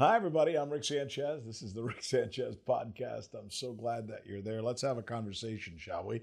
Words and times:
Hi, 0.00 0.16
everybody. 0.16 0.56
I'm 0.56 0.70
Rick 0.70 0.84
Sanchez. 0.84 1.44
This 1.44 1.60
is 1.60 1.74
the 1.74 1.82
Rick 1.84 2.02
Sanchez 2.02 2.56
podcast. 2.66 3.34
I'm 3.34 3.50
so 3.50 3.74
glad 3.74 4.08
that 4.08 4.22
you're 4.24 4.40
there. 4.40 4.62
Let's 4.62 4.80
have 4.80 4.96
a 4.96 5.02
conversation, 5.02 5.74
shall 5.76 6.06
we? 6.06 6.22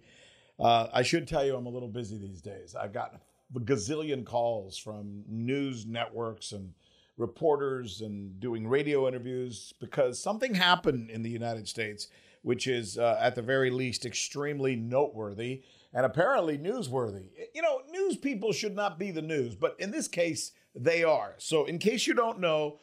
Uh, 0.60 0.88
I 0.92 1.04
should 1.04 1.28
tell 1.28 1.46
you, 1.46 1.56
I'm 1.56 1.68
a 1.68 1.70
little 1.70 1.88
busy 1.88 2.18
these 2.18 2.42
days. 2.42 2.76
I've 2.76 2.92
gotten 2.92 3.20
a 3.56 3.60
gazillion 3.60 4.26
calls 4.26 4.80
from 4.80 5.24
news 5.28 5.86
networks 5.86 6.54
and 6.54 6.74
reporters 7.18 8.02
and 8.02 8.40
doing 8.40 8.68
radio 8.68 9.08
interviews 9.08 9.76
because 9.80 10.18
something 10.18 10.56
happened 10.56 11.12
in 11.12 11.22
the 11.22 11.30
United 11.30 11.68
States, 11.68 12.08
which 12.42 12.66
is, 12.66 12.98
uh, 12.98 13.20
at 13.22 13.36
the 13.36 13.44
very 13.44 13.70
least, 13.70 14.08
extremely 14.08 14.76
noteworthy 14.76 15.62
and 15.94 16.04
apparently 16.04 16.58
newsworthy. 16.58 17.28
You 17.54 17.62
know, 17.62 17.84
news 17.92 18.18
people 18.18 18.54
should 18.54 18.76
not 18.76 18.98
be 18.98 19.12
the 19.12 19.22
news, 19.22 19.54
but 19.54 19.76
in 19.78 19.92
this 19.92 20.08
case, 20.08 20.54
they 20.74 21.04
are. 21.04 21.36
So, 21.38 21.66
in 21.66 21.78
case 21.78 22.08
you 22.08 22.16
don't 22.16 22.40
know, 22.40 22.80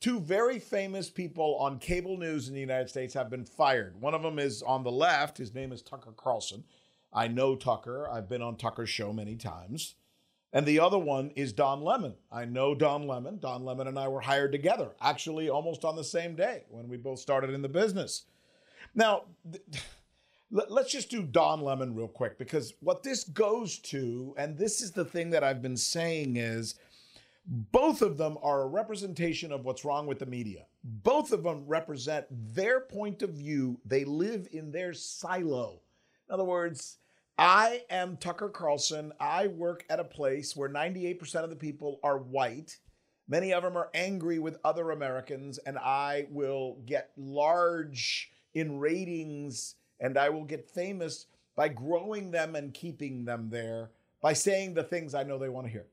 Two 0.00 0.20
very 0.20 0.60
famous 0.60 1.10
people 1.10 1.56
on 1.56 1.78
cable 1.80 2.16
news 2.16 2.46
in 2.46 2.54
the 2.54 2.60
United 2.60 2.88
States 2.88 3.14
have 3.14 3.30
been 3.30 3.44
fired. 3.44 4.00
One 4.00 4.14
of 4.14 4.22
them 4.22 4.38
is 4.38 4.62
on 4.62 4.84
the 4.84 4.92
left. 4.92 5.38
His 5.38 5.54
name 5.54 5.72
is 5.72 5.82
Tucker 5.82 6.12
Carlson. 6.16 6.62
I 7.12 7.26
know 7.26 7.56
Tucker. 7.56 8.08
I've 8.08 8.28
been 8.28 8.42
on 8.42 8.56
Tucker's 8.56 8.90
show 8.90 9.12
many 9.12 9.34
times. 9.34 9.96
And 10.52 10.64
the 10.64 10.80
other 10.80 10.98
one 10.98 11.30
is 11.30 11.52
Don 11.52 11.82
Lemon. 11.82 12.14
I 12.30 12.44
know 12.44 12.74
Don 12.74 13.06
Lemon. 13.06 13.38
Don 13.38 13.64
Lemon 13.64 13.88
and 13.88 13.98
I 13.98 14.08
were 14.08 14.20
hired 14.20 14.52
together, 14.52 14.90
actually 15.00 15.50
almost 15.50 15.84
on 15.84 15.96
the 15.96 16.04
same 16.04 16.36
day 16.36 16.62
when 16.70 16.88
we 16.88 16.96
both 16.96 17.18
started 17.18 17.50
in 17.50 17.60
the 17.60 17.68
business. 17.68 18.24
Now, 18.94 19.24
th- 19.50 19.82
let's 20.50 20.92
just 20.92 21.10
do 21.10 21.22
Don 21.22 21.60
Lemon 21.60 21.94
real 21.94 22.08
quick 22.08 22.38
because 22.38 22.74
what 22.80 23.02
this 23.02 23.24
goes 23.24 23.78
to, 23.78 24.34
and 24.38 24.56
this 24.56 24.80
is 24.80 24.92
the 24.92 25.04
thing 25.04 25.30
that 25.30 25.44
I've 25.44 25.60
been 25.60 25.76
saying, 25.76 26.36
is 26.36 26.76
both 27.48 28.02
of 28.02 28.18
them 28.18 28.36
are 28.42 28.62
a 28.62 28.66
representation 28.66 29.52
of 29.52 29.64
what's 29.64 29.84
wrong 29.84 30.06
with 30.06 30.18
the 30.18 30.26
media. 30.26 30.66
Both 30.84 31.32
of 31.32 31.42
them 31.42 31.64
represent 31.66 32.26
their 32.30 32.80
point 32.80 33.22
of 33.22 33.30
view. 33.30 33.80
They 33.86 34.04
live 34.04 34.48
in 34.52 34.70
their 34.70 34.92
silo. 34.92 35.80
In 36.28 36.34
other 36.34 36.44
words, 36.44 36.98
I 37.38 37.84
am 37.88 38.18
Tucker 38.18 38.50
Carlson. 38.50 39.12
I 39.18 39.46
work 39.46 39.86
at 39.88 39.98
a 39.98 40.04
place 40.04 40.54
where 40.54 40.68
98% 40.68 41.42
of 41.42 41.48
the 41.48 41.56
people 41.56 42.00
are 42.02 42.18
white. 42.18 42.76
Many 43.28 43.54
of 43.54 43.62
them 43.62 43.78
are 43.78 43.90
angry 43.94 44.38
with 44.38 44.58
other 44.62 44.90
Americans, 44.90 45.58
and 45.58 45.78
I 45.78 46.26
will 46.30 46.78
get 46.84 47.12
large 47.16 48.30
in 48.54 48.78
ratings 48.78 49.76
and 50.00 50.18
I 50.18 50.28
will 50.28 50.44
get 50.44 50.68
famous 50.68 51.26
by 51.56 51.68
growing 51.68 52.30
them 52.30 52.56
and 52.56 52.72
keeping 52.74 53.24
them 53.24 53.48
there 53.50 53.90
by 54.20 54.32
saying 54.32 54.74
the 54.74 54.82
things 54.82 55.14
I 55.14 55.22
know 55.22 55.38
they 55.38 55.48
want 55.48 55.66
to 55.66 55.72
hear. 55.72 55.86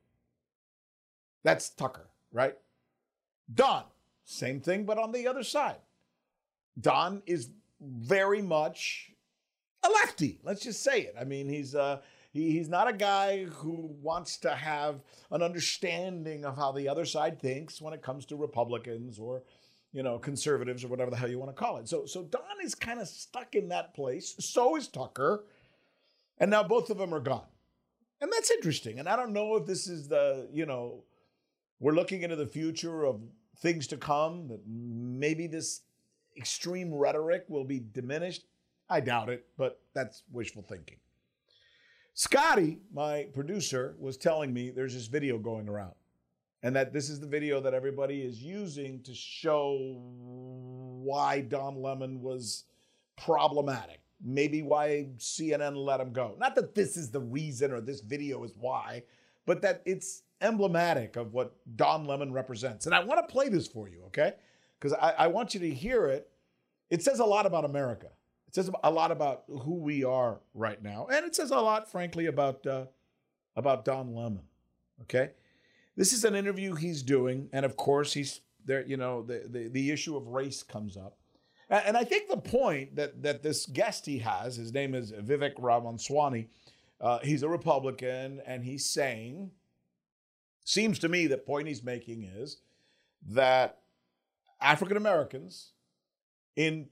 That's 1.45 1.69
Tucker, 1.69 2.09
right? 2.33 2.57
Don, 3.53 3.83
same 4.25 4.59
thing, 4.59 4.83
but 4.83 4.97
on 4.97 5.11
the 5.11 5.27
other 5.27 5.43
side. 5.43 5.77
Don 6.81 7.21
is 7.27 7.51
very 7.79 8.41
much 8.41 9.11
a 9.85 9.89
lefty. 9.89 10.39
Let's 10.43 10.61
just 10.61 10.81
say 10.81 11.01
it. 11.01 11.15
I 11.17 11.23
mean, 11.23 11.47
he's 11.47 11.75
uh, 11.75 12.01
he, 12.33 12.51
he's 12.51 12.67
not 12.67 12.87
a 12.87 12.93
guy 12.93 13.45
who 13.45 13.95
wants 14.01 14.37
to 14.37 14.55
have 14.55 15.01
an 15.29 15.43
understanding 15.43 16.45
of 16.45 16.57
how 16.57 16.71
the 16.71 16.89
other 16.89 17.05
side 17.05 17.39
thinks 17.39 17.79
when 17.79 17.93
it 17.93 18.01
comes 18.01 18.25
to 18.25 18.35
Republicans 18.35 19.19
or 19.19 19.43
you 19.93 20.01
know 20.01 20.17
conservatives 20.17 20.83
or 20.83 20.87
whatever 20.87 21.11
the 21.11 21.17
hell 21.17 21.29
you 21.29 21.37
want 21.37 21.55
to 21.55 21.63
call 21.63 21.77
it. 21.77 21.87
So 21.87 22.07
so 22.07 22.23
Don 22.23 22.41
is 22.63 22.73
kind 22.73 22.99
of 22.99 23.07
stuck 23.07 23.53
in 23.53 23.69
that 23.69 23.93
place. 23.93 24.35
So 24.39 24.77
is 24.77 24.87
Tucker, 24.87 25.45
and 26.39 26.49
now 26.49 26.63
both 26.63 26.89
of 26.89 26.97
them 26.97 27.13
are 27.13 27.19
gone, 27.19 27.45
and 28.19 28.31
that's 28.33 28.49
interesting. 28.49 28.97
And 28.97 29.07
I 29.07 29.15
don't 29.15 29.31
know 29.31 29.57
if 29.57 29.67
this 29.67 29.87
is 29.87 30.07
the 30.07 30.49
you 30.51 30.65
know 30.65 31.03
we're 31.79 31.93
looking 31.93 32.21
into 32.21 32.35
the 32.35 32.47
future 32.47 33.05
of 33.05 33.21
things 33.57 33.87
to 33.87 33.97
come, 33.97 34.47
that 34.47 34.61
maybe 34.67 35.47
this 35.47 35.81
extreme 36.37 36.93
rhetoric 36.93 37.45
will 37.47 37.63
be 37.63 37.81
diminished. 37.93 38.45
I 38.89 38.99
doubt 38.99 39.29
it, 39.29 39.45
but 39.57 39.81
that's 39.93 40.23
wishful 40.31 40.61
thinking. 40.61 40.97
Scotty, 42.13 42.79
my 42.93 43.27
producer, 43.33 43.95
was 43.99 44.15
telling 44.15 44.53
me 44.53 44.69
there's 44.69 44.93
this 44.93 45.07
video 45.07 45.37
going 45.37 45.67
around, 45.67 45.95
and 46.63 46.75
that 46.75 46.93
this 46.93 47.09
is 47.09 47.19
the 47.19 47.27
video 47.27 47.59
that 47.59 47.73
everybody 47.73 48.21
is 48.21 48.41
using 48.41 49.01
to 49.03 49.13
show 49.13 49.97
why 51.03 51.41
Don 51.41 51.81
Lemon 51.81 52.21
was 52.21 52.65
problematic. 53.17 54.01
Maybe 54.23 54.61
why 54.61 55.09
CNN 55.17 55.75
let 55.75 55.99
him 55.99 56.13
go. 56.13 56.35
Not 56.39 56.55
that 56.55 56.73
this 56.73 56.95
is 56.95 57.11
the 57.11 57.19
reason 57.19 57.71
or 57.71 57.81
this 57.81 57.99
video 57.99 58.43
is 58.43 58.53
why, 58.57 59.03
but 59.45 59.61
that 59.61 59.81
it's 59.85 60.23
emblematic 60.41 61.15
of 61.15 61.33
what 61.33 61.55
Don 61.75 62.05
Lemon 62.05 62.31
represents. 62.33 62.85
And 62.85 62.95
I 62.95 63.03
want 63.03 63.25
to 63.25 63.31
play 63.31 63.49
this 63.49 63.67
for 63.67 63.87
you, 63.87 64.03
okay? 64.07 64.33
Because 64.79 64.93
I, 64.93 65.11
I, 65.11 65.27
want 65.27 65.53
you 65.53 65.59
to 65.61 65.69
hear 65.73 66.07
it. 66.07 66.29
It 66.89 67.01
says 67.01 67.19
a 67.19 67.25
lot 67.25 67.45
about 67.45 67.65
America. 67.65 68.07
It 68.47 68.55
says 68.55 68.69
a 68.83 68.91
lot 68.91 69.11
about 69.11 69.43
who 69.47 69.75
we 69.75 70.03
are 70.03 70.39
right 70.53 70.81
now, 70.81 71.07
and 71.11 71.25
it 71.25 71.35
says 71.35 71.51
a 71.51 71.59
lot, 71.59 71.91
frankly, 71.91 72.27
about 72.27 72.65
uh, 72.65 72.85
about 73.55 73.83
Don 73.83 74.13
Lemon. 74.13 74.43
Okay, 75.01 75.31
this 75.97 76.13
is 76.13 76.23
an 76.23 76.35
interview 76.35 76.75
he's 76.75 77.01
doing, 77.01 77.49
and 77.51 77.65
of 77.65 77.75
course, 77.75 78.13
he's 78.13 78.41
there. 78.63 78.85
You 78.85 78.97
know, 78.97 79.23
the 79.23 79.43
the, 79.49 79.67
the 79.67 79.91
issue 79.91 80.15
of 80.15 80.27
race 80.27 80.63
comes 80.63 80.95
up. 80.95 81.17
And 81.69 81.97
I 81.97 82.03
think 82.03 82.29
the 82.29 82.37
point 82.37 82.95
that 82.95 83.23
that 83.23 83.41
this 83.41 83.65
guest 83.65 84.05
he 84.05 84.19
has, 84.19 84.55
his 84.55 84.71
name 84.71 84.93
is 84.93 85.11
Vivek 85.11 85.53
Ramaswamy, 85.57 86.47
uh, 87.01 87.19
he's 87.23 87.43
a 87.43 87.49
Republican, 87.49 88.41
and 88.45 88.63
he's 88.63 88.85
saying 88.85 89.51
Seems 90.65 90.97
to 90.99 91.09
me 91.09 91.27
that 91.27 91.45
point 91.45 91.67
he's 91.67 91.83
making 91.83 92.23
is 92.23 92.57
that 93.29 93.77
African 94.59 94.97
Americans, 94.97 95.73
in 96.55 96.87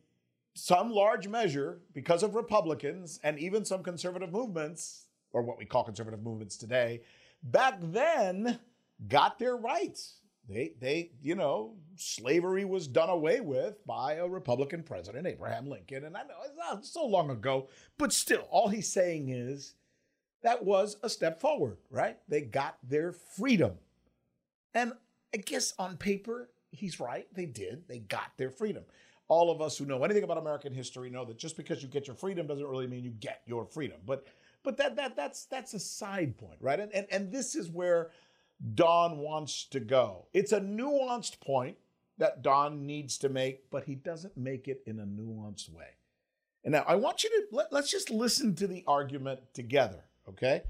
some 0.54 0.92
large 0.92 1.28
measure, 1.28 1.82
because 1.92 2.22
of 2.22 2.36
Republicans 2.36 3.20
and 3.24 3.40
even 3.40 3.66
some 3.66 3.82
conservative 3.82 4.32
movements, 4.32 5.08
or 5.32 5.42
what 5.42 5.58
we 5.58 5.66
call 5.66 5.84
conservative 5.84 6.22
movements 6.22 6.56
today, 6.56 7.02
back 7.42 7.80
then 7.82 8.60
got 9.08 9.40
their 9.40 9.58
rights. 9.58 10.20
They, 10.48 10.74
they, 10.80 11.12
you 11.22 11.34
know, 11.34 11.76
slavery 11.96 12.66
was 12.66 12.88
done 12.88 13.10
away 13.10 13.40
with 13.40 13.84
by 13.88 14.16
a 14.16 14.28
Republican 14.28 14.84
president, 14.84 15.26
Abraham 15.26 15.68
Lincoln. 15.68 16.04
And 16.04 16.16
I 16.16 16.22
know 16.24 16.36
it's 16.46 16.58
not 16.58 16.86
so 16.86 17.06
long 17.06 17.32
ago, 17.32 17.70
but 17.98 18.14
still, 18.14 18.46
all 18.52 18.68
he's 18.68 18.92
saying 18.92 19.30
is 19.30 19.74
that 20.44 20.64
was 20.64 20.98
a 21.04 21.10
step 21.10 21.40
forward, 21.40 21.78
right? 21.90 22.18
They 22.28 22.42
got 22.42 22.78
their 22.84 23.12
freedom. 23.12 23.74
And 24.74 24.94
I 25.34 25.38
guess 25.38 25.74
on 25.80 25.98
paper, 25.98 26.50
he's 26.72 27.00
right. 27.00 27.28
They 27.34 27.46
did. 27.46 27.88
They 27.88 28.00
got 28.00 28.32
their 28.38 28.52
freedom. 28.52 28.84
All 29.30 29.50
of 29.50 29.62
us 29.62 29.78
who 29.78 29.86
know 29.86 30.04
anything 30.04 30.24
about 30.24 30.38
American 30.38 30.74
history 30.74 31.10
know 31.10 31.26
that 31.26 31.38
just 31.38 31.58
because 31.58 31.82
you 31.82 31.88
get 31.88 32.08
your 32.08 32.16
freedom 32.16 32.46
doesn't 32.46 32.68
really 32.68 32.88
mean 32.88 33.04
you 33.04 33.12
get 33.12 33.42
your 33.46 33.66
freedom. 33.66 33.98
But 34.06 34.28
but 34.64 34.78
that 34.78 34.96
that 34.98 35.16
that's 35.16 35.46
that's 35.46 35.74
a 35.74 35.80
side 35.80 36.38
point, 36.38 36.58
right? 36.60 36.80
And 36.80 36.94
and, 36.94 37.08
and 37.10 37.32
this 37.32 37.56
is 37.56 37.70
where 37.70 38.12
Don 38.76 39.20
wants 39.20 39.66
to 39.72 39.80
go. 39.80 40.28
It's 40.34 40.52
a 40.52 40.60
nuanced 40.60 41.40
point 41.40 41.78
that 42.18 42.44
Don 42.44 42.86
needs 42.86 43.18
to 43.20 43.30
make, 43.30 43.70
but 43.72 43.86
he 43.86 43.96
doesn't 43.96 44.38
make 44.38 44.68
it 44.68 44.82
in 44.86 45.00
a 45.00 45.06
nuanced 45.06 45.70
way. 45.70 45.98
And 46.64 46.74
now 46.74 46.84
I 46.88 46.96
want 46.96 47.24
you 47.24 47.30
to 47.30 47.44
let, 47.52 47.74
let's 47.74 47.92
just 47.92 48.10
listen 48.10 48.56
to 48.56 48.68
the 48.68 48.84
argument 48.88 49.40
together 49.54 50.04
okay? 50.30 50.62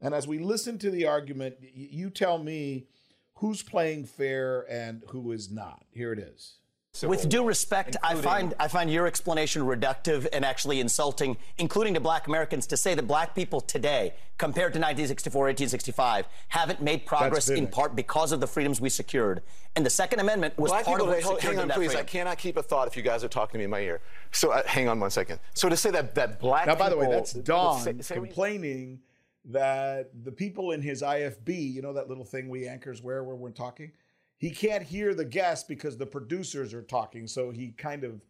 And 0.00 0.14
as 0.14 0.26
we 0.26 0.38
listen 0.38 0.78
to 0.78 0.90
the 0.90 1.06
argument, 1.06 1.56
you 1.60 2.10
tell 2.10 2.38
me 2.38 2.86
who's 3.34 3.62
playing 3.62 4.04
fair 4.04 4.66
and 4.70 5.02
who 5.10 5.32
is 5.32 5.50
not. 5.50 5.84
Here 5.90 6.12
it 6.12 6.18
is. 6.18 6.56
So, 6.92 7.08
With 7.08 7.28
due 7.28 7.44
respect, 7.44 7.96
I 8.02 8.16
find 8.16 8.52
I 8.58 8.66
find 8.66 8.92
your 8.92 9.06
explanation 9.06 9.62
reductive 9.62 10.26
and 10.32 10.44
actually 10.44 10.80
insulting, 10.80 11.36
including 11.56 11.94
to 11.94 12.00
black 12.00 12.26
Americans, 12.26 12.66
to 12.66 12.76
say 12.76 12.94
that 12.94 13.06
black 13.06 13.34
people 13.34 13.60
today, 13.62 14.12
compared 14.38 14.74
to 14.74 14.78
1964, 14.80 15.40
1865, 15.40 16.26
haven't 16.48 16.82
made 16.82 17.06
progress 17.06 17.48
in 17.48 17.68
part 17.68 17.94
because 17.94 18.32
of 18.32 18.40
the 18.40 18.46
freedoms 18.46 18.82
we 18.82 18.90
secured. 18.90 19.40
And 19.76 19.86
the 19.86 19.90
Second 19.90 20.18
Amendment 20.18 20.58
was 20.58 20.72
black 20.72 20.84
part 20.84 20.98
people, 20.98 21.14
of 21.14 21.24
what 21.24 21.34
wait, 21.36 21.42
Hang 21.42 21.58
on, 21.60 21.70
please. 21.70 21.92
Freedom. 21.92 22.00
I 22.00 22.02
cannot 22.02 22.38
keep 22.38 22.56
a 22.56 22.62
thought 22.62 22.88
if 22.88 22.96
you 22.96 23.02
guys 23.02 23.22
are 23.22 23.28
talking 23.28 23.52
to 23.52 23.58
me 23.58 23.64
in 23.64 23.70
my 23.70 23.80
ear. 23.80 24.00
So 24.32 24.50
uh, 24.50 24.62
hang 24.66 24.88
on 24.88 24.98
one 24.98 25.10
second. 25.10 25.38
So 25.54 25.68
to 25.68 25.76
say 25.76 25.92
that 25.92 26.16
that 26.16 26.40
black 26.40 26.66
now, 26.66 26.74
people, 26.74 26.86
by 26.86 26.90
the 26.90 26.96
way, 26.98 27.06
that's 27.08 27.32
Don 27.32 27.80
say, 27.80 27.94
say 28.00 28.16
complaining 28.16 28.98
that 29.46 30.10
the 30.24 30.32
people 30.32 30.72
in 30.72 30.82
his 30.82 31.02
IFB, 31.02 31.72
you 31.72 31.82
know, 31.82 31.92
that 31.92 32.08
little 32.08 32.24
thing 32.24 32.48
we 32.48 32.66
anchors 32.66 33.00
wear 33.00 33.22
where 33.24 33.36
we're 33.36 33.52
talking, 33.52 33.92
he 34.40 34.50
can't 34.50 34.82
hear 34.82 35.14
the 35.14 35.24
guests 35.24 35.64
because 35.68 35.98
the 35.98 36.06
producers 36.06 36.72
are 36.72 36.80
talking. 36.80 37.26
So 37.26 37.50
he 37.50 37.72
kind 37.72 38.04
of, 38.04 38.22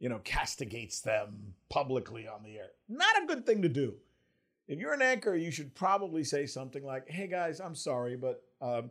you 0.00 0.08
know, 0.08 0.18
castigates 0.24 1.00
them 1.00 1.54
publicly 1.68 2.26
on 2.26 2.42
the 2.42 2.58
air. 2.58 2.70
Not 2.88 3.22
a 3.22 3.26
good 3.26 3.46
thing 3.46 3.62
to 3.62 3.68
do. 3.68 3.94
If 4.66 4.80
you're 4.80 4.94
an 4.94 5.00
anchor, 5.00 5.36
you 5.36 5.52
should 5.52 5.72
probably 5.76 6.24
say 6.24 6.46
something 6.46 6.84
like, 6.84 7.08
hey 7.08 7.28
guys, 7.28 7.60
I'm 7.60 7.76
sorry, 7.76 8.16
but 8.16 8.42
um, 8.60 8.90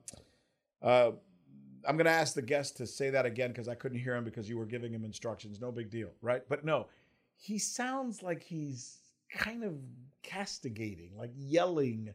uh, 0.82 1.12
I'm 1.86 1.98
going 1.98 2.06
to 2.06 2.12
ask 2.12 2.34
the 2.34 2.42
guest 2.42 2.78
to 2.78 2.88
say 2.88 3.10
that 3.10 3.26
again 3.26 3.50
because 3.50 3.68
I 3.68 3.76
couldn't 3.76 4.00
hear 4.00 4.16
him 4.16 4.24
because 4.24 4.48
you 4.48 4.58
were 4.58 4.66
giving 4.66 4.94
him 4.94 5.04
instructions. 5.04 5.60
No 5.60 5.70
big 5.70 5.90
deal, 5.90 6.12
right? 6.22 6.44
But 6.48 6.64
no, 6.64 6.88
he 7.36 7.58
sounds 7.58 8.24
like 8.24 8.42
he's 8.42 9.00
kind 9.30 9.66
of 9.66 9.74
castigating, 10.22 11.12
like 11.18 11.32
yelling 11.36 12.14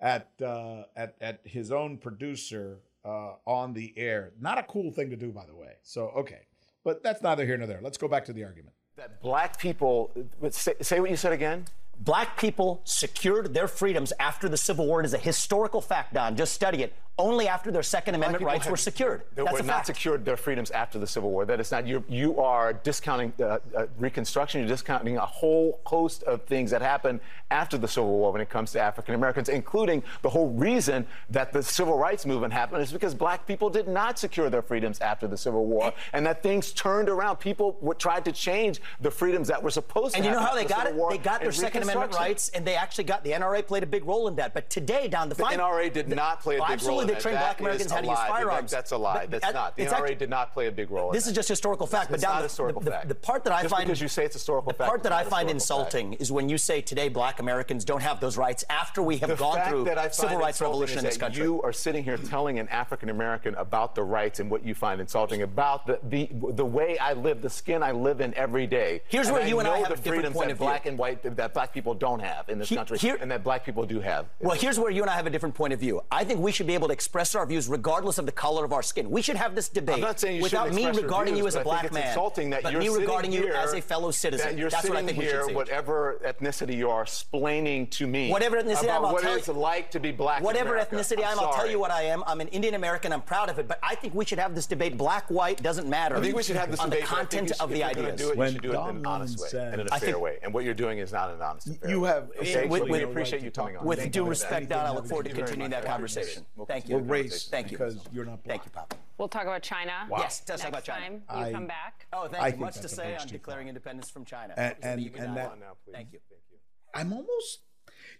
at 0.00 0.30
uh, 0.44 0.82
at 0.96 1.14
at 1.20 1.40
his 1.44 1.70
own 1.70 1.96
producer 1.98 2.80
uh, 3.04 3.34
on 3.46 3.72
the 3.72 3.92
air. 3.96 4.32
Not 4.40 4.58
a 4.58 4.62
cool 4.64 4.90
thing 4.90 5.10
to 5.10 5.16
do, 5.16 5.32
by 5.32 5.46
the 5.46 5.54
way. 5.54 5.74
So, 5.82 6.08
okay. 6.16 6.46
But 6.84 7.02
that's 7.02 7.22
neither 7.22 7.44
here 7.44 7.56
nor 7.56 7.66
there. 7.66 7.80
Let's 7.82 7.98
go 7.98 8.08
back 8.08 8.24
to 8.26 8.32
the 8.32 8.44
argument. 8.44 8.74
That 8.96 9.20
black 9.20 9.58
people, 9.58 10.10
say, 10.50 10.74
say 10.80 11.00
what 11.00 11.10
you 11.10 11.16
said 11.16 11.32
again. 11.32 11.64
Black 12.00 12.38
people 12.38 12.80
secured 12.84 13.54
their 13.54 13.68
freedoms 13.68 14.12
after 14.20 14.48
the 14.48 14.56
Civil 14.56 14.86
War. 14.86 15.00
It 15.00 15.06
is 15.06 15.14
a 15.14 15.18
historical 15.18 15.80
fact, 15.80 16.14
Don. 16.14 16.36
Just 16.36 16.52
study 16.54 16.82
it. 16.82 16.92
Only 17.20 17.48
after 17.48 17.72
their 17.72 17.82
Second 17.82 18.14
Amendment 18.14 18.44
rights 18.44 18.66
have, 18.66 18.70
were 18.70 18.76
secured. 18.76 19.22
They 19.34 19.42
That's 19.42 19.54
were 19.54 19.58
a 19.58 19.62
not 19.64 19.74
fact. 19.78 19.86
secured 19.86 20.24
their 20.24 20.36
freedoms 20.36 20.70
after 20.70 21.00
the 21.00 21.06
Civil 21.08 21.32
War. 21.32 21.44
That 21.44 21.58
is 21.58 21.72
not 21.72 21.84
you. 21.84 22.04
You 22.08 22.38
are 22.40 22.72
discounting 22.72 23.32
uh, 23.40 23.58
uh, 23.76 23.86
Reconstruction. 23.98 24.60
You're 24.60 24.68
discounting 24.68 25.16
a 25.16 25.26
whole 25.26 25.80
host 25.84 26.22
of 26.22 26.44
things 26.44 26.70
that 26.70 26.80
happened 26.80 27.18
after 27.50 27.76
the 27.76 27.88
Civil 27.88 28.10
War 28.10 28.30
when 28.30 28.40
it 28.40 28.48
comes 28.48 28.70
to 28.72 28.80
African 28.80 29.16
Americans, 29.16 29.48
including 29.48 30.04
the 30.22 30.28
whole 30.28 30.50
reason 30.50 31.04
that 31.30 31.52
the 31.52 31.60
Civil 31.60 31.98
Rights 31.98 32.24
Movement 32.24 32.52
happened 32.52 32.82
is 32.82 32.92
because 32.92 33.16
Black 33.16 33.48
people 33.48 33.68
did 33.68 33.88
not 33.88 34.16
secure 34.16 34.48
their 34.48 34.62
freedoms 34.62 35.00
after 35.00 35.26
the 35.26 35.36
Civil 35.36 35.66
War, 35.66 35.92
and 36.12 36.24
that 36.24 36.40
things 36.40 36.72
turned 36.72 37.08
around. 37.08 37.38
People 37.38 37.96
tried 37.98 38.24
to 38.26 38.32
change 38.32 38.80
the 39.00 39.10
freedoms 39.10 39.48
that 39.48 39.60
were 39.60 39.70
supposed 39.70 40.14
And 40.14 40.22
to. 40.22 40.28
And 40.30 40.36
you 40.36 40.40
know 40.40 40.46
how 40.46 40.54
they 40.54 40.62
the 40.62 40.68
got 40.68 40.86
it? 40.86 40.94
They 41.10 41.18
got 41.18 41.40
their 41.40 41.50
Second 41.50 41.82
Amendment 41.82 41.87
Reconstruction. 41.96 42.22
rights, 42.30 42.48
and 42.50 42.66
they 42.66 42.74
actually 42.74 43.04
got 43.04 43.24
the 43.24 43.32
NRA 43.32 43.66
played 43.66 43.82
a 43.82 43.86
big 43.86 44.04
role 44.04 44.28
in 44.28 44.36
that. 44.36 44.54
But 44.54 44.68
today, 44.70 45.08
down 45.08 45.28
the, 45.28 45.34
The 45.34 45.44
fin- 45.46 45.58
NRA 45.58 45.92
did 45.92 46.08
not 46.08 46.40
play 46.40 46.56
a 46.56 46.60
big 46.60 46.70
absolutely, 46.70 46.90
role. 47.04 47.08
in 47.10 47.14
they 47.14 47.20
trained 47.20 47.36
That 47.36 47.58
Black 47.58 47.60
Americans 47.60 47.90
how 47.92 48.00
to 48.00 48.06
use 48.06 48.18
firearms. 48.18 48.70
That's 48.70 48.92
a 48.92 48.96
lie. 48.98 49.26
That's 49.26 49.44
that- 49.44 49.54
not. 49.54 49.76
The 49.76 49.84
NRA 49.84 49.92
actually- 49.92 50.14
did 50.16 50.30
not 50.30 50.52
play 50.52 50.66
a 50.66 50.72
big 50.72 50.90
role. 50.90 51.10
in 51.10 51.14
This 51.14 51.26
is 51.26 51.32
just 51.32 51.48
historical 51.48 51.86
fact. 51.86 52.10
It's 52.10 52.20
but 52.22 52.26
Don, 52.26 52.30
not 52.36 52.38
the- 52.40 52.42
historical 52.44 52.82
the, 52.82 52.90
fact. 52.90 53.08
The, 53.08 53.14
part 53.14 53.44
that 53.44 53.52
I 53.52 53.62
Just 53.62 53.74
find 53.74 53.86
because 53.86 54.00
you 54.00 54.08
say 54.08 54.24
it's 54.24 54.34
historical 54.34 54.70
the 54.72 54.78
fact, 54.78 54.88
part 54.88 55.02
that 55.02 55.12
I 55.12 55.24
find 55.24 55.50
insulting 55.50 56.10
fact. 56.10 56.22
is 56.22 56.30
when 56.32 56.48
you 56.48 56.58
say 56.58 56.80
today 56.80 57.08
Black 57.08 57.40
Americans 57.40 57.84
don't 57.84 58.02
have 58.02 58.20
those 58.20 58.36
rights 58.36 58.64
after 58.70 59.02
we 59.02 59.18
have 59.18 59.30
the 59.30 59.36
gone 59.36 59.60
through 59.68 59.88
civil 60.12 60.38
rights 60.38 60.60
revolution 60.60 60.98
in 60.98 61.04
this 61.04 61.16
country. 61.16 61.42
You 61.42 61.62
are 61.62 61.72
sitting 61.72 62.04
here 62.04 62.16
telling 62.16 62.58
an 62.58 62.68
African 62.68 63.08
American 63.08 63.54
about 63.56 63.94
the 63.94 64.02
rights 64.02 64.40
and 64.40 64.50
what 64.50 64.64
you 64.64 64.74
find 64.74 65.00
insulting 65.00 65.42
about 65.42 65.86
the, 65.86 65.98
the 66.04 66.28
the 66.52 66.64
way 66.64 66.98
I 66.98 67.12
live, 67.12 67.42
the 67.42 67.50
skin 67.50 67.82
I 67.82 67.92
live 67.92 68.20
in 68.20 68.34
every 68.34 68.66
day. 68.66 69.02
Here's 69.08 69.30
where 69.30 69.46
you 69.46 69.58
and 69.58 69.68
I 69.68 69.78
have 69.78 69.88
the 69.88 69.94
a 69.94 69.96
different 69.96 70.34
point 70.34 70.50
of 70.50 70.58
view. 70.58 70.66
black 70.66 70.86
and 70.86 70.98
white 70.98 71.22
that 71.36 71.54
black 71.54 71.72
people 71.78 71.94
don't 71.94 72.18
have 72.18 72.48
in 72.48 72.58
this 72.58 72.68
He- 72.70 72.74
country, 72.74 72.98
here- 72.98 73.16
and 73.20 73.30
that 73.30 73.44
black 73.44 73.64
people 73.64 73.84
do 73.86 74.00
have. 74.00 74.26
Well, 74.40 74.56
here's 74.56 74.80
where 74.80 74.90
you 74.90 75.02
and 75.02 75.08
I 75.10 75.14
have 75.14 75.26
a 75.26 75.30
different 75.30 75.54
point 75.54 75.72
of 75.72 75.78
view. 75.78 76.02
I 76.10 76.24
think 76.24 76.40
we 76.40 76.50
should 76.50 76.66
be 76.66 76.74
able 76.74 76.88
to 76.88 76.92
express 76.92 77.36
our 77.36 77.46
views 77.46 77.68
regardless 77.68 78.18
of 78.18 78.26
the 78.26 78.32
color 78.32 78.64
of 78.64 78.72
our 78.72 78.82
skin. 78.82 79.08
We 79.10 79.22
should 79.22 79.36
have 79.36 79.54
this 79.54 79.68
debate 79.68 79.94
I'm 79.96 80.00
not 80.00 80.18
saying 80.18 80.36
you 80.38 80.42
without 80.42 80.62
shouldn't 80.64 80.74
me 80.76 80.82
express 80.82 80.96
your 80.96 81.04
regarding 81.04 81.34
views, 81.34 81.42
you 81.44 81.46
as 81.48 81.54
a 81.54 81.60
I 81.60 81.62
black 81.62 81.80
think 81.82 81.92
it's 81.92 82.00
man, 82.00 82.08
insulting 82.08 82.50
that 82.50 82.62
but 82.64 82.72
you're 82.72 82.80
me 82.80 82.88
sitting 82.88 83.00
regarding 83.00 83.32
you 83.32 83.48
as 83.52 83.72
a 83.74 83.80
fellow 83.80 84.10
citizen. 84.10 84.48
That 84.48 84.58
you're 84.58 84.70
That's 84.70 84.82
sitting 84.82 84.94
what 84.96 85.04
I 85.04 85.06
think 85.06 85.22
here, 85.22 85.46
we 85.46 85.54
whatever 85.54 86.20
ethnicity 86.26 86.74
you 86.76 86.90
are, 86.90 87.02
explaining 87.02 87.86
to 87.88 88.06
me 88.08 88.30
Whatever 88.30 88.56
ethnicity 88.60 88.82
about 88.84 88.90
I 88.90 88.96
am, 88.96 89.04
I'll 89.04 89.12
what 89.12 89.24
it's 89.24 89.48
like 89.48 89.90
to 89.92 90.00
be 90.00 90.10
black. 90.10 90.42
Whatever 90.42 90.74
America. 90.74 90.96
ethnicity 90.96 91.22
I 91.24 91.30
am, 91.32 91.38
I'm 91.38 91.44
I'll 91.46 91.52
tell 91.52 91.70
you 91.70 91.78
what 91.78 91.90
I 91.92 92.02
am. 92.02 92.24
I'm 92.26 92.40
an 92.40 92.48
Indian 92.48 92.74
American. 92.74 93.12
I'm 93.12 93.22
proud 93.22 93.48
of 93.50 93.58
it. 93.60 93.68
But 93.68 93.78
I 93.82 93.94
think 93.94 94.14
we 94.14 94.24
should 94.24 94.38
have 94.40 94.54
this 94.54 94.66
debate. 94.66 94.96
Black, 94.98 95.28
white 95.30 95.62
doesn't 95.62 95.88
matter. 95.88 96.16
I 96.16 96.20
think 96.20 96.34
we 96.34 96.42
should 96.42 96.56
have 96.56 96.70
this 96.70 96.80
on 96.80 96.90
debate. 96.90 97.04
On 97.04 97.08
the 97.10 97.14
but 97.14 97.18
I 97.18 97.20
think 97.20 97.30
content 97.30 97.48
should- 97.50 97.60
of 97.60 97.70
the 97.70 97.82
if 97.82 97.88
ideas. 97.96 98.20
Do 98.20 98.28
it, 98.28 98.32
you 98.34 98.38
When 98.38 98.52
should 98.52 98.62
do 98.62 98.72
it 98.72 98.74
in 98.90 98.96
an 98.96 99.06
honest 99.06 99.38
way 99.38 99.48
and 99.60 99.80
in 99.82 99.88
a 99.90 99.98
fair 100.00 100.18
way. 100.18 100.38
And 100.42 100.52
what 100.54 100.64
you're 100.64 100.74
doing 100.74 100.98
is 100.98 101.12
not 101.12 101.30
an 101.30 101.40
honest 101.42 101.66
and 101.66 101.67
fair 101.67 101.67
You 101.88 102.04
have 102.04 102.30
Okay, 102.38 102.66
with- 102.66 102.82
we 102.84 102.90
with- 102.90 103.02
appreciate 103.02 103.42
you 103.42 103.50
coming 103.50 103.76
on. 103.76 103.84
With 103.84 103.98
Thank 103.98 104.12
due 104.12 104.24
respect. 104.24 104.68
Don, 104.68 104.86
I 104.86 104.90
look 104.90 105.06
forward 105.06 105.24
to 105.24 105.28
Thank 105.30 105.38
you 105.38 105.44
very 105.44 105.46
continuing 105.48 105.70
that 105.70 105.84
conversation. 105.84 106.46
We'll 106.56 106.66
Thank 106.66 106.88
you. 106.88 106.96
We're 106.96 107.00
conversation. 107.00 107.30
race 107.32 107.48
Thank 107.48 107.70
you. 107.70 107.78
because 107.78 107.98
you're 108.12 108.24
not 108.24 108.42
black. 108.44 108.58
Thank 108.60 108.64
you, 108.66 108.70
Papa. 108.72 108.96
We'll 109.18 109.28
talk 109.28 109.42
about 109.42 109.62
China. 109.62 110.06
Yes, 110.10 110.42
let's 110.48 110.62
talk 110.62 110.68
about 110.70 110.84
China. 110.84 111.00
time 111.06 111.22
I- 111.28 111.48
you 111.48 111.54
come 111.54 111.66
back. 111.66 112.06
Oh, 112.12 112.28
thank 112.28 112.42
I 112.42 112.48
you. 112.48 112.56
Much 112.56 112.78
to 112.80 112.88
say 112.88 113.16
on 113.16 113.26
declaring 113.26 113.64
far. 113.66 113.68
independence 113.68 114.10
from 114.10 114.24
China. 114.24 114.54
And- 114.56 114.72
It 114.72 114.78
and- 114.82 115.04
big 115.04 115.16
and 115.16 115.36
that- 115.36 115.58
Now, 115.58 115.76
please. 115.84 115.92
Thank 115.94 116.12
you. 116.12 116.20
Thank 116.28 116.42
you. 116.50 116.58
I'm 116.94 117.12
almost, 117.12 117.60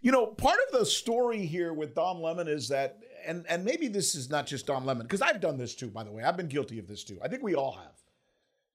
you 0.01 0.13
know, 0.13 0.27
part 0.27 0.59
of 0.69 0.79
the 0.79 0.85
story 0.87 1.47
here 1.47 1.73
with 1.73 1.95
Don 1.95 2.21
Lemon 2.21 2.49
is 2.49 2.69
that, 2.69 2.99
and 3.25 3.47
and 3.49 3.65
maybe 3.65 3.89
this 3.89 4.15
is 4.15 4.29
not 4.31 4.47
just 4.47 4.67
Don 4.67 4.85
Lemon 4.85 5.07
because 5.07 5.23
I've 5.23 5.41
done 5.41 5.57
this 5.57 5.75
too. 5.75 5.89
By 5.91 6.05
the 6.05 6.13
way, 6.13 6.23
I've 6.23 6.37
been 6.37 6.49
guilty 6.49 6.79
of 6.79 6.87
this 6.87 7.05
too. 7.05 7.19
I 7.23 7.29
think 7.29 7.43
we 7.43 7.55
all 7.55 7.73
have. 7.73 7.93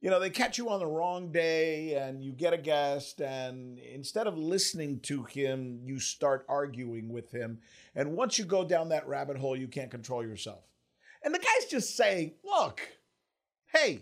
You 0.03 0.09
know, 0.09 0.19
they 0.19 0.29
catch 0.29 0.57
you 0.57 0.69
on 0.69 0.79
the 0.79 0.85
wrong 0.85 1.31
day, 1.31 1.95
and 1.95 2.21
you 2.21 2.33
get 2.33 2.53
a 2.53 2.57
guest, 2.57 3.21
and 3.21 3.79
instead 3.79 4.27
of 4.27 4.37
listening 4.37 4.99
to 5.03 5.23
him, 5.23 5.79
you 5.81 5.97
start 5.97 6.45
arguing 6.49 7.07
with 7.07 7.31
him. 7.31 7.59
And 7.95 8.15
once 8.15 8.37
you 8.37 8.43
go 8.43 8.65
down 8.65 8.89
that 8.89 9.07
rabbit 9.07 9.37
hole, 9.37 9.55
you 9.55 9.69
can't 9.69 9.89
control 9.89 10.21
yourself. 10.21 10.65
And 11.23 11.33
the 11.33 11.39
guy's 11.39 11.71
just 11.71 11.95
saying, 11.95 12.33
"Look, 12.43 12.81
hey." 13.73 14.01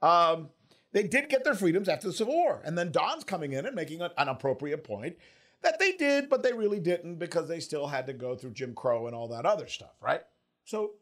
Um, 0.00 0.48
they 0.92 1.04
did 1.04 1.28
get 1.28 1.44
their 1.44 1.54
freedoms 1.54 1.88
after 1.88 2.06
the 2.06 2.12
Civil 2.12 2.34
War. 2.34 2.60
And 2.64 2.76
then 2.76 2.90
Don's 2.90 3.24
coming 3.24 3.52
in 3.52 3.66
and 3.66 3.74
making 3.74 4.00
an, 4.00 4.10
an 4.18 4.28
appropriate 4.28 4.84
point 4.84 5.16
that 5.62 5.78
they 5.78 5.92
did, 5.92 6.28
but 6.28 6.42
they 6.42 6.52
really 6.52 6.80
didn't 6.80 7.16
because 7.16 7.48
they 7.48 7.60
still 7.60 7.86
had 7.86 8.06
to 8.06 8.12
go 8.12 8.34
through 8.34 8.50
Jim 8.50 8.74
Crow 8.74 9.06
and 9.06 9.14
all 9.14 9.28
that 9.28 9.46
other 9.46 9.68
stuff, 9.68 9.94
right? 10.00 10.22
So 10.64 10.92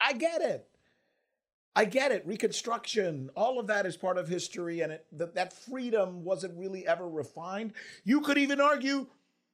I 0.00 0.12
get 0.14 0.40
it. 0.40 0.68
I 1.76 1.84
get 1.84 2.12
it. 2.12 2.26
Reconstruction, 2.26 3.30
all 3.36 3.60
of 3.60 3.68
that 3.68 3.86
is 3.86 3.96
part 3.96 4.18
of 4.18 4.28
history, 4.28 4.80
and 4.80 4.92
it, 4.92 5.06
that, 5.12 5.34
that 5.34 5.52
freedom 5.52 6.24
wasn't 6.24 6.58
really 6.58 6.86
ever 6.86 7.08
refined. 7.08 7.72
You 8.04 8.20
could 8.20 8.38
even 8.38 8.60
argue 8.60 9.06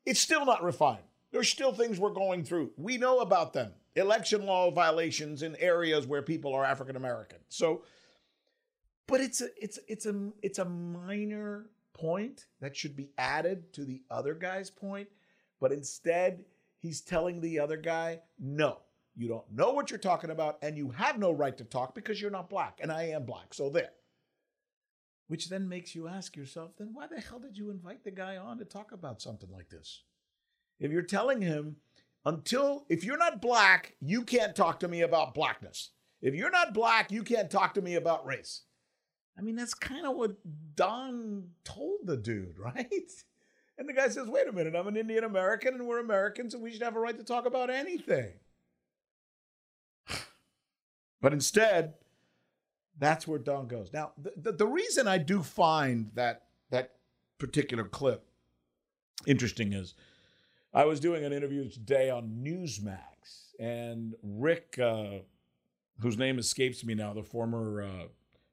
it's 0.06 0.20
still 0.20 0.46
not 0.46 0.62
refined. 0.62 1.04
There's 1.32 1.48
still 1.48 1.72
things 1.72 1.98
we're 1.98 2.10
going 2.10 2.44
through. 2.44 2.70
We 2.76 2.96
know 2.96 3.18
about 3.18 3.52
them. 3.52 3.72
Election 3.96 4.46
law 4.46 4.70
violations 4.70 5.42
in 5.42 5.56
areas 5.56 6.06
where 6.06 6.22
people 6.22 6.54
are 6.54 6.64
African 6.64 6.96
American. 6.96 7.38
So 7.48 7.82
but 9.06 9.20
it's 9.20 9.40
a 9.40 9.48
it's 9.60 9.78
it's 9.88 10.06
a 10.06 10.30
it's 10.42 10.58
a 10.58 10.64
minor 10.64 11.66
point 11.92 12.46
that 12.60 12.76
should 12.76 12.96
be 12.96 13.10
added 13.18 13.72
to 13.72 13.84
the 13.84 14.02
other 14.10 14.34
guy's 14.34 14.70
point 14.70 15.08
but 15.60 15.72
instead 15.72 16.44
he's 16.78 17.00
telling 17.00 17.40
the 17.40 17.58
other 17.58 17.76
guy 17.76 18.20
no 18.38 18.78
you 19.16 19.28
don't 19.28 19.50
know 19.52 19.72
what 19.72 19.90
you're 19.90 19.98
talking 19.98 20.30
about 20.30 20.58
and 20.62 20.76
you 20.76 20.90
have 20.90 21.18
no 21.18 21.30
right 21.30 21.56
to 21.56 21.64
talk 21.64 21.94
because 21.94 22.20
you're 22.20 22.30
not 22.30 22.50
black 22.50 22.78
and 22.82 22.90
i 22.90 23.04
am 23.04 23.24
black 23.24 23.52
so 23.52 23.70
there 23.70 23.90
which 25.28 25.48
then 25.48 25.68
makes 25.68 25.94
you 25.94 26.08
ask 26.08 26.36
yourself 26.36 26.72
then 26.78 26.90
why 26.92 27.06
the 27.06 27.20
hell 27.20 27.38
did 27.38 27.56
you 27.56 27.70
invite 27.70 28.04
the 28.04 28.10
guy 28.10 28.36
on 28.36 28.58
to 28.58 28.64
talk 28.64 28.92
about 28.92 29.22
something 29.22 29.50
like 29.50 29.68
this 29.68 30.02
if 30.80 30.90
you're 30.90 31.02
telling 31.02 31.40
him 31.40 31.76
until 32.24 32.84
if 32.88 33.04
you're 33.04 33.18
not 33.18 33.40
black 33.42 33.94
you 34.00 34.22
can't 34.22 34.56
talk 34.56 34.80
to 34.80 34.88
me 34.88 35.02
about 35.02 35.34
blackness 35.34 35.90
if 36.20 36.34
you're 36.34 36.50
not 36.50 36.74
black 36.74 37.10
you 37.10 37.22
can't 37.22 37.50
talk 37.50 37.74
to 37.74 37.82
me 37.82 37.94
about 37.94 38.26
race 38.26 38.62
I 39.36 39.42
mean, 39.42 39.56
that's 39.56 39.74
kind 39.74 40.06
of 40.06 40.16
what 40.16 40.36
Don 40.76 41.48
told 41.64 42.00
the 42.04 42.16
dude, 42.16 42.58
right? 42.64 43.10
And 43.76 43.88
the 43.88 43.92
guy 43.92 44.08
says, 44.08 44.28
wait 44.28 44.48
a 44.48 44.52
minute, 44.52 44.76
I'm 44.76 44.86
an 44.86 44.96
Indian 44.96 45.24
American 45.24 45.74
and 45.74 45.86
we're 45.86 45.98
Americans 45.98 46.54
and 46.54 46.62
we 46.62 46.70
should 46.70 46.82
have 46.82 46.96
a 46.96 47.00
right 47.00 47.16
to 47.16 47.24
talk 47.24 47.46
about 47.46 47.70
anything. 47.70 48.32
But 51.24 51.32
instead, 51.32 51.94
that's 52.98 53.26
where 53.26 53.38
Don 53.38 53.66
goes. 53.66 53.90
Now, 53.94 54.12
the, 54.22 54.32
the, 54.36 54.52
the 54.52 54.66
reason 54.66 55.08
I 55.08 55.16
do 55.16 55.42
find 55.42 56.10
that 56.12 56.42
that 56.68 56.96
particular 57.38 57.84
clip 57.84 58.26
interesting 59.26 59.72
is 59.72 59.94
I 60.74 60.84
was 60.84 61.00
doing 61.00 61.24
an 61.24 61.32
interview 61.32 61.70
today 61.70 62.10
on 62.10 62.42
Newsmax, 62.44 63.54
and 63.58 64.12
Rick, 64.22 64.78
uh, 64.78 65.20
whose 66.00 66.18
name 66.18 66.38
escapes 66.38 66.84
me 66.84 66.94
now, 66.94 67.14
the 67.14 67.22
former 67.22 67.84
uh, 67.84 68.04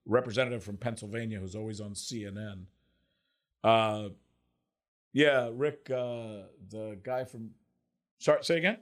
representative 0.06 0.64
from 0.64 0.78
Pennsylvania 0.78 1.42
who's 1.42 1.56
always 1.56 1.82
on 1.82 1.92
CNN. 1.92 2.68
Uh, 3.66 4.10
yeah, 5.12 5.50
Rick, 5.52 5.90
uh, 5.94 6.48
the 6.70 6.98
guy 7.04 7.26
from. 7.26 7.50
Sorry, 8.20 8.42
say 8.46 8.60
again. 8.60 8.78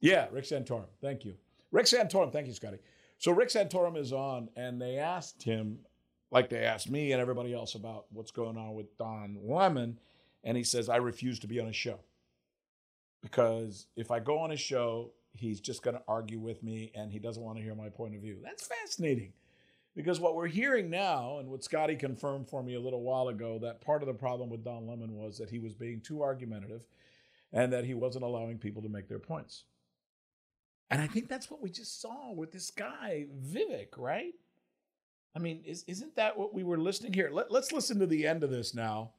Yeah, 0.00 0.28
Rick 0.32 0.44
Santorum. 0.44 0.86
Thank 1.02 1.26
you, 1.26 1.34
Rick 1.70 1.86
Santorum. 1.86 2.32
Thank 2.32 2.46
you, 2.46 2.52
Scotty. 2.52 2.78
So 3.18 3.32
Rick 3.32 3.50
Santorum 3.50 3.96
is 3.96 4.12
on, 4.12 4.48
and 4.56 4.80
they 4.80 4.96
asked 4.96 5.42
him, 5.42 5.80
like 6.30 6.48
they 6.48 6.64
asked 6.64 6.90
me 6.90 7.12
and 7.12 7.20
everybody 7.20 7.52
else, 7.52 7.74
about 7.74 8.06
what's 8.10 8.30
going 8.30 8.56
on 8.56 8.74
with 8.74 8.96
Don 8.96 9.36
Lemon, 9.42 9.98
and 10.42 10.56
he 10.56 10.64
says, 10.64 10.88
"I 10.88 10.96
refuse 10.96 11.38
to 11.40 11.46
be 11.46 11.60
on 11.60 11.68
a 11.68 11.72
show 11.72 12.00
because 13.22 13.86
if 13.96 14.10
I 14.10 14.20
go 14.20 14.38
on 14.38 14.52
a 14.52 14.56
show, 14.56 15.12
he's 15.32 15.60
just 15.60 15.82
going 15.82 15.96
to 15.96 16.02
argue 16.08 16.40
with 16.40 16.62
me 16.62 16.90
and 16.94 17.12
he 17.12 17.18
doesn't 17.18 17.42
want 17.42 17.58
to 17.58 17.62
hear 17.62 17.74
my 17.74 17.88
point 17.88 18.14
of 18.14 18.22
view. 18.22 18.38
That's 18.42 18.66
fascinating 18.66 19.32
because 19.94 20.20
what 20.20 20.34
we're 20.34 20.46
hearing 20.46 20.90
now, 20.90 21.38
and 21.38 21.48
what 21.48 21.64
Scotty 21.64 21.96
confirmed 21.96 22.48
for 22.48 22.62
me 22.62 22.74
a 22.74 22.80
little 22.80 23.02
while 23.02 23.28
ago, 23.28 23.58
that 23.60 23.80
part 23.80 24.02
of 24.02 24.06
the 24.06 24.14
problem 24.14 24.48
with 24.48 24.64
Don 24.64 24.86
Lemon 24.86 25.14
was 25.14 25.38
that 25.38 25.50
he 25.50 25.58
was 25.58 25.74
being 25.74 26.00
too 26.00 26.22
argumentative 26.22 26.82
and 27.52 27.72
that 27.72 27.84
he 27.84 27.94
wasn't 27.94 28.24
allowing 28.24 28.58
people 28.58 28.82
to 28.82 28.88
make 28.88 29.08
their 29.08 29.18
points. 29.18 29.64
And 30.90 31.00
I 31.00 31.06
think 31.06 31.28
that's 31.28 31.50
what 31.50 31.62
we 31.62 31.70
just 31.70 32.00
saw 32.00 32.32
with 32.32 32.50
this 32.50 32.70
guy, 32.70 33.26
Vivek, 33.46 33.96
right? 33.96 34.32
I 35.36 35.38
mean, 35.38 35.62
is, 35.64 35.84
isn't 35.86 36.16
that 36.16 36.36
what 36.36 36.52
we 36.52 36.64
were 36.64 36.78
listening 36.78 37.12
here? 37.12 37.30
Let, 37.32 37.52
let's 37.52 37.70
listen 37.70 37.98
to 38.00 38.06
the 38.06 38.26
end 38.26 38.42
of 38.42 38.50
this 38.50 38.74
now 38.74 39.12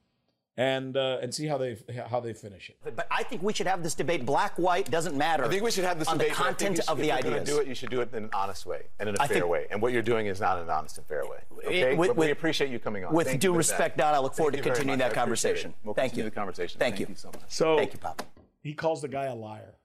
and 0.58 0.94
uh, 0.98 1.16
and 1.22 1.34
see 1.34 1.46
how 1.46 1.56
they 1.56 1.78
how 2.10 2.20
they 2.20 2.34
finish 2.34 2.68
it. 2.68 2.76
But 2.84 3.06
I 3.10 3.22
think 3.22 3.42
we 3.42 3.54
should 3.54 3.66
have 3.66 3.82
this 3.82 3.94
debate. 3.94 4.26
Black, 4.26 4.58
white 4.58 4.90
doesn't 4.90 5.16
matter. 5.16 5.46
I 5.46 5.48
think 5.48 5.62
we 5.62 5.70
should 5.70 5.84
have 5.86 5.98
this 5.98 6.08
on 6.08 6.18
debate. 6.18 6.32
the 6.34 6.38
but 6.38 6.44
I 6.44 6.48
think 6.52 6.58
content 6.58 6.76
should- 6.84 6.88
of 6.90 6.98
the 6.98 7.04
if 7.04 7.08
you're 7.08 7.16
ideas. 7.16 7.32
going 7.32 7.44
to 7.46 7.50
do 7.52 7.58
it, 7.60 7.66
you 7.66 7.74
should 7.74 7.88
do 7.88 8.02
it 8.02 8.12
in 8.12 8.24
an 8.24 8.30
honest 8.34 8.66
way 8.66 8.82
and 9.00 9.08
in 9.08 9.16
a 9.16 9.22
I 9.22 9.26
fair 9.26 9.38
think- 9.38 9.48
way. 9.50 9.66
And 9.70 9.80
what 9.80 9.94
you're 9.94 10.02
doing 10.02 10.26
is 10.26 10.42
not 10.42 10.58
an 10.58 10.68
honest 10.68 10.98
and 10.98 11.06
fair 11.06 11.24
way. 11.24 11.38
Okay? 11.64 11.96
with- 11.96 12.08
but 12.08 12.16
we 12.18 12.26
with- 12.26 12.36
appreciate 12.36 12.68
you 12.70 12.78
coming 12.78 13.06
on. 13.06 13.14
with 13.14 13.28
Thank 13.28 13.40
due 13.40 13.54
respect. 13.54 13.96
Don, 13.96 14.14
I 14.14 14.18
look 14.18 14.34
forward 14.34 14.52
Thank 14.52 14.64
to 14.64 14.70
continuing 14.70 14.98
that 14.98 15.14
conversation. 15.14 15.70
it. 15.70 15.76
We'll 15.84 15.94
Thank 15.94 16.10
continue 16.10 16.24
you. 16.26 16.30
the 16.30 16.36
conversation. 16.36 16.78
Thank 16.78 16.96
Thank 16.96 17.08
you. 17.08 17.12
you 17.14 17.16
so 17.16 17.28
much. 17.28 17.44
So 17.48 17.78
Thank 17.78 17.94
you, 17.94 17.98
Papa. 17.98 18.24
he 18.60 18.74
calls 18.74 19.00
the 19.00 19.08
guy 19.08 19.24
a 19.24 19.34
liar. 19.34 19.76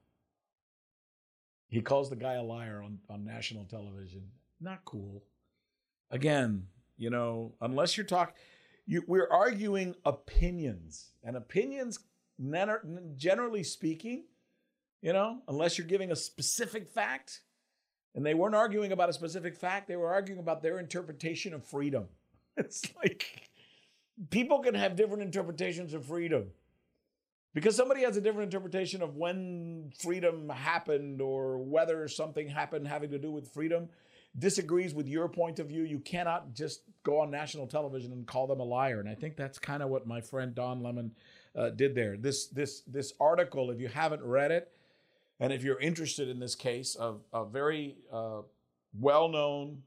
He 1.68 1.82
calls 1.82 2.08
the 2.10 2.16
guy 2.16 2.34
a 2.34 2.42
liar 2.42 2.82
on, 2.82 2.98
on 3.10 3.24
national 3.24 3.64
television. 3.64 4.22
Not 4.60 4.84
cool. 4.84 5.22
Again, 6.10 6.66
you 6.96 7.10
know, 7.10 7.54
unless 7.60 7.96
you're 7.96 8.06
talking, 8.06 8.34
you, 8.86 9.04
we're 9.06 9.28
arguing 9.30 9.94
opinions, 10.04 11.10
and 11.22 11.36
opinions, 11.36 11.98
generally 13.16 13.62
speaking, 13.62 14.24
you 15.02 15.12
know, 15.12 15.42
unless 15.46 15.76
you're 15.76 15.86
giving 15.86 16.10
a 16.10 16.16
specific 16.16 16.88
fact, 16.88 17.42
and 18.14 18.24
they 18.24 18.34
weren't 18.34 18.54
arguing 18.54 18.92
about 18.92 19.10
a 19.10 19.12
specific 19.12 19.54
fact, 19.54 19.86
they 19.86 19.96
were 19.96 20.12
arguing 20.12 20.40
about 20.40 20.62
their 20.62 20.78
interpretation 20.78 21.54
of 21.54 21.64
freedom. 21.64 22.08
It's 22.56 22.92
like 22.96 23.48
people 24.30 24.58
can 24.58 24.74
have 24.74 24.96
different 24.96 25.22
interpretations 25.22 25.94
of 25.94 26.06
freedom. 26.06 26.50
Because 27.54 27.74
somebody 27.74 28.02
has 28.02 28.16
a 28.16 28.20
different 28.20 28.52
interpretation 28.52 29.02
of 29.02 29.16
when 29.16 29.90
freedom 29.98 30.48
happened 30.48 31.20
or 31.20 31.58
whether 31.58 32.06
something 32.08 32.48
happened 32.48 32.86
having 32.86 33.10
to 33.10 33.18
do 33.18 33.30
with 33.30 33.52
freedom, 33.52 33.88
disagrees 34.38 34.94
with 34.94 35.08
your 35.08 35.28
point 35.28 35.58
of 35.58 35.68
view, 35.68 35.82
you 35.82 35.98
cannot 35.98 36.54
just 36.54 36.82
go 37.02 37.20
on 37.20 37.30
national 37.30 37.66
television 37.66 38.12
and 38.12 38.26
call 38.26 38.46
them 38.46 38.60
a 38.60 38.64
liar. 38.64 39.00
And 39.00 39.08
I 39.08 39.14
think 39.14 39.36
that's 39.36 39.58
kind 39.58 39.82
of 39.82 39.88
what 39.88 40.06
my 40.06 40.20
friend 40.20 40.54
Don 40.54 40.82
Lemon 40.82 41.12
uh, 41.56 41.70
did 41.70 41.94
there. 41.94 42.16
This 42.16 42.46
this 42.48 42.82
this 42.82 43.14
article, 43.18 43.70
if 43.70 43.80
you 43.80 43.88
haven't 43.88 44.22
read 44.22 44.50
it, 44.50 44.70
and 45.40 45.52
if 45.52 45.64
you're 45.64 45.80
interested 45.80 46.28
in 46.28 46.38
this 46.38 46.54
case 46.54 46.94
of 46.94 47.22
a 47.32 47.44
very 47.44 47.96
uh, 48.12 48.42
well-known 48.98 49.82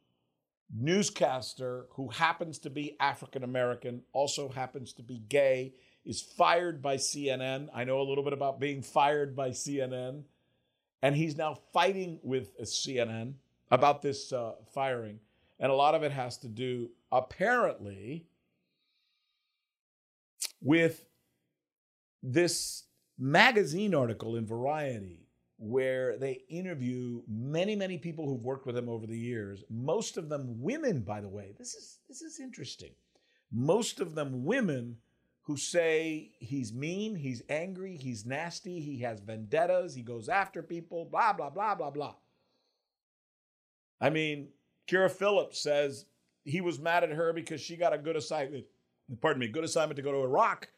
newscaster 0.76 1.86
who 1.92 2.10
happens 2.10 2.58
to 2.60 2.70
be 2.70 2.98
African 3.00 3.44
American, 3.44 4.02
also 4.14 4.50
happens 4.50 4.94
to 4.94 5.04
be 5.04 5.20
gay 5.30 5.74
is 6.06 6.22
fired 6.22 6.82
by 6.82 6.98
CNN. 6.98 7.70
I 7.74 7.84
know 7.84 8.02
a 8.02 8.08
little 8.08 8.24
bit 8.24 8.34
about 8.34 8.60
being 8.60 8.82
fired 8.82 9.36
by 9.36 9.50
CNN. 9.50 10.24
And 11.02 11.16
he's 11.16 11.36
now 11.36 11.58
fighting 11.74 12.20
with 12.24 12.60
CNN 12.62 13.34
about 13.72 14.02
this 14.02 14.32
uh, 14.32 14.54
firing. 14.74 15.20
And 15.60 15.72
a 15.72 15.76
lot 15.76 15.96
of 15.96 16.04
it 16.04 16.12
has 16.12 16.38
to 16.40 16.48
do, 16.48 16.90
apparently, 17.12 18.26
with 20.62 21.06
this 22.24 22.84
magazine 23.18 23.96
article 23.96 24.36
in 24.36 24.46
Variety 24.46 25.28
where 25.58 26.18
they 26.18 26.42
interview 26.50 27.22
many 27.28 27.76
many 27.76 27.96
people 27.96 28.26
who've 28.26 28.44
worked 28.44 28.66
with 28.66 28.76
him 28.76 28.90
over 28.90 29.06
the 29.06 29.18
years 29.18 29.64
most 29.70 30.18
of 30.18 30.28
them 30.28 30.60
women 30.60 31.02
by 31.02 31.22
the 31.22 31.28
way 31.28 31.54
this 31.60 31.76
is 31.76 32.00
this 32.08 32.24
is 32.24 32.40
interesting 32.40 32.90
most 33.52 34.00
of 34.00 34.16
them 34.16 34.44
women 34.44 34.98
who 35.44 35.58
say 35.58 36.32
he's 36.40 36.72
mean, 36.72 37.16
he's 37.16 37.42
angry, 37.50 37.98
he's 37.98 38.26
nasty, 38.26 38.80
he 38.80 39.00
has 39.00 39.20
vendettas, 39.20 39.96
he 39.96 40.02
goes 40.02 40.30
after 40.30 40.62
people, 40.62 41.06
blah, 41.06 41.34
blah, 41.34 41.50
blah, 41.50 41.76
blah, 41.76 41.90
blah. 41.90 42.16
I 44.00 44.10
mean, 44.10 44.50
Kyra 44.88 45.10
Phillips 45.12 45.62
says 45.62 46.06
he 46.44 46.62
was 46.62 46.80
mad 46.80 47.04
at 47.04 47.12
her 47.12 47.34
because 47.34 47.62
she 47.62 47.76
got 47.76 47.94
a 47.94 47.98
good 47.98 48.16
assignment, 48.16 48.66
pardon 49.20 49.40
me, 49.40 49.48
good 49.48 49.64
assignment 49.64 49.96
to 49.98 50.02
go 50.02 50.12
to 50.12 50.20
Iraq. 50.20 50.70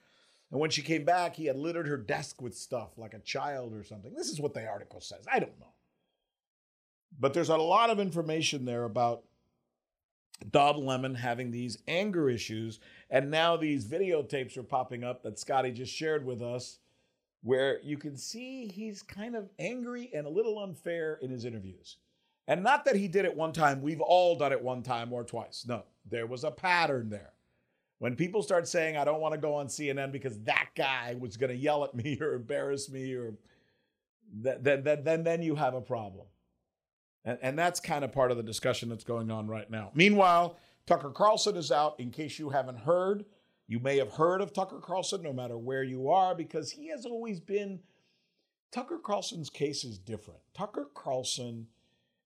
And 0.52 0.60
when 0.60 0.70
she 0.70 0.82
came 0.82 1.04
back, 1.04 1.36
he 1.36 1.46
had 1.46 1.58
littered 1.58 1.88
her 1.88 1.98
desk 1.98 2.42
with 2.42 2.56
stuff 2.56 2.98
like 2.98 3.14
a 3.14 3.20
child 3.20 3.74
or 3.74 3.84
something. 3.84 4.14
This 4.14 4.30
is 4.30 4.40
what 4.40 4.54
the 4.54 4.66
article 4.66 5.02
says. 5.02 5.26
I 5.32 5.40
don't 5.40 5.60
know. 5.60 5.74
But 7.20 7.34
there's 7.34 7.50
a 7.50 7.58
lot 7.58 7.90
of 7.90 8.00
information 8.00 8.66
there 8.66 8.84
about 8.84 9.24
Don 10.52 10.86
Lemon 10.86 11.16
having 11.16 11.52
these 11.52 11.78
anger 11.88 12.30
issues. 12.30 12.80
And 13.10 13.32
now 13.32 13.58
these 13.58 13.86
videotapes 13.86 14.58
are 14.58 14.64
popping 14.64 15.04
up 15.04 15.24
that 15.24 15.40
Scotty 15.40 15.72
just 15.72 15.94
shared 15.94 16.26
with 16.26 16.42
us, 16.42 16.80
where 17.42 17.80
you 17.82 17.98
can 17.98 18.18
see 18.18 18.68
he's 18.68 19.02
kind 19.02 19.36
of 19.36 19.50
angry 19.60 20.10
and 20.14 20.26
a 20.26 20.30
little 20.30 20.60
unfair 20.60 21.20
in 21.22 21.30
his 21.30 21.46
interviews. 21.46 21.98
And 22.48 22.64
not 22.64 22.86
that 22.86 22.96
he 22.96 23.08
did 23.08 23.26
it 23.26 23.36
one 23.36 23.54
time, 23.54 23.82
we've 23.82 24.02
all 24.02 24.38
done 24.38 24.52
it 24.52 24.62
one 24.62 24.84
time 24.84 25.14
or 25.14 25.24
twice. 25.24 25.66
No, 25.68 25.84
there 26.10 26.28
was 26.28 26.44
a 26.44 26.52
pattern 26.52 27.10
there. 27.10 27.34
When 28.00 28.16
people 28.18 28.44
start 28.44 28.68
saying, 28.68 28.98
I 28.98 29.06
don't 29.06 29.22
want 29.22 29.34
to 29.34 29.40
go 29.40 29.56
on 29.56 29.68
CNN 29.68 30.12
because 30.12 30.38
that 30.42 30.70
guy 30.76 31.16
was 31.18 31.38
going 31.38 31.52
to 31.52 31.56
yell 31.56 31.86
at 31.86 31.96
me 31.96 32.18
or 32.20 32.34
embarrass 32.34 32.90
me, 32.90 33.14
or 33.14 33.36
then, 34.34 34.84
then, 34.84 35.04
then, 35.04 35.24
then 35.24 35.42
you 35.42 35.56
have 35.56 35.74
a 35.74 35.82
problem. 35.82 36.26
And, 37.26 37.38
and 37.42 37.60
that's 37.60 37.80
kind 37.80 38.04
of 38.04 38.12
part 38.12 38.32
of 38.32 38.38
the 38.38 38.44
discussion 38.44 38.90
that's 38.90 39.04
going 39.04 39.32
on 39.32 39.48
right 39.48 39.70
now. 39.70 39.92
Meanwhile, 39.94 40.58
Tucker 40.86 41.12
Carlson 41.12 41.56
is 41.56 41.72
out. 41.72 42.00
In 42.00 42.12
case 42.12 42.40
you 42.40 42.50
haven't 42.50 42.80
heard, 42.80 43.26
you 43.68 43.80
may 43.80 43.98
have 43.98 44.12
heard 44.12 44.42
of 44.42 44.54
Tucker 44.54 44.80
Carlson 44.80 45.22
no 45.22 45.34
matter 45.34 45.58
where 45.58 45.84
you 45.84 46.10
are 46.10 46.36
because 46.36 46.72
he 46.72 46.90
has 46.90 47.06
always 47.06 47.40
been. 47.40 47.80
Tucker 48.72 48.98
Carlson's 48.98 49.50
case 49.50 49.84
is 49.84 50.00
different. 50.00 50.40
Tucker 50.54 50.90
Carlson 50.96 51.68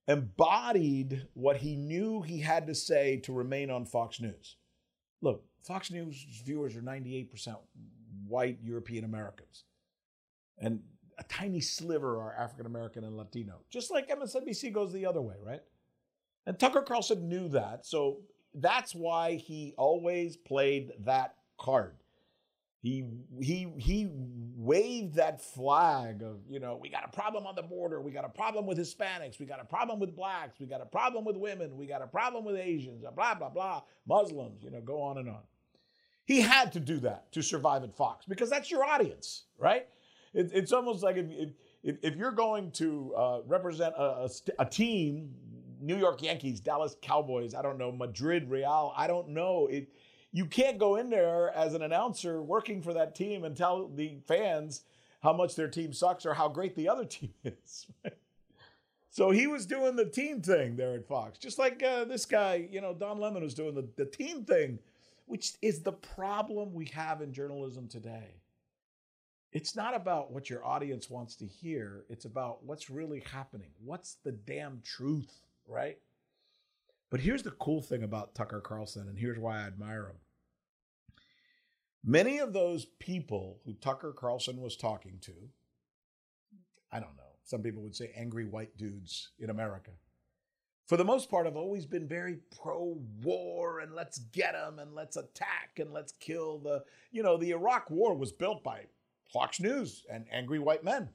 embodied 0.08 1.28
what 1.34 1.58
he 1.58 1.76
knew 1.76 2.22
he 2.22 2.40
had 2.40 2.66
to 2.68 2.74
say 2.74 3.18
to 3.18 3.34
remain 3.34 3.70
on 3.70 3.86
Fox 3.86 4.22
News. 4.22 4.56
Look, 5.22 5.44
Fox 5.62 5.92
News 5.92 6.26
viewers 6.46 6.76
are 6.76 6.82
98% 6.82 7.58
white 8.28 8.60
European 8.64 9.04
Americans. 9.04 9.66
And 10.58 10.82
a 11.18 11.24
tiny 11.24 11.60
sliver 11.60 12.20
are 12.22 12.36
African 12.38 12.66
American 12.66 13.04
and 13.04 13.18
Latino, 13.18 13.62
just 13.70 13.92
like 13.92 14.10
MSNBC 14.10 14.72
goes 14.72 14.94
the 14.94 15.06
other 15.06 15.22
way, 15.22 15.36
right? 15.44 15.62
And 16.46 16.58
Tucker 16.58 16.82
Carlson 16.82 17.28
knew 17.28 17.50
that. 17.50 17.86
So 17.86 18.20
that's 18.54 18.96
why 18.96 19.36
he 19.36 19.74
always 19.78 20.38
played 20.38 20.94
that 21.06 21.36
card. 21.58 21.96
He 22.82 23.06
he 23.42 23.68
he 23.78 24.08
waved 24.56 25.16
that 25.16 25.42
flag 25.42 26.22
of, 26.22 26.38
you 26.48 26.60
know, 26.60 26.80
we 26.82 26.90
got 26.90 27.04
a 27.04 27.10
problem 27.10 27.48
on 27.48 27.56
the 27.56 27.64
border, 27.64 28.00
we 28.00 28.12
got 28.12 28.24
a 28.24 28.30
problem 28.30 28.68
with 28.68 28.78
Hispanics, 28.78 29.40
we 29.40 29.46
got 29.46 29.60
a 29.60 29.66
problem 29.66 30.00
with 30.00 30.16
blacks, 30.16 30.60
we 30.60 30.68
got 30.68 30.82
a 30.82 30.86
problem 30.86 31.26
with 31.26 31.36
women, 31.36 31.76
we 31.76 31.88
got 31.88 32.02
a 32.04 32.08
problem 32.08 32.46
with 32.46 32.56
Asians, 32.56 33.04
blah 33.16 33.34
blah 33.34 33.50
blah, 33.50 33.82
Muslims, 34.08 34.64
you 34.64 34.70
know, 34.70 34.80
go 34.82 35.02
on 35.02 35.18
and 35.18 35.28
on. 35.28 35.42
He 36.26 36.40
had 36.40 36.72
to 36.74 36.80
do 36.80 37.00
that 37.00 37.32
to 37.32 37.42
survive 37.42 37.84
at 37.84 37.96
Fox 37.96 38.26
because 38.26 38.50
that's 38.50 38.70
your 38.70 38.84
audience, 38.84 39.46
right? 39.58 39.88
It, 40.34 40.52
it's 40.54 40.72
almost 40.72 41.04
like 41.04 41.18
if, 41.18 41.26
if, 41.84 41.98
if 42.02 42.16
you're 42.16 42.32
going 42.32 42.72
to 42.72 43.14
uh, 43.16 43.40
represent 43.46 43.94
a, 43.98 44.30
a, 44.60 44.66
team, 44.66 45.34
New 45.82 45.98
York 45.98 46.22
Yankees, 46.22 46.60
Dallas 46.60 46.96
Cowboys, 47.02 47.54
I 47.54 47.62
don't 47.62 47.78
know, 47.78 47.92
Madrid 47.92 48.50
Real, 48.50 48.94
I 48.96 49.08
don't 49.08 49.30
know. 49.30 49.68
It, 49.72 49.90
you 50.32 50.46
can't 50.46 50.78
go 50.78 50.98
in 50.98 51.10
there 51.10 51.56
as 51.56 51.74
an 51.74 51.82
announcer 51.82 52.42
working 52.42 52.82
for 52.82 52.94
that 52.94 53.16
team 53.16 53.44
and 53.44 53.56
tell 53.56 53.88
the 53.88 54.18
fans 54.28 54.84
how 55.24 55.34
much 55.34 55.56
their 55.56 55.68
team 55.68 55.94
sucks 55.94 56.26
or 56.26 56.34
how 56.34 56.48
great 56.48 56.76
the 56.76 56.90
other 56.90 57.06
team 57.06 57.34
is. 57.44 57.88
So 59.10 59.32
he 59.32 59.48
was 59.48 59.66
doing 59.66 59.96
the 59.96 60.06
team 60.06 60.42
thing 60.42 60.76
there 60.76 60.94
at 60.94 61.08
Fox, 61.08 61.40
just 61.40 61.58
like 61.58 61.82
uh, 61.82 62.06
this 62.06 62.26
guy, 62.26 62.68
you 62.70 62.82
know, 62.82 62.94
Don 62.94 63.20
Lemon 63.20 63.42
was 63.42 63.56
doing 63.56 63.74
the, 63.74 63.88
the 63.96 64.06
team 64.06 64.44
thing, 64.44 64.78
which 65.26 65.54
is 65.64 65.82
the 65.82 65.94
problem 65.94 66.72
we 66.72 66.86
have 66.86 67.22
in 67.22 67.34
journalism 67.34 67.88
today 67.88 68.36
it's 69.58 69.76
not 69.76 69.96
about 69.96 70.32
what 70.32 70.52
your 70.52 70.64
audience 70.64 71.10
wants 71.10 71.36
to 71.38 71.48
hear. 71.48 72.06
It's 72.10 72.26
about 72.26 72.64
what's 72.64 72.92
really 72.92 73.24
happening. 73.32 73.70
What's 73.84 74.18
the 74.24 74.32
damn 74.32 74.84
truth, 74.86 75.42
right? 75.68 75.98
But 77.10 77.22
here's 77.22 77.42
the 77.42 77.50
cool 77.50 77.82
thing 77.82 78.04
about 78.04 78.36
Tucker 78.36 78.62
Carlson, 78.62 79.08
and 79.10 79.18
here's 79.18 79.40
why 79.40 79.58
I 79.58 79.66
admire 79.66 80.10
him. 80.10 80.18
Many 82.06 82.38
of 82.38 82.54
those 82.54 82.86
people 82.86 83.58
who 83.66 83.74
Tucker 83.74 84.14
Carlson 84.14 84.62
was 84.62 84.78
talking 84.78 85.18
to, 85.22 85.34
I 86.92 87.00
don't 87.00 87.18
know, 87.18 87.24
some 87.44 87.64
people 87.64 87.82
would 87.82 87.96
say 87.96 88.12
angry 88.16 88.46
white 88.46 88.78
dudes 88.78 89.32
in 89.40 89.50
America, 89.50 89.90
for 90.86 90.98
the 90.98 91.04
most 91.04 91.32
part, 91.32 91.48
have 91.48 91.58
always 91.58 91.88
been 91.88 92.08
very 92.08 92.38
pro 92.62 92.96
war 93.24 93.80
and 93.80 93.96
let's 93.96 94.20
get 94.20 94.54
them 94.54 94.78
and 94.78 94.94
let's 94.94 95.18
attack 95.18 95.80
and 95.80 95.92
let's 95.92 96.12
kill 96.12 96.60
the, 96.60 96.84
you 97.12 97.24
know, 97.24 97.38
the 97.38 97.52
Iraq 97.52 97.90
war 97.90 98.16
was 98.16 98.32
built 98.32 98.64
by 98.64 98.84
Fox 99.32 99.60
News 99.60 100.04
and 100.12 100.26
angry 100.32 100.60
white 100.60 100.84
men. 100.84 101.10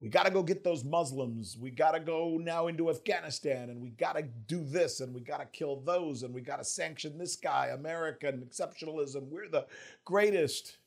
We 0.00 0.08
got 0.08 0.24
to 0.24 0.32
go 0.32 0.42
get 0.42 0.64
those 0.64 0.82
Muslims. 0.82 1.56
We 1.56 1.70
got 1.70 1.92
to 1.92 2.00
go 2.00 2.36
now 2.36 2.66
into 2.66 2.90
Afghanistan 2.90 3.70
and 3.70 3.80
we 3.80 3.90
got 3.90 4.16
to 4.16 4.22
do 4.22 4.64
this 4.64 4.98
and 4.98 5.14
we 5.14 5.20
got 5.20 5.38
to 5.38 5.46
kill 5.46 5.76
those 5.76 6.24
and 6.24 6.34
we 6.34 6.40
got 6.40 6.56
to 6.56 6.64
sanction 6.64 7.18
this 7.18 7.36
guy, 7.36 7.68
American 7.68 8.40
exceptionalism. 8.40 9.28
We're 9.28 9.48
the 9.48 9.66
greatest. 10.04 10.78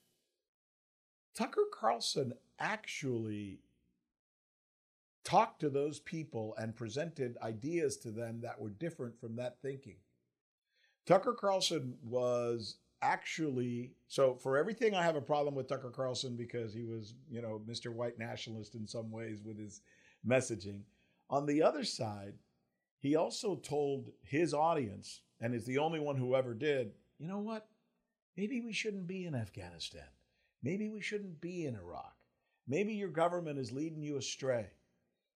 Tucker 1.33 1.63
Carlson 1.73 2.33
actually 2.59 3.59
talked 5.23 5.61
to 5.61 5.69
those 5.69 5.99
people 5.99 6.53
and 6.57 6.75
presented 6.75 7.37
ideas 7.41 7.95
to 7.97 8.11
them 8.11 8.41
that 8.41 8.59
were 8.59 8.69
different 8.69 9.17
from 9.17 9.37
that 9.37 9.61
thinking. 9.61 9.95
Tucker 11.05 11.33
Carlson 11.33 11.95
was 12.03 12.77
actually 13.01 13.93
so 14.07 14.35
for 14.35 14.57
everything 14.57 14.95
I 14.95 15.03
have 15.03 15.15
a 15.15 15.21
problem 15.21 15.55
with 15.55 15.67
Tucker 15.67 15.89
Carlson 15.89 16.35
because 16.35 16.73
he 16.73 16.83
was, 16.83 17.13
you 17.29 17.41
know, 17.41 17.61
Mr. 17.67 17.93
White 17.93 18.17
nationalist 18.17 18.75
in 18.75 18.87
some 18.87 19.11
ways 19.11 19.41
with 19.43 19.57
his 19.59 19.81
messaging. 20.27 20.81
On 21.29 21.45
the 21.45 21.61
other 21.61 21.83
side, 21.83 22.33
he 22.99 23.15
also 23.15 23.55
told 23.57 24.11
his 24.23 24.53
audience 24.53 25.21
and 25.41 25.53
is 25.53 25.65
the 25.65 25.77
only 25.77 25.99
one 25.99 26.15
who 26.15 26.35
ever 26.35 26.53
did, 26.53 26.91
you 27.19 27.27
know 27.27 27.39
what? 27.39 27.67
Maybe 28.37 28.61
we 28.61 28.73
shouldn't 28.73 29.07
be 29.07 29.25
in 29.25 29.35
Afghanistan. 29.35 30.07
Maybe 30.63 30.89
we 30.89 31.01
shouldn't 31.01 31.39
be 31.41 31.65
in 31.65 31.75
Iraq. 31.75 32.15
Maybe 32.67 32.93
your 32.93 33.09
government 33.09 33.59
is 33.59 33.71
leading 33.71 34.01
you 34.01 34.17
astray. 34.17 34.67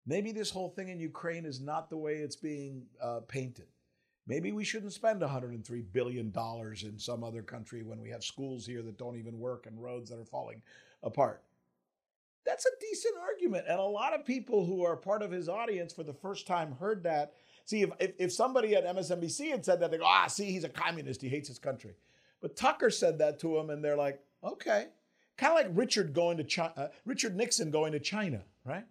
Maybe 0.06 0.32
this 0.32 0.50
whole 0.50 0.70
thing 0.70 0.90
in 0.90 1.00
Ukraine 1.00 1.46
is 1.46 1.62
not 1.62 1.90
the 1.90 1.98
way 1.98 2.16
it's 2.16 2.36
being 2.36 2.88
uh, 3.02 3.20
painted. 3.28 3.68
Maybe 4.30 4.52
we 4.52 4.64
shouldn't 4.64 4.94
spend 4.94 5.22
$103 5.22 5.84
billion 5.92 6.32
in 6.84 7.00
some 7.00 7.24
other 7.24 7.42
country 7.42 7.82
when 7.82 8.00
we 8.00 8.12
have 8.12 8.24
schools 8.24 8.64
here 8.64 8.84
that 8.84 9.00
don't 9.00 9.18
even 9.18 9.40
work 9.40 9.66
and 9.66 9.82
roads 9.82 10.12
that 10.12 10.20
are 10.20 10.24
falling 10.24 10.62
apart. 11.02 11.42
That's 12.46 12.64
a 12.68 12.70
decent 12.80 13.16
argument. 13.20 13.66
And 13.68 13.80
a 13.80 13.84
lot 13.84 14.14
of 14.14 14.24
people 14.24 14.68
who 14.68 14.86
are 14.86 14.96
part 14.96 15.24
of 15.24 15.32
his 15.32 15.50
audience 15.50 15.94
for 15.94 16.04
the 16.04 16.14
first 16.14 16.46
time 16.46 16.76
heard 16.80 17.02
that. 17.04 17.34
See, 17.66 17.82
if, 17.82 17.90
if, 18.00 18.12
if 18.20 18.32
somebody 18.32 18.76
at 18.76 18.86
MSNBC 18.86 19.50
had 19.50 19.66
said 19.66 19.80
that, 19.80 19.90
they 19.90 19.98
go, 19.98 20.06
ah, 20.06 20.28
see, 20.28 20.52
he's 20.52 20.64
a 20.64 20.70
communist. 20.70 21.24
He 21.24 21.30
hates 21.30 21.48
his 21.48 21.60
country. 21.60 21.96
But 22.40 22.56
Tucker 22.56 22.92
said 22.92 23.18
that 23.18 23.40
to 23.40 23.58
him, 23.58 23.72
and 23.72 23.84
they're 23.84 23.98
like, 23.98 24.22
okay. 24.44 24.88
Kind 25.38 25.58
of 25.58 25.66
like 25.66 25.78
Richard 25.78 26.14
going 26.14 26.38
to 26.38 26.44
China, 26.44 26.74
uh, 26.78 26.88
Richard 27.04 27.36
Nixon 27.36 27.72
going 27.72 27.94
to 27.94 28.00
China, 28.00 28.44
right? 28.64 28.86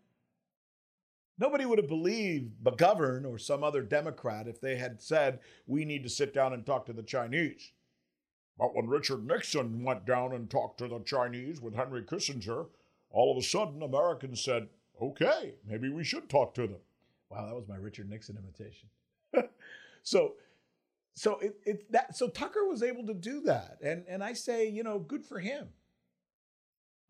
Nobody 1.38 1.64
would 1.64 1.78
have 1.78 1.88
believed 1.88 2.52
McGovern 2.62 3.24
or 3.24 3.38
some 3.38 3.62
other 3.62 3.82
Democrat 3.82 4.48
if 4.48 4.60
they 4.60 4.76
had 4.76 5.00
said, 5.00 5.38
we 5.66 5.84
need 5.84 6.02
to 6.02 6.08
sit 6.08 6.34
down 6.34 6.52
and 6.52 6.66
talk 6.66 6.84
to 6.86 6.92
the 6.92 7.02
Chinese. 7.02 7.72
But 8.58 8.74
when 8.74 8.88
Richard 8.88 9.24
Nixon 9.24 9.84
went 9.84 10.04
down 10.04 10.32
and 10.34 10.50
talked 10.50 10.78
to 10.78 10.88
the 10.88 10.98
Chinese 11.00 11.60
with 11.60 11.76
Henry 11.76 12.02
Kissinger, 12.02 12.66
all 13.10 13.30
of 13.30 13.38
a 13.38 13.46
sudden 13.46 13.82
Americans 13.82 14.42
said, 14.42 14.68
okay, 15.00 15.54
maybe 15.64 15.88
we 15.88 16.02
should 16.02 16.28
talk 16.28 16.54
to 16.54 16.62
them. 16.62 16.80
Wow, 17.30 17.46
that 17.46 17.54
was 17.54 17.68
my 17.68 17.76
Richard 17.76 18.10
Nixon 18.10 18.36
imitation. 18.36 18.88
so, 20.02 20.34
so 21.14 21.38
it, 21.38 21.56
it 21.64 21.92
that 21.92 22.16
so 22.16 22.28
Tucker 22.28 22.66
was 22.66 22.82
able 22.82 23.06
to 23.06 23.14
do 23.14 23.42
that, 23.42 23.78
and 23.82 24.04
and 24.08 24.24
I 24.24 24.32
say, 24.32 24.68
you 24.68 24.82
know, 24.82 24.98
good 24.98 25.24
for 25.24 25.38
him. 25.38 25.68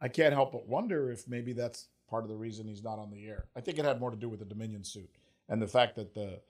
I 0.00 0.08
can't 0.08 0.34
help 0.34 0.52
but 0.52 0.66
wonder 0.66 1.10
if 1.10 1.28
maybe 1.28 1.52
that's 1.52 1.88
part 2.08 2.24
of 2.24 2.30
the 2.30 2.36
reason 2.36 2.66
he's 2.66 2.82
not 2.82 2.98
on 2.98 3.10
the 3.10 3.26
air. 3.26 3.46
I 3.56 3.60
think 3.60 3.78
it 3.78 3.84
had 3.84 4.00
more 4.00 4.10
to 4.10 4.16
do 4.16 4.28
with 4.28 4.40
the 4.40 4.44
Dominion 4.44 4.84
suit 4.84 5.10
and 5.48 5.60
the 5.60 5.66
fact 5.66 5.96
that 5.96 6.14
the 6.14 6.40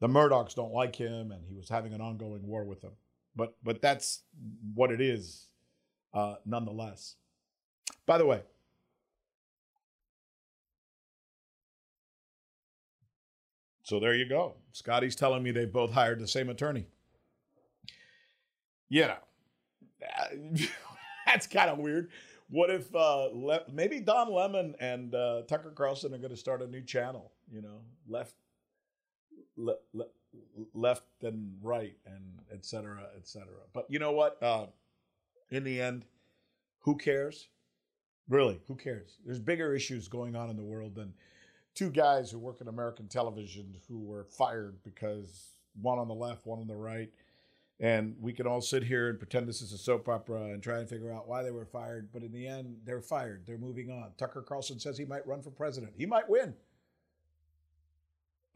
the 0.00 0.08
Murdochs 0.08 0.54
don't 0.54 0.72
like 0.72 0.94
him 0.94 1.32
and 1.32 1.42
he 1.46 1.54
was 1.54 1.68
having 1.68 1.94
an 1.94 2.00
ongoing 2.00 2.46
war 2.46 2.64
with 2.64 2.80
them. 2.82 2.92
But 3.34 3.54
but 3.62 3.80
that's 3.82 4.22
what 4.74 4.90
it 4.90 5.00
is, 5.00 5.48
uh, 6.14 6.36
nonetheless. 6.44 7.16
By 8.06 8.18
the 8.18 8.26
way, 8.26 8.42
so 13.82 14.00
there 14.00 14.14
you 14.14 14.28
go. 14.28 14.54
Scotty's 14.72 15.16
telling 15.16 15.42
me 15.42 15.50
they've 15.50 15.72
both 15.72 15.92
hired 15.92 16.20
the 16.20 16.28
same 16.28 16.48
attorney. 16.48 16.86
You 18.88 19.08
know, 19.08 19.16
that's 21.26 21.46
kind 21.46 21.70
of 21.70 21.78
weird. 21.78 22.10
What 22.48 22.70
if 22.70 22.94
uh, 22.94 23.28
le- 23.32 23.64
maybe 23.72 24.00
Don 24.00 24.32
Lemon 24.32 24.74
and 24.78 25.14
uh, 25.14 25.42
Tucker 25.48 25.72
Carlson 25.72 26.14
are 26.14 26.18
going 26.18 26.30
to 26.30 26.36
start 26.36 26.62
a 26.62 26.66
new 26.66 26.82
channel? 26.82 27.32
You 27.50 27.62
know, 27.62 27.80
left, 28.08 28.34
le- 29.56 29.78
le- 29.92 30.06
left 30.72 31.04
and 31.22 31.56
right, 31.60 31.96
and 32.06 32.40
et 32.52 32.64
cetera, 32.64 33.08
et 33.16 33.26
cetera. 33.26 33.64
But 33.72 33.86
you 33.88 33.98
know 33.98 34.12
what? 34.12 34.40
Uh, 34.42 34.66
in 35.50 35.64
the 35.64 35.80
end, 35.80 36.04
who 36.80 36.96
cares? 36.96 37.48
Really, 38.28 38.60
who 38.66 38.76
cares? 38.76 39.18
There's 39.24 39.40
bigger 39.40 39.74
issues 39.74 40.08
going 40.08 40.36
on 40.36 40.50
in 40.50 40.56
the 40.56 40.62
world 40.62 40.94
than 40.94 41.14
two 41.74 41.90
guys 41.90 42.30
who 42.30 42.38
work 42.38 42.60
in 42.60 42.68
American 42.68 43.08
television 43.08 43.76
who 43.88 43.98
were 43.98 44.24
fired 44.24 44.76
because 44.84 45.50
one 45.80 45.98
on 45.98 46.08
the 46.08 46.14
left, 46.14 46.46
one 46.46 46.58
on 46.58 46.66
the 46.66 46.74
right 46.76 47.10
and 47.78 48.16
we 48.20 48.32
can 48.32 48.46
all 48.46 48.60
sit 48.60 48.82
here 48.82 49.10
and 49.10 49.18
pretend 49.18 49.46
this 49.46 49.60
is 49.60 49.72
a 49.72 49.78
soap 49.78 50.08
opera 50.08 50.44
and 50.44 50.62
try 50.62 50.78
and 50.78 50.88
figure 50.88 51.12
out 51.12 51.28
why 51.28 51.42
they 51.42 51.50
were 51.50 51.66
fired. 51.66 52.08
But 52.12 52.22
in 52.22 52.32
the 52.32 52.46
end, 52.46 52.78
they're 52.84 53.02
fired. 53.02 53.44
They're 53.46 53.58
moving 53.58 53.90
on. 53.90 54.12
Tucker 54.16 54.42
Carlson 54.42 54.78
says 54.78 54.96
he 54.96 55.04
might 55.04 55.26
run 55.26 55.42
for 55.42 55.50
president. 55.50 55.92
He 55.96 56.06
might 56.06 56.28
win. 56.28 56.54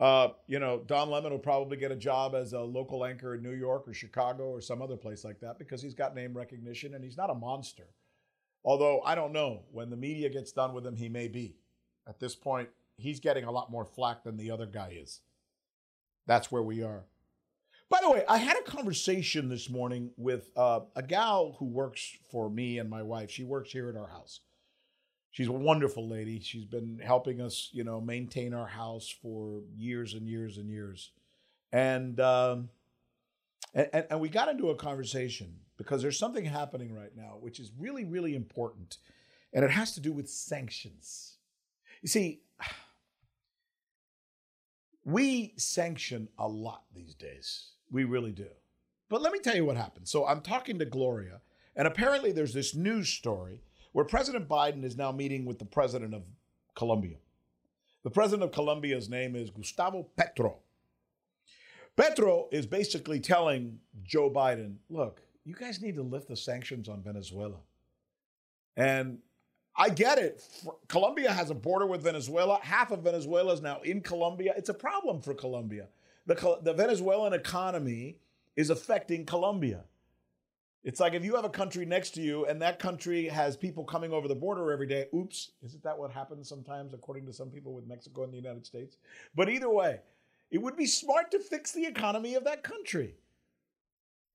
Uh, 0.00 0.28
you 0.46 0.58
know, 0.58 0.82
Don 0.86 1.10
Lemon 1.10 1.30
will 1.30 1.38
probably 1.38 1.76
get 1.76 1.92
a 1.92 1.96
job 1.96 2.34
as 2.34 2.54
a 2.54 2.60
local 2.60 3.04
anchor 3.04 3.34
in 3.34 3.42
New 3.42 3.52
York 3.52 3.86
or 3.86 3.92
Chicago 3.92 4.44
or 4.44 4.62
some 4.62 4.80
other 4.80 4.96
place 4.96 5.24
like 5.24 5.40
that 5.40 5.58
because 5.58 5.82
he's 5.82 5.92
got 5.92 6.14
name 6.14 6.34
recognition 6.34 6.95
and 6.95 7.04
he's 7.04 7.18
not 7.18 7.28
a 7.28 7.34
monster. 7.34 7.88
Although 8.64 9.02
I 9.02 9.14
don't 9.14 9.32
know, 9.32 9.64
when 9.71 9.90
the 9.90 9.97
media 9.97 10.30
gets 10.30 10.52
done 10.52 10.73
with 10.73 10.86
him, 10.86 10.97
he 10.97 11.10
may 11.10 11.28
be. 11.28 11.56
At 12.08 12.18
this 12.18 12.34
point, 12.34 12.71
he's 12.97 13.21
getting 13.21 13.45
a 13.45 13.50
lot 13.50 13.71
more 13.71 13.84
flack 13.84 14.25
than 14.25 14.38
the 14.38 14.50
other 14.50 14.66
guy 14.66 14.97
is. 14.99 15.21
That's 16.26 16.50
where 16.50 16.62
we 16.62 16.82
are. 16.82 17.04
By 17.90 17.98
the 18.02 18.10
way, 18.10 18.24
I 18.28 18.38
had 18.38 18.56
a 18.56 18.62
conversation 18.62 19.48
this 19.48 19.68
morning 19.68 20.12
with 20.16 20.52
uh, 20.56 20.80
a 20.94 21.02
gal 21.02 21.56
who 21.58 21.64
works 21.64 22.16
for 22.30 22.48
me 22.48 22.78
and 22.78 22.88
my 22.88 23.02
wife. 23.02 23.32
She 23.32 23.42
works 23.42 23.72
here 23.72 23.88
at 23.88 23.96
our 23.96 24.06
house. 24.06 24.40
She's 25.32 25.48
a 25.48 25.52
wonderful 25.52 26.08
lady. 26.08 26.38
She's 26.38 26.64
been 26.64 27.00
helping 27.02 27.40
us, 27.40 27.68
you 27.72 27.82
know, 27.82 28.00
maintain 28.00 28.54
our 28.54 28.68
house 28.68 29.12
for 29.22 29.62
years 29.76 30.14
and 30.14 30.28
years 30.28 30.56
and 30.56 30.70
years. 30.70 31.10
And 31.72 32.20
um, 32.20 32.68
and, 33.74 34.06
and 34.08 34.20
we 34.20 34.28
got 34.28 34.48
into 34.48 34.70
a 34.70 34.76
conversation 34.76 35.56
because 35.76 36.00
there's 36.00 36.18
something 36.18 36.44
happening 36.44 36.94
right 36.94 37.16
now 37.16 37.38
which 37.40 37.58
is 37.58 37.72
really, 37.76 38.04
really 38.04 38.36
important, 38.36 38.98
and 39.52 39.64
it 39.64 39.70
has 39.70 39.94
to 39.94 40.00
do 40.00 40.12
with 40.12 40.30
sanctions. 40.30 41.38
You 42.02 42.08
see, 42.08 42.42
we 45.04 45.54
sanction 45.56 46.28
a 46.38 46.46
lot 46.46 46.84
these 46.94 47.14
days. 47.14 47.70
We 47.90 48.04
really 48.04 48.32
do. 48.32 48.48
But 49.08 49.22
let 49.22 49.32
me 49.32 49.40
tell 49.40 49.56
you 49.56 49.64
what 49.64 49.76
happened. 49.76 50.08
So 50.08 50.26
I'm 50.26 50.40
talking 50.40 50.78
to 50.78 50.84
Gloria, 50.84 51.40
and 51.74 51.88
apparently 51.88 52.32
there's 52.32 52.54
this 52.54 52.74
news 52.74 53.08
story 53.08 53.60
where 53.92 54.04
President 54.04 54.48
Biden 54.48 54.84
is 54.84 54.96
now 54.96 55.10
meeting 55.10 55.44
with 55.44 55.58
the 55.58 55.64
president 55.64 56.14
of 56.14 56.22
Colombia. 56.76 57.16
The 58.04 58.10
president 58.10 58.44
of 58.44 58.52
Colombia's 58.52 59.08
name 59.08 59.34
is 59.34 59.50
Gustavo 59.50 60.06
Petro. 60.16 60.58
Petro 61.96 62.48
is 62.52 62.66
basically 62.66 63.20
telling 63.20 63.78
Joe 64.04 64.30
Biden, 64.30 64.76
look, 64.88 65.20
you 65.44 65.54
guys 65.54 65.82
need 65.82 65.96
to 65.96 66.02
lift 66.02 66.28
the 66.28 66.36
sanctions 66.36 66.88
on 66.88 67.02
Venezuela. 67.02 67.58
And 68.76 69.18
I 69.76 69.88
get 69.88 70.18
it. 70.18 70.42
Colombia 70.88 71.32
has 71.32 71.50
a 71.50 71.54
border 71.54 71.86
with 71.86 72.02
Venezuela. 72.02 72.58
Half 72.62 72.92
of 72.92 73.02
Venezuela 73.02 73.52
is 73.52 73.60
now 73.60 73.80
in 73.80 74.00
Colombia. 74.00 74.54
It's 74.56 74.68
a 74.68 74.74
problem 74.74 75.20
for 75.20 75.34
Colombia 75.34 75.88
the, 76.26 76.59
the 76.63 76.73
Venezuelan 76.73 77.33
economy 77.33 78.19
is 78.56 78.71
affecting 78.71 79.25
Colombia. 79.25 79.85
It's 80.83 80.99
like 80.99 81.13
if 81.13 81.25
you 81.25 81.35
have 81.37 81.45
a 81.45 81.50
country 81.50 81.85
next 81.85 82.11
to 82.15 82.23
you 82.23 82.47
and 82.47 82.61
that 82.63 82.78
country 82.78 83.28
has 83.28 83.56
people 83.56 83.85
coming 83.85 84.13
over 84.13 84.28
the 84.28 84.35
border 84.35 84.73
every 84.73 84.87
day. 84.87 85.06
Oops, 85.15 85.52
isn't 85.63 85.83
that 85.83 85.99
what 85.99 86.11
happens 86.11 86.49
sometimes, 86.49 86.95
according 86.95 87.26
to 87.26 87.33
some 87.33 87.50
people 87.50 87.75
with 87.75 87.87
Mexico 87.87 88.25
and 88.25 88.33
the 88.33 88.39
United 88.39 88.65
States? 88.65 88.97
But 89.35 89.50
either 89.50 89.69
way, 89.69 90.00
it 90.50 90.59
would 90.59 90.76
be 90.76 90.87
smart 90.87 91.30
to 91.33 91.39
fix 91.39 91.73
the 91.73 91.85
economy 91.85 92.35
of 92.35 92.45
that 92.45 92.63
country. 92.63 93.15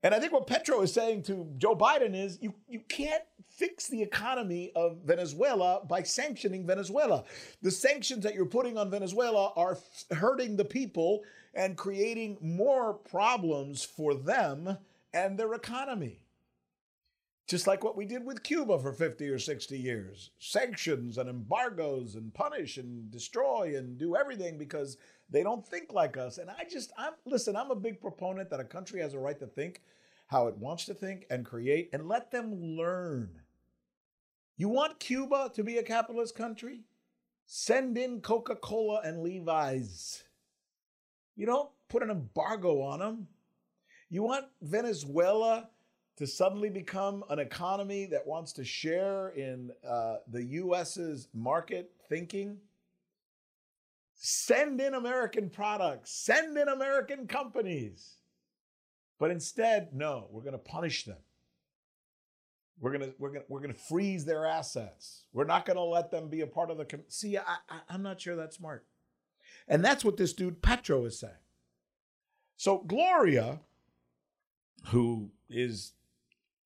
And 0.03 0.13
I 0.13 0.19
think 0.19 0.34
what 0.34 0.47
Petro 0.47 0.81
is 0.81 0.93
saying 0.93 1.23
to 1.23 1.51
Joe 1.58 1.75
Biden 1.75 2.15
is 2.15 2.38
you, 2.41 2.53
you 2.67 2.81
can't 2.89 3.23
fix 3.49 3.88
the 3.88 4.01
economy 4.01 4.71
of 4.75 4.99
Venezuela 5.03 5.81
by 5.88 6.03
sanctioning 6.03 6.65
Venezuela. 6.65 7.23
The 7.62 7.71
sanctions 7.71 8.23
that 8.23 8.36
you're 8.36 8.45
putting 8.45 8.77
on 8.77 8.91
Venezuela 8.91 9.51
are 9.55 9.77
hurting 10.12 10.58
the 10.58 10.65
people 10.65 11.23
and 11.53 11.77
creating 11.77 12.38
more 12.41 12.93
problems 12.93 13.84
for 13.84 14.13
them 14.13 14.77
and 15.13 15.39
their 15.39 15.53
economy. 15.53 16.19
Just 17.47 17.67
like 17.67 17.84
what 17.84 17.95
we 17.95 18.05
did 18.05 18.25
with 18.25 18.41
Cuba 18.41 18.79
for 18.79 18.91
50 18.91 19.29
or 19.29 19.38
60 19.38 19.77
years 19.77 20.31
sanctions 20.39 21.19
and 21.19 21.29
embargoes 21.29 22.15
and 22.15 22.34
punish 22.34 22.77
and 22.77 23.10
destroy 23.12 23.75
and 23.77 23.99
do 23.99 24.15
everything 24.15 24.58
because 24.58 24.97
they 25.29 25.43
don't 25.43 25.65
think 25.65 25.91
like 25.91 26.17
us. 26.17 26.38
And 26.38 26.49
I 26.49 26.65
just, 26.69 26.91
I'm, 26.97 27.13
listen, 27.25 27.55
I'm 27.55 27.71
a 27.71 27.75
big 27.75 27.99
proponent 27.99 28.49
that 28.49 28.59
a 28.59 28.65
country 28.65 29.01
has 29.01 29.13
a 29.13 29.19
right 29.19 29.39
to 29.39 29.47
think 29.47 29.81
how 30.27 30.47
it 30.47 30.57
wants 30.57 30.85
to 30.85 30.93
think 30.93 31.25
and 31.29 31.45
create 31.45 31.89
and 31.93 32.07
let 32.07 32.31
them 32.31 32.53
learn. 32.77 33.29
You 34.57 34.69
want 34.69 34.99
Cuba 34.99 35.51
to 35.53 35.63
be 35.63 35.77
a 35.77 35.83
capitalist 35.83 36.35
country? 36.35 36.81
Send 37.45 37.97
in 37.97 38.21
Coca 38.21 38.55
Cola 38.55 39.01
and 39.03 39.21
Levi's. 39.21 40.23
You 41.35 41.45
don't 41.45 41.69
put 41.89 42.01
an 42.01 42.09
embargo 42.09 42.81
on 42.81 42.99
them. 42.99 43.27
You 44.09 44.23
want 44.23 44.45
Venezuela 44.61 45.69
to 46.17 46.25
suddenly 46.25 46.69
become 46.69 47.23
an 47.29 47.39
economy 47.39 48.05
that 48.05 48.25
wants 48.25 48.53
to 48.53 48.63
share 48.63 49.29
in 49.29 49.71
uh, 49.88 50.17
the 50.29 50.43
US's 50.43 51.27
market 51.33 51.91
thinking? 52.07 52.57
Send 54.27 54.81
in 54.81 54.95
American 54.95 55.51
products, 55.51 56.09
send 56.09 56.57
in 56.57 56.67
American 56.67 57.27
companies. 57.27 58.15
But 59.19 59.29
instead, 59.29 59.89
no, 59.93 60.27
we're 60.31 60.41
going 60.41 60.53
to 60.53 60.57
punish 60.57 61.05
them. 61.05 61.19
We're 62.79 62.97
going 62.97 63.11
to 63.11 63.13
we're 63.19 63.29
going 63.29 63.45
we're 63.47 63.59
going 63.59 63.73
to 63.75 63.79
freeze 63.79 64.25
their 64.25 64.47
assets. 64.47 65.25
We're 65.31 65.45
not 65.45 65.67
going 65.67 65.77
to 65.77 65.83
let 65.83 66.09
them 66.09 66.27
be 66.27 66.41
a 66.41 66.47
part 66.47 66.71
of 66.71 66.77
the 66.77 66.85
com- 66.85 67.03
See, 67.07 67.38
I, 67.38 67.43
I 67.69 67.81
I'm 67.88 68.01
not 68.01 68.19
sure 68.19 68.35
that's 68.35 68.57
smart. 68.57 68.88
And 69.67 69.85
that's 69.85 70.03
what 70.03 70.17
this 70.17 70.33
dude 70.33 70.59
Petro 70.59 71.05
is 71.05 71.19
saying. 71.19 71.33
So 72.57 72.79
Gloria, 72.79 73.59
who 74.88 75.29
is 75.51 75.93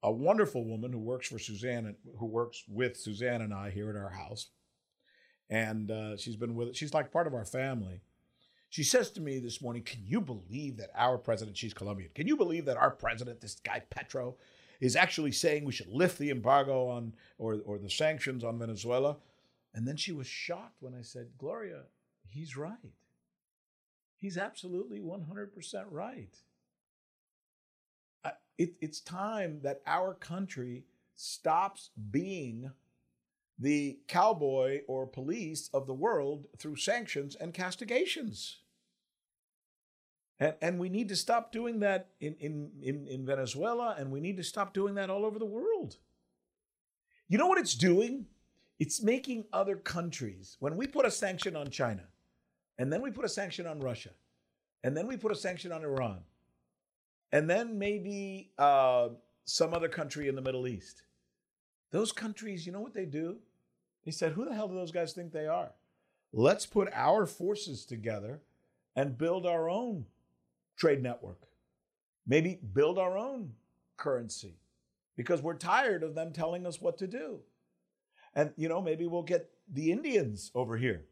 a 0.01 0.13
wonderful 0.13 0.63
woman 0.63 0.93
who 0.93 0.99
works 0.99 1.27
for 1.27 1.39
Suzanne, 1.39 1.93
who 2.19 2.25
works 2.25 2.63
with 2.69 2.95
Suzanne 2.95 3.41
and 3.41 3.53
I 3.53 3.69
here 3.69 3.89
at 3.89 3.97
our 3.97 4.11
house, 4.11 4.47
and 5.49 5.89
uh, 5.91 6.17
she's 6.17 6.35
been 6.35 6.55
with. 6.55 6.75
She's 6.75 6.93
like 6.93 7.11
part 7.11 7.27
of 7.27 7.33
our 7.33 7.45
family. 7.45 8.01
She 8.69 8.83
says 8.83 9.09
to 9.11 9.21
me 9.21 9.39
this 9.39 9.61
morning, 9.61 9.83
"Can 9.83 10.01
you 10.05 10.21
believe 10.21 10.77
that 10.77 10.91
our 10.95 11.17
president? 11.17 11.57
She's 11.57 11.73
Colombian. 11.73 12.11
Can 12.13 12.27
you 12.27 12.37
believe 12.37 12.65
that 12.65 12.77
our 12.77 12.91
president, 12.91 13.41
this 13.41 13.55
guy 13.55 13.81
Petro, 13.89 14.35
is 14.79 14.95
actually 14.95 15.31
saying 15.31 15.65
we 15.65 15.71
should 15.71 15.89
lift 15.89 16.19
the 16.19 16.29
embargo 16.29 16.87
on 16.87 17.13
or 17.37 17.59
or 17.65 17.77
the 17.79 17.89
sanctions 17.89 18.43
on 18.43 18.59
Venezuela?" 18.59 19.17
And 19.73 19.87
then 19.87 19.97
she 19.97 20.11
was 20.11 20.27
shocked 20.27 20.81
when 20.81 20.93
I 20.93 21.01
said, 21.01 21.29
"Gloria, 21.37 21.83
he's 22.27 22.55
right. 22.55 22.77
He's 24.15 24.37
absolutely 24.37 24.99
100% 24.99 25.85
right." 25.89 26.35
It, 28.57 28.73
it's 28.81 28.99
time 28.99 29.61
that 29.63 29.81
our 29.87 30.13
country 30.13 30.83
stops 31.15 31.91
being 32.11 32.71
the 33.59 33.99
cowboy 34.07 34.81
or 34.87 35.05
police 35.05 35.69
of 35.73 35.85
the 35.85 35.93
world 35.93 36.47
through 36.57 36.77
sanctions 36.77 37.35
and 37.35 37.53
castigations. 37.53 38.59
And, 40.39 40.53
and 40.61 40.79
we 40.79 40.87
need 40.87 41.09
to 41.09 41.15
stop 41.15 41.51
doing 41.51 41.79
that 41.81 42.07
in, 42.21 42.35
in, 42.39 42.71
in, 42.81 43.07
in 43.07 43.25
Venezuela, 43.25 43.95
and 43.97 44.11
we 44.11 44.21
need 44.21 44.37
to 44.37 44.43
stop 44.43 44.73
doing 44.73 44.95
that 44.95 45.09
all 45.09 45.25
over 45.25 45.37
the 45.37 45.45
world. 45.45 45.97
You 47.27 47.37
know 47.37 47.47
what 47.47 47.59
it's 47.59 47.75
doing? 47.75 48.25
It's 48.79 49.03
making 49.03 49.43
other 49.51 49.75
countries, 49.75 50.55
when 50.59 50.77
we 50.77 50.87
put 50.87 51.05
a 51.05 51.11
sanction 51.11 51.57
on 51.57 51.69
China, 51.69 52.03
and 52.77 52.91
then 52.91 53.01
we 53.01 53.11
put 53.11 53.25
a 53.25 53.29
sanction 53.29 53.67
on 53.67 53.81
Russia, 53.81 54.11
and 54.85 54.95
then 54.95 55.05
we 55.05 55.17
put 55.17 55.33
a 55.33 55.35
sanction 55.35 55.73
on 55.73 55.83
Iran, 55.83 56.19
and 57.33 57.49
then 57.49 57.77
maybe 57.77 58.51
uh, 58.57 59.09
some 59.43 59.73
other 59.73 59.89
country 59.89 60.29
in 60.29 60.35
the 60.35 60.41
Middle 60.41 60.65
East. 60.65 61.03
Those 61.91 62.13
countries, 62.13 62.65
you 62.65 62.71
know 62.71 62.79
what 62.79 62.93
they 62.93 63.05
do? 63.05 63.39
They 64.05 64.11
said, 64.11 64.33
Who 64.33 64.45
the 64.45 64.53
hell 64.53 64.67
do 64.67 64.75
those 64.75 64.91
guys 64.91 65.13
think 65.13 65.31
they 65.31 65.47
are? 65.47 65.71
Let's 66.31 66.65
put 66.65 66.89
our 66.93 67.25
forces 67.25 67.85
together 67.85 68.41
and 68.95 69.17
build 69.17 69.45
our 69.45 69.69
own 69.69 70.05
trade 70.75 71.01
network. 71.01 71.47
Maybe 72.27 72.59
build 72.73 72.99
our 72.99 73.17
own 73.17 73.53
currency 73.97 74.55
because 75.15 75.41
we're 75.41 75.55
tired 75.55 76.03
of 76.03 76.15
them 76.15 76.31
telling 76.31 76.65
us 76.65 76.79
what 76.79 76.97
to 76.99 77.07
do. 77.07 77.39
And, 78.35 78.51
you 78.55 78.69
know, 78.69 78.81
maybe 78.81 79.07
we'll 79.07 79.23
get 79.23 79.49
the 79.71 79.91
Indians 79.91 80.51
over 80.53 80.77
here. 80.77 81.05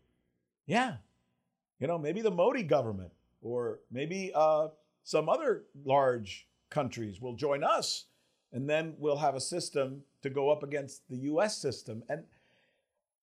Yeah. 0.66 0.98
You 1.80 1.88
know, 1.88 1.98
maybe 1.98 2.22
the 2.22 2.32
Modi 2.32 2.64
government 2.64 3.12
or 3.42 3.80
maybe 3.92 4.32
uh, 4.36 4.68
some 5.04 5.30
other 5.30 5.64
large 5.86 6.48
countries 6.70 7.22
will 7.22 7.36
join 7.36 7.64
us, 7.64 8.06
and 8.52 8.70
then 8.70 8.94
we'll 8.98 9.18
have 9.18 9.36
a 9.36 9.42
system 9.42 10.02
to 10.22 10.30
go 10.30 10.50
up 10.50 10.64
against 10.64 11.08
the 11.10 11.18
US 11.18 11.58
system. 11.58 12.04
And 12.10 12.24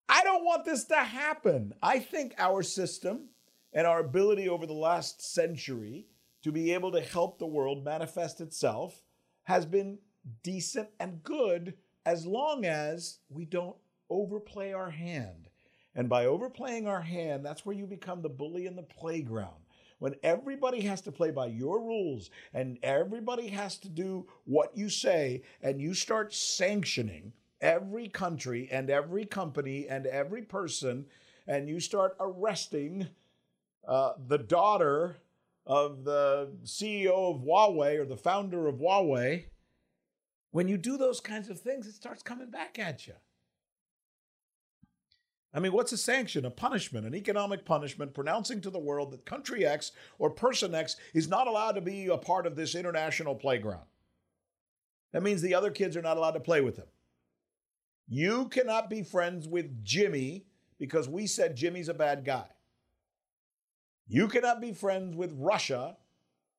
I 0.09 0.23
don't 0.23 0.45
want 0.45 0.65
this 0.65 0.85
to 0.85 0.97
happen. 0.97 1.75
I 1.83 1.99
think 1.99 2.35
our 2.39 2.63
system 2.63 3.29
and 3.73 3.87
our 3.87 4.01
ability 4.01 4.49
over 4.49 4.67
the 4.67 4.73
last 4.73 5.23
century 5.23 6.07
to 6.43 6.53
be 6.53 6.73
able 6.73 6.93
to 6.93 7.01
help 7.01 7.39
the 7.39 7.47
world 7.47 7.85
manifest 7.85 8.41
itself 8.41 9.03
has 9.45 9.65
been 9.65 9.99
decent 10.43 10.89
and 11.01 11.23
good 11.23 11.75
as 12.07 12.27
long 12.27 12.65
as 12.65 13.19
we 13.29 13.45
don't 13.45 13.77
overplay 14.11 14.73
our 14.73 14.91
hand. 14.91 15.49
And 15.95 16.09
by 16.09 16.27
overplaying 16.27 16.87
our 16.87 17.01
hand, 17.01 17.45
that's 17.45 17.65
where 17.65 17.77
you 17.77 17.87
become 17.87 18.21
the 18.21 18.29
bully 18.29 18.67
in 18.67 18.77
the 18.77 18.83
playground 18.83 19.65
when 19.99 20.15
everybody 20.23 20.83
has 20.83 21.01
to 21.03 21.13
play 21.13 21.31
by 21.31 21.47
your 21.47 21.81
rules 21.81 22.31
and 22.53 22.79
everybody 22.83 23.49
has 23.49 23.79
to 23.79 23.89
do 23.89 24.27
what 24.45 24.77
you 24.77 24.89
say, 24.91 25.43
and 25.63 25.81
you 25.81 25.95
start 25.95 26.35
sanctioning 26.35 27.33
every 27.65 28.09
country 28.09 28.69
and 28.71 28.91
every 28.91 29.25
company 29.25 29.89
and 29.89 30.07
every 30.07 30.43
person, 30.43 31.07
and 31.47 31.69
you 31.69 31.81
start 31.81 32.15
arresting 32.21 33.09
uh, 33.89 34.13
the 34.29 34.39
daughter 34.39 35.17
of 35.67 36.05
the 36.05 36.53
CEO 36.63 37.35
of 37.35 37.41
Huawei 37.41 37.99
or 37.99 38.05
the 38.05 38.19
founder 38.19 38.69
of 38.69 38.77
Huawei, 38.77 39.47
when 40.51 40.69
you 40.69 40.77
do 40.77 40.99
those 40.99 41.21
kinds 41.21 41.49
of 41.49 41.59
things, 41.59 41.87
it 41.87 41.95
starts 41.95 42.23
coming 42.23 42.51
back 42.51 42.79
at 42.79 43.07
you. 43.07 43.15
I 45.55 45.61
mean, 45.61 45.73
what's 45.73 45.93
a 45.93 45.97
sanction? 45.97 46.45
A 46.45 46.51
punishment, 46.51 47.07
an 47.07 47.15
economic 47.15 47.65
punishment, 47.65 48.13
pronouncing 48.13 48.61
to 48.61 48.71
the 48.71 48.79
world 48.79 49.13
that 49.13 49.25
country 49.25 49.65
X 49.65 49.93
or 50.19 50.29
person 50.29 50.75
X 50.75 50.97
is 51.15 51.29
not 51.29 51.47
allowed 51.47 51.73
to 51.73 51.81
be 51.81 52.09
a 52.09 52.17
part 52.19 52.47
of 52.47 52.57
this 52.57 52.75
international 52.75 53.35
playground. 53.35 53.87
That 55.13 55.23
means 55.23 55.41
the 55.41 55.55
other 55.55 55.71
kids 55.71 55.97
are 55.97 56.03
not 56.03 56.17
allowed 56.17 56.33
to 56.33 56.41
play 56.41 56.61
with 56.61 56.77
him. 56.77 56.87
You 58.07 58.49
cannot 58.49 58.91
be 58.91 59.03
friends 59.03 59.49
with 59.49 59.85
Jimmy 59.85 60.45
because 60.79 61.09
we 61.09 61.27
said 61.27 61.57
Jimmy's 61.57 61.89
a 61.89 61.95
bad 61.95 62.25
guy. 62.25 62.47
You 64.07 64.29
cannot 64.29 64.61
be 64.61 64.73
friends 64.73 65.17
with 65.17 65.33
Russia 65.39 65.97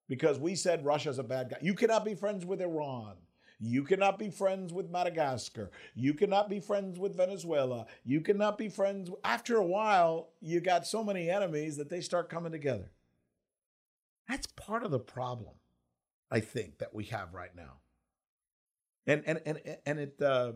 because 0.08 0.40
we 0.40 0.56
said 0.56 0.84
Russia's 0.86 1.20
a 1.20 1.24
bad 1.24 1.50
guy. 1.50 1.58
You 1.62 1.76
cannot 1.76 2.04
be 2.04 2.16
friends 2.16 2.46
with 2.46 2.62
Iran 2.62 3.16
you 3.60 3.84
cannot 3.84 4.20
be 4.20 4.30
friends 4.30 4.74
with 4.74 4.90
Madagascar. 4.90 5.72
You 5.96 6.14
cannot 6.14 6.50
be 6.50 6.60
friends 6.60 7.00
with 7.00 7.16
Venezuela. 7.16 7.86
You 8.04 8.22
cannot 8.22 8.58
be 8.58 8.70
friends. 8.70 9.10
After 9.24 9.58
a 9.58 9.66
while, 9.66 10.30
you 10.42 10.60
got 10.60 10.86
so 10.86 11.04
many 11.04 11.30
enemies 11.30 11.78
that 11.78 11.90
they 11.90 12.02
start 12.02 12.30
coming 12.30 12.52
together. 12.52 12.92
That's 14.28 14.48
part 14.48 14.84
of 14.84 14.92
the 14.92 15.00
problem, 15.00 15.56
I 16.30 16.40
think, 16.42 16.80
that 16.80 16.94
we 16.94 17.06
have 17.06 17.34
right 17.34 17.56
now. 17.56 17.80
And 19.08 19.24
and 19.26 19.40
and 19.46 19.60
and 19.86 20.00
it 20.00 20.22
uh, 20.22 20.54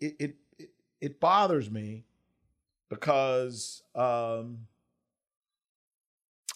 it, 0.00 0.16
it 0.58 0.68
it 1.00 1.20
bothers 1.20 1.70
me 1.70 2.04
because 2.88 3.82
um, 3.94 4.66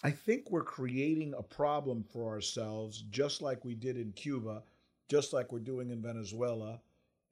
I 0.03 0.11
think 0.11 0.49
we're 0.49 0.63
creating 0.63 1.33
a 1.37 1.43
problem 1.43 2.03
for 2.03 2.29
ourselves, 2.29 3.03
just 3.09 3.41
like 3.41 3.63
we 3.63 3.75
did 3.75 3.97
in 3.97 4.11
Cuba 4.13 4.63
just 5.11 5.33
like 5.33 5.51
we're 5.51 5.59
doing 5.59 5.89
in 5.89 6.01
Venezuela. 6.01 6.79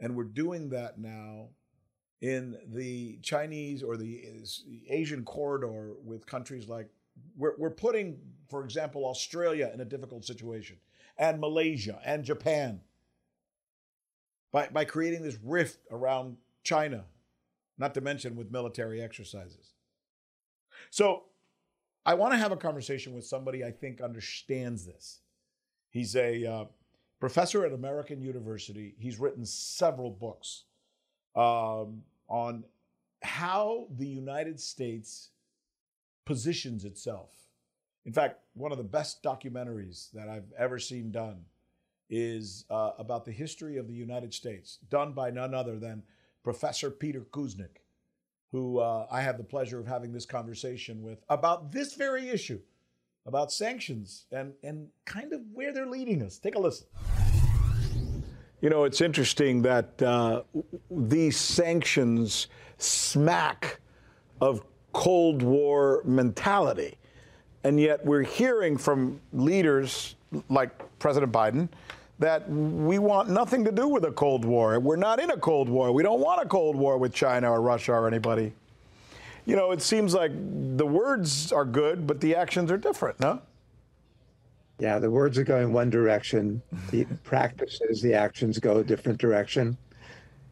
And 0.02 0.14
we're 0.14 0.26
doing 0.26 0.68
that 0.70 1.00
now 1.00 1.48
in 2.20 2.58
the 2.68 3.18
Chinese 3.22 3.82
or 3.82 3.96
the 3.96 4.22
Asian 4.90 5.24
corridor 5.24 5.94
with 6.04 6.26
countries 6.26 6.68
like, 6.68 6.90
we're, 7.38 7.54
we're 7.58 7.70
putting, 7.70 8.20
for 8.50 8.66
example, 8.66 9.06
Australia 9.06 9.72
in 9.74 9.80
a 9.80 9.86
difficult 9.86 10.26
situation, 10.26 10.76
and 11.18 11.40
Malaysia 11.40 12.02
and 12.06 12.26
Japan 12.26 12.82
by, 14.52 14.68
by 14.68 14.86
creating 14.86 15.24
this 15.24 15.38
rift 15.44 15.80
around 15.92 16.38
China, 16.64 17.06
not 17.78 17.94
to 17.94 18.02
mention 18.02 18.36
with 18.36 18.52
military 18.52 19.02
exercises. 19.02 19.74
So 20.90 21.24
I 22.06 22.14
want 22.16 22.34
to 22.34 22.38
have 22.38 22.52
a 22.52 22.58
conversation 22.58 23.14
with 23.14 23.26
somebody 23.26 23.64
I 23.64 23.72
think 23.72 24.02
understands 24.02 24.86
this. 24.86 25.22
He's 25.92 26.16
a 26.16 26.46
uh, 26.46 26.66
professor 27.20 27.66
at 27.66 27.74
American 27.74 28.22
University. 28.22 28.96
He's 28.98 29.20
written 29.20 29.46
several 29.46 30.12
books 30.12 30.64
um, 31.36 32.04
on 32.28 32.64
how 33.22 33.88
the 33.98 34.08
United 34.08 34.60
States 34.60 35.30
positions 36.26 36.86
itself. 36.86 37.32
In 38.06 38.14
fact, 38.14 38.40
one 38.54 38.72
of 38.72 38.78
the 38.78 38.84
best 38.84 39.22
documentaries 39.22 40.12
that 40.12 40.30
I've 40.30 40.52
ever 40.58 40.80
seen 40.80 41.12
done 41.12 41.42
is 42.10 42.66
uh, 42.70 42.92
about 42.98 43.26
the 43.26 43.32
history 43.32 43.78
of 43.78 43.88
the 43.88 43.94
United 43.94 44.34
States, 44.34 44.80
done 44.90 45.14
by 45.14 45.30
none 45.30 45.54
other 45.54 45.78
than 45.78 46.04
Professor 46.44 46.90
Peter 46.90 47.22
Kuznick, 47.32 47.82
who 48.52 48.80
uh, 48.80 49.06
I 49.12 49.22
have 49.22 49.38
the 49.38 49.44
pleasure 49.44 49.80
of 49.80 49.88
having 49.88 50.12
this 50.12 50.26
conversation 50.26 51.04
with 51.04 51.24
about 51.30 51.72
this 51.72 51.94
very 51.94 52.30
issue 52.30 52.60
about 53.26 53.52
sanctions 53.52 54.26
and, 54.32 54.54
and 54.64 54.88
kind 55.06 55.34
of 55.34 55.42
where 55.54 55.72
they're 55.72 55.86
leading 55.86 56.22
us. 56.22 56.40
Take 56.40 56.56
a 56.56 56.60
listen. 56.60 56.88
You 58.62 58.70
know, 58.70 58.84
it's 58.84 59.02
interesting 59.02 59.62
that 59.62 60.02
uh, 60.02 60.44
these 60.90 61.38
sanctions 61.38 62.48
smack 62.78 63.80
of 64.42 64.64
Cold 64.94 65.44
War 65.44 66.02
mentality. 66.06 66.98
And 67.64 67.80
yet 67.80 68.06
we're 68.06 68.24
hearing 68.24 68.78
from 68.78 69.22
leaders 69.32 70.16
like 70.50 70.72
President 71.00 71.32
Biden 71.32 71.70
that 72.20 72.50
we 72.50 73.00
want 73.00 73.30
nothing 73.30 73.64
to 73.64 73.72
do 73.72 73.88
with 73.88 74.04
a 74.04 74.12
Cold 74.12 74.46
War. 74.46 74.80
We're 74.80 74.98
not 74.98 75.20
in 75.20 75.32
a 75.32 75.38
Cold 75.38 75.70
War. 75.70 75.92
We 75.92 76.04
don't 76.04 76.20
want 76.20 76.42
a 76.42 76.46
Cold 76.46 76.76
War 76.76 76.98
with 76.98 77.14
China 77.14 77.50
or 77.52 77.62
Russia 77.62 77.94
or 77.94 78.08
anybody 78.08 78.54
you 79.50 79.56
know, 79.56 79.72
it 79.72 79.82
seems 79.82 80.14
like 80.14 80.32
the 80.78 80.86
words 80.86 81.52
are 81.52 81.66
good, 81.66 82.06
but 82.06 82.22
the 82.22 82.36
actions 82.36 82.72
are 82.72 82.78
different, 82.78 83.20
no? 83.20 83.42
Yeah, 84.78 85.00
the 85.00 85.10
words 85.10 85.40
are 85.40 85.44
going 85.44 85.74
one 85.74 85.90
direction. 85.90 86.62
The 86.92 87.06
practices, 87.24 88.00
the 88.00 88.14
actions 88.14 88.60
go 88.60 88.78
a 88.78 88.84
different 88.84 89.20
direction. 89.20 89.76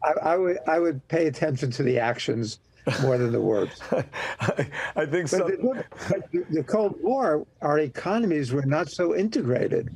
I, 0.02 0.12
I, 0.32 0.36
would 0.36 0.58
I 0.66 0.80
would 0.80 1.06
pay 1.06 1.28
attention 1.28 1.70
to 1.72 1.84
the 1.84 1.98
actions 1.98 2.58
more 3.02 3.18
than 3.18 3.30
the 3.30 3.40
words. 3.40 3.80
I, 4.40 4.68
I, 4.96 5.06
think 5.06 5.28
so. 5.28 5.46
The, 5.46 5.84
the, 6.32 6.44
the, 6.50 6.64
Cold 6.64 6.96
War, 7.00 7.46
our 7.62 7.78
economies 7.78 8.52
were 8.52 8.66
not 8.66 8.90
so 8.90 9.14
integrated. 9.14 9.90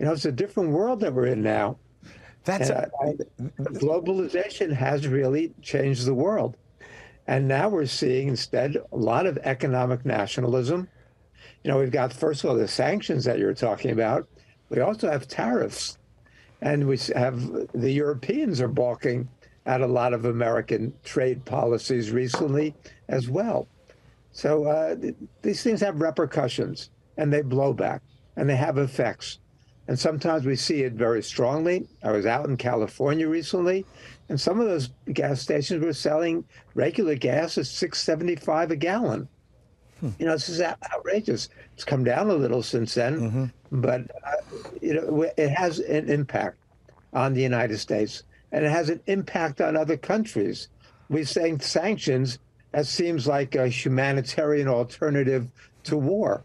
You 0.00 0.06
know, 0.06 0.12
it's 0.12 0.24
a 0.24 0.32
different 0.32 0.70
world 0.70 1.00
that 1.00 1.12
we're 1.12 1.26
in 1.26 1.42
now. 1.42 1.76
That's 2.44 2.70
a, 2.70 2.90
globalization 3.60 4.72
has 4.72 5.06
really 5.06 5.52
changed 5.60 6.06
the 6.06 6.14
world 6.14 6.56
And 7.26 7.46
now 7.46 7.68
we're 7.68 7.84
seeing 7.84 8.28
instead 8.28 8.78
a 8.92 8.96
lot 8.96 9.26
of 9.26 9.36
economic 9.42 10.06
nationalism. 10.06 10.88
You 11.62 11.70
know, 11.70 11.78
we've 11.78 11.90
got, 11.90 12.14
first 12.14 12.42
of 12.42 12.50
all, 12.50 12.56
the 12.56 12.66
sanctions 12.66 13.24
that 13.26 13.38
you're 13.38 13.52
talking 13.52 13.90
about. 13.90 14.26
We 14.70 14.80
also 14.80 15.10
have 15.10 15.28
tariffs. 15.28 15.98
And 16.62 16.88
we 16.88 16.98
have 17.14 17.38
the 17.74 17.92
Europeans 17.92 18.60
are 18.62 18.68
balking 18.68 19.28
at 19.66 19.82
a 19.82 19.86
lot 19.86 20.14
of 20.14 20.24
American 20.24 20.94
trade 21.04 21.44
policies 21.44 22.10
recently 22.10 22.74
as 23.08 23.28
well. 23.28 23.68
So 24.32 24.64
uh, 24.64 24.96
these 25.42 25.62
things 25.62 25.80
have 25.82 26.00
repercussions 26.00 26.90
and 27.18 27.30
they 27.30 27.42
blow 27.42 27.74
back 27.74 28.02
and 28.36 28.48
they 28.48 28.56
have 28.56 28.78
effects. 28.78 29.38
And 29.90 29.98
sometimes 29.98 30.46
we 30.46 30.54
see 30.54 30.84
it 30.84 30.92
very 30.92 31.20
strongly. 31.20 31.88
I 32.04 32.12
was 32.12 32.24
out 32.24 32.48
in 32.48 32.56
California 32.56 33.28
recently, 33.28 33.84
and 34.28 34.40
some 34.40 34.60
of 34.60 34.68
those 34.68 34.90
gas 35.12 35.40
stations 35.40 35.84
were 35.84 35.92
selling 35.92 36.44
regular 36.76 37.16
gas 37.16 37.58
at 37.58 37.66
six 37.66 38.00
seventy 38.00 38.36
five 38.36 38.70
a 38.70 38.76
gallon. 38.76 39.26
Hmm. 39.98 40.10
You 40.20 40.26
know, 40.26 40.34
this 40.34 40.48
is 40.48 40.60
outrageous. 40.62 41.48
It's 41.74 41.82
come 41.82 42.04
down 42.04 42.30
a 42.30 42.34
little 42.34 42.62
since 42.62 42.94
then, 42.94 43.20
mm-hmm. 43.20 43.80
but 43.80 44.02
uh, 44.24 44.58
you 44.80 44.94
know, 44.94 45.28
it 45.36 45.48
has 45.48 45.80
an 45.80 46.08
impact 46.08 46.58
on 47.12 47.34
the 47.34 47.42
United 47.42 47.78
States, 47.78 48.22
and 48.52 48.64
it 48.64 48.70
has 48.70 48.90
an 48.90 49.00
impact 49.08 49.60
on 49.60 49.76
other 49.76 49.96
countries. 49.96 50.68
We're 51.08 51.24
saying 51.24 51.62
sanctions. 51.62 52.38
That 52.70 52.86
seems 52.86 53.26
like 53.26 53.56
a 53.56 53.66
humanitarian 53.66 54.68
alternative 54.68 55.50
to 55.82 55.96
war, 55.96 56.44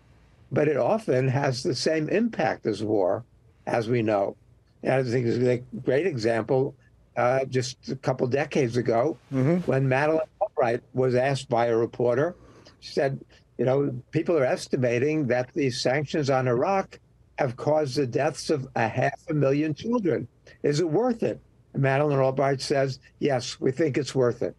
but 0.51 0.67
it 0.67 0.77
often 0.77 1.27
has 1.27 1.61
the 1.61 1.75
same 1.75 2.09
impact 2.09 2.65
as 2.65 2.83
war 2.83 3.23
as 3.67 3.89
we 3.89 4.01
know. 4.01 4.35
And 4.83 4.93
I 4.93 5.03
think 5.03 5.25
is 5.25 5.37
a 5.39 5.57
great 5.83 6.05
example 6.05 6.75
uh, 7.17 7.45
just 7.45 7.89
a 7.89 7.95
couple 7.95 8.27
decades 8.27 8.77
ago 8.77 9.17
mm-hmm. 9.33 9.57
when 9.69 9.87
Madeleine 9.87 10.27
Albright 10.41 10.81
was 10.93 11.15
asked 11.15 11.49
by 11.49 11.67
a 11.67 11.75
reporter. 11.75 12.35
She 12.79 12.93
said, 12.93 13.23
you 13.57 13.65
know, 13.65 13.95
people 14.11 14.37
are 14.37 14.45
estimating 14.45 15.27
that 15.27 15.53
the 15.53 15.69
sanctions 15.69 16.29
on 16.29 16.47
Iraq 16.47 16.99
have 17.39 17.55
caused 17.55 17.95
the 17.95 18.05
deaths 18.05 18.49
of 18.49 18.67
a 18.75 18.87
half 18.87 19.19
a 19.29 19.33
million 19.33 19.73
children. 19.73 20.27
Is 20.63 20.79
it 20.79 20.89
worth 20.89 21.23
it? 21.23 21.39
And 21.73 21.81
Madeleine 21.81 22.19
Albright 22.19 22.61
says, 22.61 22.99
yes, 23.19 23.59
we 23.59 23.71
think 23.71 23.97
it's 23.97 24.13
worth 24.13 24.41
it. 24.41 24.55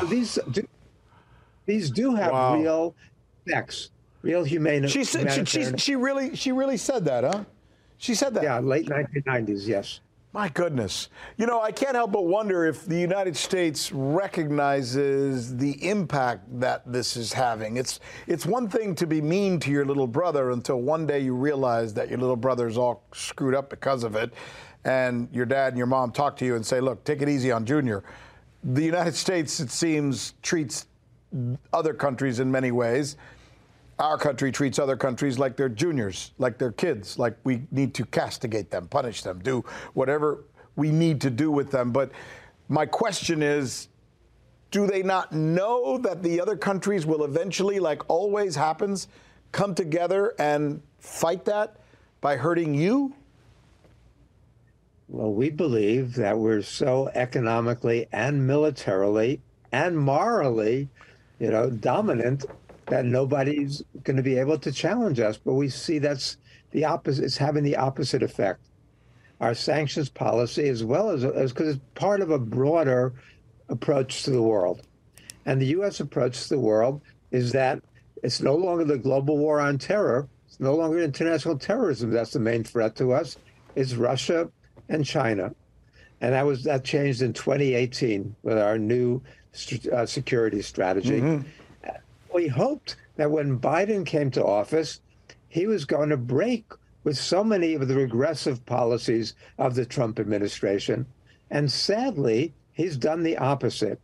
so 0.00 0.06
these, 0.06 0.38
do, 0.50 0.66
these 1.66 1.90
do 1.90 2.14
have 2.14 2.32
wow. 2.32 2.56
real 2.56 2.94
effects, 3.46 3.90
real 4.22 4.44
humane. 4.44 4.86
She 4.88 5.04
said 5.04 5.32
she, 5.32 5.44
she, 5.44 5.76
she 5.76 5.96
really 5.96 6.36
she 6.36 6.52
really 6.52 6.76
said 6.76 7.04
that, 7.06 7.24
huh? 7.24 7.44
She 8.02 8.16
said 8.16 8.34
that. 8.34 8.42
Yeah, 8.42 8.58
late 8.58 8.86
1990s, 8.86 9.64
yes. 9.64 10.00
My 10.32 10.48
goodness. 10.48 11.08
You 11.36 11.46
know, 11.46 11.62
I 11.62 11.70
can't 11.70 11.94
help 11.94 12.10
but 12.10 12.24
wonder 12.24 12.66
if 12.66 12.84
the 12.84 12.98
United 12.98 13.36
States 13.36 13.92
recognizes 13.92 15.56
the 15.56 15.88
impact 15.88 16.58
that 16.58 16.82
this 16.90 17.16
is 17.16 17.32
having. 17.32 17.76
It's 17.76 18.00
it's 18.26 18.44
one 18.44 18.68
thing 18.68 18.96
to 18.96 19.06
be 19.06 19.20
mean 19.20 19.60
to 19.60 19.70
your 19.70 19.84
little 19.84 20.08
brother 20.08 20.50
until 20.50 20.80
one 20.80 21.06
day 21.06 21.20
you 21.20 21.36
realize 21.36 21.94
that 21.94 22.08
your 22.08 22.18
little 22.18 22.34
brother's 22.34 22.76
all 22.76 23.04
screwed 23.12 23.54
up 23.54 23.70
because 23.70 24.02
of 24.02 24.16
it 24.16 24.34
and 24.84 25.28
your 25.32 25.46
dad 25.46 25.68
and 25.68 25.78
your 25.78 25.86
mom 25.86 26.10
talk 26.10 26.36
to 26.38 26.44
you 26.44 26.56
and 26.56 26.66
say, 26.66 26.80
"Look, 26.80 27.04
take 27.04 27.22
it 27.22 27.28
easy 27.28 27.52
on 27.52 27.64
Junior." 27.64 28.02
The 28.64 28.82
United 28.82 29.14
States 29.14 29.60
it 29.60 29.70
seems 29.70 30.34
treats 30.42 30.86
other 31.72 31.94
countries 31.94 32.40
in 32.40 32.50
many 32.50 32.72
ways 32.72 33.16
our 33.98 34.18
country 34.18 34.50
treats 34.50 34.78
other 34.78 34.96
countries 34.96 35.38
like 35.38 35.56
they're 35.56 35.68
juniors, 35.68 36.32
like 36.38 36.58
they're 36.58 36.72
kids, 36.72 37.18
like 37.18 37.36
we 37.44 37.62
need 37.70 37.94
to 37.94 38.04
castigate 38.06 38.70
them, 38.70 38.88
punish 38.88 39.22
them, 39.22 39.38
do 39.40 39.64
whatever 39.94 40.44
we 40.76 40.90
need 40.90 41.20
to 41.20 41.30
do 41.30 41.50
with 41.50 41.70
them. 41.70 41.92
But 41.92 42.10
my 42.68 42.86
question 42.86 43.42
is 43.42 43.88
do 44.70 44.86
they 44.86 45.02
not 45.02 45.32
know 45.32 45.98
that 45.98 46.22
the 46.22 46.40
other 46.40 46.56
countries 46.56 47.04
will 47.04 47.24
eventually, 47.24 47.78
like 47.78 48.08
always 48.08 48.56
happens, 48.56 49.06
come 49.52 49.74
together 49.74 50.34
and 50.38 50.82
fight 50.98 51.44
that 51.44 51.76
by 52.22 52.36
hurting 52.36 52.74
you? 52.74 53.14
Well, 55.08 55.34
we 55.34 55.50
believe 55.50 56.14
that 56.14 56.38
we're 56.38 56.62
so 56.62 57.10
economically 57.14 58.08
and 58.12 58.46
militarily 58.46 59.42
and 59.70 59.98
morally, 59.98 60.88
you 61.38 61.50
know, 61.50 61.68
dominant 61.68 62.46
that 62.86 63.04
nobody's 63.04 63.82
going 64.02 64.16
to 64.16 64.22
be 64.22 64.38
able 64.38 64.58
to 64.58 64.72
challenge 64.72 65.20
us. 65.20 65.36
But 65.36 65.54
we 65.54 65.68
see 65.68 65.98
that's 65.98 66.36
the 66.70 66.84
opposite. 66.84 67.24
It's 67.24 67.36
having 67.36 67.64
the 67.64 67.76
opposite 67.76 68.22
effect. 68.22 68.60
Our 69.40 69.54
sanctions 69.54 70.08
policy, 70.08 70.68
as 70.68 70.84
well 70.84 71.10
as 71.10 71.52
because 71.52 71.76
it's 71.76 71.84
part 71.94 72.20
of 72.20 72.30
a 72.30 72.38
broader 72.38 73.12
approach 73.68 74.22
to 74.24 74.30
the 74.30 74.42
world, 74.42 74.82
and 75.46 75.60
the 75.60 75.66
U.S. 75.66 75.98
approach 76.00 76.42
to 76.44 76.48
the 76.50 76.60
world 76.60 77.00
is 77.32 77.50
that 77.52 77.82
it's 78.22 78.40
no 78.40 78.54
longer 78.54 78.84
the 78.84 78.98
global 78.98 79.38
war 79.38 79.60
on 79.60 79.78
terror. 79.78 80.28
It's 80.46 80.60
no 80.60 80.76
longer 80.76 81.00
international 81.00 81.58
terrorism 81.58 82.10
that's 82.10 82.32
the 82.32 82.38
main 82.38 82.62
threat 82.62 82.94
to 82.96 83.12
us. 83.12 83.36
It's 83.74 83.94
Russia 83.94 84.48
and 84.88 85.04
China, 85.04 85.52
and 86.20 86.34
that 86.34 86.46
was 86.46 86.62
that 86.64 86.84
changed 86.84 87.22
in 87.22 87.32
2018 87.32 88.36
with 88.44 88.58
our 88.58 88.78
new 88.78 89.20
uh, 89.92 90.06
security 90.06 90.62
strategy. 90.62 91.20
Mm-hmm 91.20 91.48
we 92.34 92.48
hoped 92.48 92.96
that 93.16 93.30
when 93.30 93.58
Biden 93.58 94.06
came 94.06 94.30
to 94.32 94.44
office, 94.44 95.00
he 95.48 95.66
was 95.66 95.84
going 95.84 96.08
to 96.08 96.16
break 96.16 96.72
with 97.04 97.18
so 97.18 97.42
many 97.42 97.74
of 97.74 97.88
the 97.88 97.94
regressive 97.94 98.64
policies 98.64 99.34
of 99.58 99.74
the 99.74 99.84
Trump 99.84 100.18
administration. 100.18 101.06
And 101.50 101.70
sadly, 101.70 102.54
he's 102.72 102.96
done 102.96 103.22
the 103.22 103.36
opposite. 103.36 104.00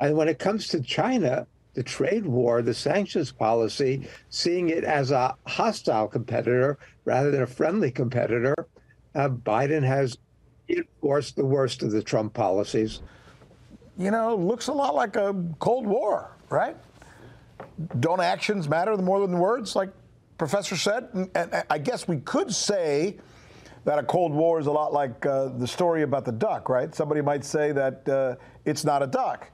And 0.00 0.16
when 0.16 0.28
it 0.28 0.38
comes 0.38 0.68
to 0.68 0.80
China, 0.80 1.46
the 1.74 1.82
trade 1.82 2.26
war, 2.26 2.62
the 2.62 2.74
sanctions 2.74 3.32
policy, 3.32 4.06
seeing 4.30 4.70
it 4.70 4.84
as 4.84 5.10
a 5.10 5.36
hostile 5.46 6.08
competitor 6.08 6.78
rather 7.04 7.30
than 7.30 7.42
a 7.42 7.46
friendly 7.46 7.90
competitor, 7.90 8.54
uh, 9.14 9.28
Biden 9.28 9.82
has 9.82 10.18
enforced 10.68 11.36
the 11.36 11.44
worst 11.44 11.82
of 11.82 11.92
the 11.92 12.02
Trump 12.02 12.34
policies. 12.34 13.02
You 13.96 14.10
know, 14.10 14.34
looks 14.34 14.66
a 14.66 14.72
lot 14.72 14.94
like 14.94 15.16
a 15.16 15.34
Cold 15.60 15.86
War, 15.86 16.30
right? 16.48 16.76
Don't 18.00 18.20
actions 18.20 18.68
matter 18.68 18.96
more 18.96 19.20
than 19.20 19.38
words, 19.38 19.74
like 19.74 19.90
Professor 20.38 20.76
said? 20.76 21.08
And, 21.12 21.30
and 21.34 21.64
I 21.70 21.78
guess 21.78 22.06
we 22.06 22.18
could 22.18 22.54
say 22.54 23.18
that 23.84 23.98
a 23.98 24.02
Cold 24.02 24.32
War 24.32 24.58
is 24.58 24.66
a 24.66 24.72
lot 24.72 24.92
like 24.92 25.24
uh, 25.26 25.48
the 25.48 25.66
story 25.66 26.02
about 26.02 26.24
the 26.24 26.32
duck, 26.32 26.68
right? 26.68 26.94
Somebody 26.94 27.20
might 27.20 27.44
say 27.44 27.72
that 27.72 28.08
uh, 28.08 28.36
it's 28.64 28.84
not 28.84 29.02
a 29.02 29.06
duck. 29.06 29.50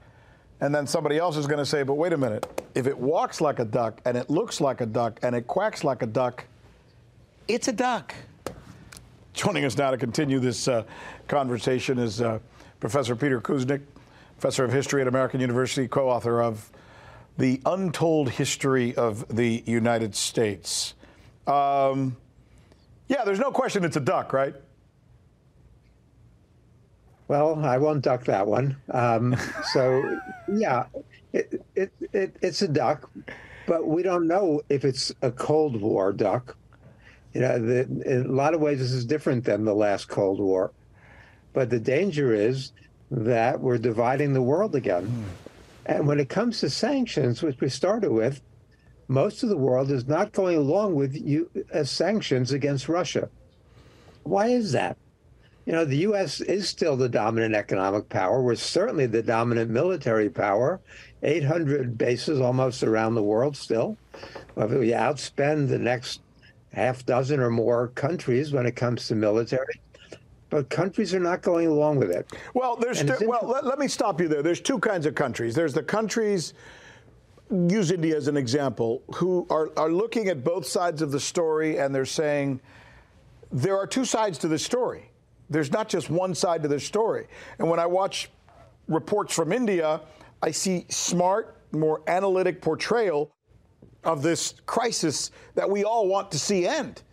And 0.61 0.73
then 0.73 0.85
somebody 0.85 1.17
else 1.17 1.37
is 1.37 1.47
going 1.47 1.57
to 1.57 1.65
say, 1.65 1.83
but 1.83 1.95
wait 1.95 2.13
a 2.13 2.17
minute, 2.17 2.63
if 2.75 2.85
it 2.85 2.97
walks 2.97 3.41
like 3.41 3.59
a 3.59 3.65
duck 3.65 3.99
and 4.05 4.15
it 4.15 4.29
looks 4.29 4.61
like 4.61 4.79
a 4.79 4.85
duck 4.85 5.19
and 5.23 5.35
it 5.35 5.47
quacks 5.47 5.83
like 5.83 6.03
a 6.03 6.05
duck, 6.05 6.45
it's 7.47 7.67
a 7.67 7.73
duck. 7.73 8.13
Joining 9.33 9.65
us 9.65 9.77
now 9.77 9.91
to 9.91 9.97
continue 9.97 10.39
this 10.39 10.67
uh, 10.67 10.83
conversation 11.27 11.97
is 11.97 12.21
uh, 12.21 12.39
Professor 12.79 13.15
Peter 13.15 13.41
Kuznick, 13.41 13.81
professor 14.39 14.63
of 14.63 14.71
history 14.71 15.01
at 15.01 15.07
American 15.07 15.39
University, 15.39 15.87
co 15.87 16.09
author 16.09 16.41
of 16.41 16.69
the 17.37 17.61
untold 17.65 18.31
history 18.31 18.95
of 18.95 19.27
the 19.35 19.63
United 19.65 20.15
States. 20.15 20.93
Um, 21.47 22.17
yeah, 23.07 23.23
there's 23.23 23.39
no 23.39 23.51
question 23.51 23.83
it's 23.83 23.97
a 23.97 24.01
duck, 24.01 24.33
right? 24.33 24.55
Well, 27.27 27.63
I 27.63 27.77
won't 27.77 28.03
duck 28.03 28.25
that 28.25 28.45
one. 28.45 28.75
Um, 28.89 29.37
so, 29.71 30.19
yeah, 30.53 30.85
it, 31.31 31.63
it, 31.75 31.91
it, 32.11 32.35
it's 32.41 32.61
a 32.61 32.67
duck, 32.67 33.09
but 33.65 33.87
we 33.87 34.03
don't 34.03 34.27
know 34.27 34.61
if 34.69 34.83
it's 34.83 35.13
a 35.21 35.31
Cold 35.31 35.79
War 35.79 36.11
duck. 36.11 36.57
You 37.33 37.41
know, 37.41 37.57
the, 37.57 37.81
in 38.05 38.25
a 38.25 38.31
lot 38.31 38.53
of 38.53 38.59
ways, 38.59 38.79
this 38.79 38.91
is 38.91 39.05
different 39.05 39.45
than 39.45 39.63
the 39.63 39.73
last 39.73 40.09
Cold 40.09 40.39
War. 40.39 40.71
But 41.53 41.69
the 41.69 41.79
danger 41.79 42.33
is 42.33 42.73
that 43.09 43.59
we're 43.61 43.77
dividing 43.77 44.33
the 44.33 44.41
world 44.41 44.75
again. 44.75 45.25
And 45.91 46.07
when 46.07 46.21
it 46.21 46.29
comes 46.29 46.61
to 46.61 46.69
sanctions, 46.69 47.43
which 47.43 47.59
we 47.59 47.67
started 47.67 48.11
with, 48.11 48.41
most 49.09 49.43
of 49.43 49.49
the 49.49 49.57
world 49.57 49.91
is 49.91 50.07
not 50.07 50.31
going 50.31 50.55
along 50.55 50.95
with 50.95 51.13
you, 51.13 51.49
uh, 51.73 51.83
sanctions 51.83 52.53
against 52.53 52.87
Russia. 52.87 53.27
Why 54.23 54.47
is 54.47 54.71
that? 54.71 54.95
You 55.65 55.73
know, 55.73 55.83
the 55.83 55.97
U.S. 55.97 56.39
is 56.39 56.69
still 56.69 56.95
the 56.95 57.09
dominant 57.09 57.55
economic 57.55 58.07
power. 58.07 58.41
We're 58.41 58.55
certainly 58.55 59.05
the 59.05 59.21
dominant 59.21 59.69
military 59.69 60.29
power. 60.29 60.79
800 61.23 61.97
bases 61.97 62.39
almost 62.39 62.83
around 62.83 63.15
the 63.15 63.23
world 63.23 63.57
still. 63.57 63.97
We 64.55 64.91
outspend 64.91 65.67
the 65.67 65.77
next 65.77 66.21
half 66.71 67.05
dozen 67.05 67.41
or 67.41 67.49
more 67.49 67.89
countries 67.89 68.53
when 68.53 68.65
it 68.65 68.77
comes 68.77 69.09
to 69.09 69.15
military 69.15 69.81
but 70.51 70.69
countries 70.69 71.15
are 71.15 71.19
not 71.19 71.41
going 71.41 71.67
along 71.67 71.97
with 71.97 72.11
it. 72.11 72.29
Well, 72.53 72.75
there's 72.75 73.03
well. 73.21 73.39
Let, 73.43 73.65
let, 73.65 73.79
me 73.79 73.87
stop 73.87 74.21
you 74.21 74.27
there. 74.27 74.43
There's 74.43 74.61
two 74.61 74.77
kinds 74.77 75.07
of 75.07 75.15
countries. 75.15 75.55
There's 75.55 75.73
the 75.73 75.81
countries. 75.81 76.53
Use 77.49 77.91
India 77.91 78.15
as 78.15 78.27
an 78.27 78.37
example, 78.37 79.01
who 79.15 79.45
are, 79.49 79.71
are 79.75 79.91
looking 79.91 80.29
at 80.29 80.41
both 80.41 80.65
sides 80.65 81.01
of 81.01 81.11
the 81.11 81.19
story 81.19 81.79
and 81.79 81.93
they're 81.93 82.05
saying 82.05 82.61
there 83.51 83.77
are 83.77 83.85
two 83.85 84.05
sides 84.05 84.37
to 84.37 84.47
the 84.47 84.57
story. 84.57 85.09
There's 85.49 85.69
not 85.69 85.89
just 85.89 86.09
one 86.09 86.33
side 86.33 86.61
to 86.61 86.69
the 86.69 86.79
story. 86.79 87.27
And 87.59 87.69
when 87.69 87.77
I 87.77 87.85
watch 87.85 88.29
reports 88.87 89.35
from 89.35 89.51
India, 89.51 89.99
I 90.41 90.51
see 90.51 90.85
smart, 90.87 91.57
more 91.73 92.01
analytic 92.07 92.61
portrayal 92.61 93.33
of 94.05 94.21
this 94.21 94.55
crisis 94.65 95.31
that 95.55 95.69
we 95.69 95.83
all 95.83 96.07
want 96.07 96.31
to 96.31 96.39
see 96.39 96.65
end, 96.65 97.03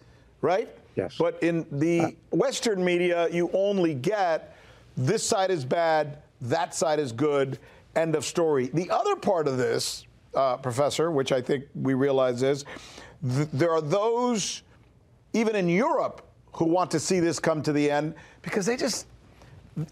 right? 0.40 0.68
Yes. 0.98 1.14
But 1.16 1.40
in 1.44 1.64
the 1.70 2.00
uh, 2.00 2.10
Western 2.32 2.84
media, 2.84 3.28
you 3.30 3.48
only 3.52 3.94
get 3.94 4.56
this 4.96 5.22
side 5.22 5.52
is 5.52 5.64
bad, 5.64 6.18
that 6.40 6.74
side 6.74 6.98
is 6.98 7.12
good, 7.12 7.60
end 7.94 8.16
of 8.16 8.24
story. 8.24 8.66
The 8.74 8.90
other 8.90 9.14
part 9.14 9.46
of 9.46 9.56
this, 9.56 10.06
uh, 10.34 10.56
Professor, 10.56 11.12
which 11.12 11.30
I 11.30 11.40
think 11.40 11.66
we 11.76 11.94
realize 11.94 12.42
is 12.42 12.64
th- 13.22 13.48
there 13.52 13.70
are 13.70 13.80
those, 13.80 14.62
even 15.34 15.54
in 15.54 15.68
Europe, 15.68 16.26
who 16.54 16.64
want 16.64 16.90
to 16.90 16.98
see 16.98 17.20
this 17.20 17.38
come 17.38 17.62
to 17.62 17.72
the 17.72 17.88
end 17.88 18.14
because 18.42 18.66
they 18.66 18.76
just, 18.76 19.06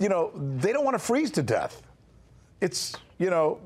you 0.00 0.08
know, 0.08 0.32
they 0.56 0.72
don't 0.72 0.84
want 0.84 0.96
to 0.96 1.04
freeze 1.04 1.30
to 1.32 1.42
death. 1.42 1.82
It's, 2.60 2.96
you 3.18 3.30
know, 3.30 3.60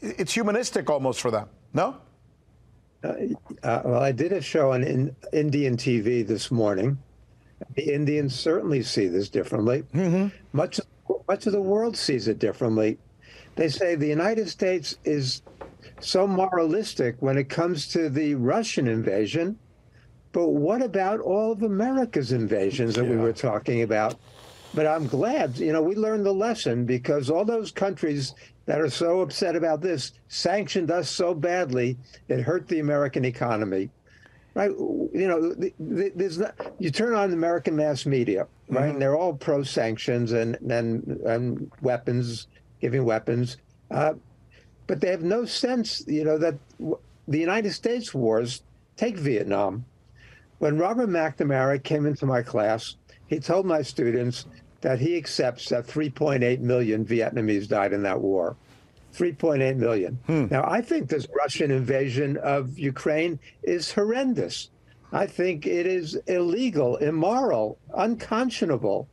it's 0.00 0.32
humanistic 0.32 0.88
almost 0.88 1.20
for 1.20 1.32
them. 1.32 1.48
No? 1.74 1.96
Uh, 3.02 3.14
uh, 3.62 3.82
well, 3.84 4.02
I 4.02 4.12
did 4.12 4.32
a 4.32 4.40
show 4.40 4.72
on 4.72 4.84
in, 4.84 5.14
Indian 5.32 5.76
TV 5.76 6.26
this 6.26 6.50
morning. 6.50 6.98
The 7.74 7.92
Indians 7.94 8.38
certainly 8.38 8.82
see 8.82 9.06
this 9.06 9.28
differently. 9.28 9.84
Mm-hmm. 9.94 10.28
Much, 10.52 10.80
much 11.28 11.46
of 11.46 11.52
the 11.52 11.62
world 11.62 11.96
sees 11.96 12.28
it 12.28 12.38
differently. 12.38 12.98
They 13.56 13.68
say 13.68 13.94
the 13.94 14.06
United 14.06 14.48
States 14.48 14.96
is 15.04 15.42
so 16.00 16.26
moralistic 16.26 17.16
when 17.20 17.36
it 17.36 17.48
comes 17.48 17.88
to 17.88 18.08
the 18.08 18.34
Russian 18.34 18.88
invasion, 18.88 19.58
but 20.32 20.48
what 20.48 20.82
about 20.82 21.20
all 21.20 21.52
of 21.52 21.62
America's 21.62 22.32
invasions 22.32 22.94
that 22.94 23.04
yeah. 23.04 23.10
we 23.10 23.16
were 23.16 23.32
talking 23.32 23.82
about? 23.82 24.16
But 24.74 24.86
I'm 24.86 25.06
glad, 25.06 25.58
you 25.58 25.72
know, 25.72 25.82
we 25.82 25.94
learned 25.94 26.24
the 26.24 26.32
lesson 26.32 26.86
because 26.86 27.28
all 27.28 27.44
those 27.44 27.70
countries 27.70 28.34
that 28.66 28.80
are 28.80 28.90
so 28.90 29.20
upset 29.20 29.56
about 29.56 29.80
this 29.80 30.12
sanctioned 30.28 30.90
us 30.90 31.10
so 31.10 31.34
badly 31.34 31.96
it 32.28 32.40
hurt 32.40 32.68
the 32.68 32.80
American 32.80 33.24
economy. 33.24 33.90
Right? 34.54 34.70
You 34.70 35.10
know, 35.14 35.70
there's 35.78 36.38
not, 36.38 36.54
you 36.78 36.90
turn 36.90 37.14
on 37.14 37.32
American 37.32 37.74
mass 37.74 38.04
media, 38.04 38.46
right? 38.68 38.82
Mm-hmm. 38.82 38.90
And 38.90 39.02
they're 39.02 39.16
all 39.16 39.32
pro 39.32 39.62
sanctions 39.62 40.32
and, 40.32 40.56
and 40.70 41.06
and 41.24 41.72
weapons, 41.80 42.48
giving 42.80 43.04
weapons, 43.04 43.56
uh, 43.90 44.12
but 44.86 45.00
they 45.00 45.08
have 45.08 45.22
no 45.22 45.46
sense, 45.46 46.04
you 46.06 46.24
know, 46.24 46.36
that 46.36 46.54
the 47.28 47.38
United 47.38 47.72
States 47.72 48.12
wars. 48.12 48.62
Take 48.96 49.16
Vietnam. 49.16 49.86
When 50.58 50.78
Robert 50.78 51.08
McNamara 51.08 51.82
came 51.82 52.04
into 52.04 52.26
my 52.26 52.42
class, 52.42 52.96
he 53.26 53.40
told 53.40 53.64
my 53.64 53.80
students 53.80 54.44
that 54.82 55.00
he 55.00 55.16
accepts 55.16 55.68
that 55.70 55.86
3.8 55.86 56.60
million 56.60 57.04
Vietnamese 57.04 57.68
died 57.68 57.92
in 57.92 58.02
that 58.02 58.20
war. 58.20 58.56
3.8 59.14 59.76
million. 59.76 60.18
Hmm. 60.26 60.46
Now, 60.50 60.64
I 60.68 60.80
think 60.80 61.08
this 61.08 61.26
Russian 61.36 61.70
invasion 61.70 62.36
of 62.38 62.78
Ukraine 62.78 63.38
is 63.62 63.92
horrendous. 63.92 64.70
I 65.12 65.26
think 65.26 65.66
it 65.66 65.86
is 65.86 66.16
illegal, 66.26 66.96
immoral, 66.96 67.78
unconscionable. 67.94 69.08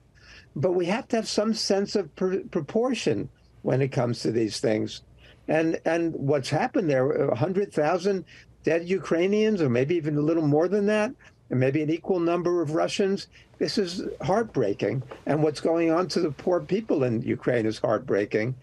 But 0.56 0.72
we 0.72 0.86
have 0.86 1.08
to 1.10 1.18
have 1.18 1.28
some 1.28 1.54
sense 1.54 1.96
of 1.96 2.14
pr- 2.16 2.48
proportion 2.50 3.30
when 3.62 3.82
it 3.82 3.90
comes 3.90 4.22
to 4.22 4.32
these 4.32 4.60
things. 4.60 5.02
And 5.48 5.80
and 5.86 6.14
what's 6.16 6.50
happened 6.50 6.90
there, 6.90 7.06
100,000 7.08 8.26
dead 8.64 8.88
Ukrainians, 8.88 9.62
or 9.62 9.70
maybe 9.70 9.96
even 9.96 10.18
a 10.18 10.22
little 10.22 10.48
more 10.48 10.68
than 10.68 10.86
that, 10.88 11.12
and 11.50 11.60
maybe 11.60 11.82
an 11.82 11.90
equal 11.90 12.20
number 12.20 12.62
of 12.62 12.74
Russians. 12.76 13.28
This 13.58 13.78
is 13.78 14.04
heartbreaking. 14.22 15.04
And 15.26 15.44
what's 15.44 15.60
going 15.60 15.92
on 15.92 16.08
to 16.10 16.22
the 16.22 16.32
poor 16.32 16.60
people 16.60 17.04
in 17.04 17.22
Ukraine 17.22 17.66
is 17.66 17.80
heartbreaking. 17.80 18.56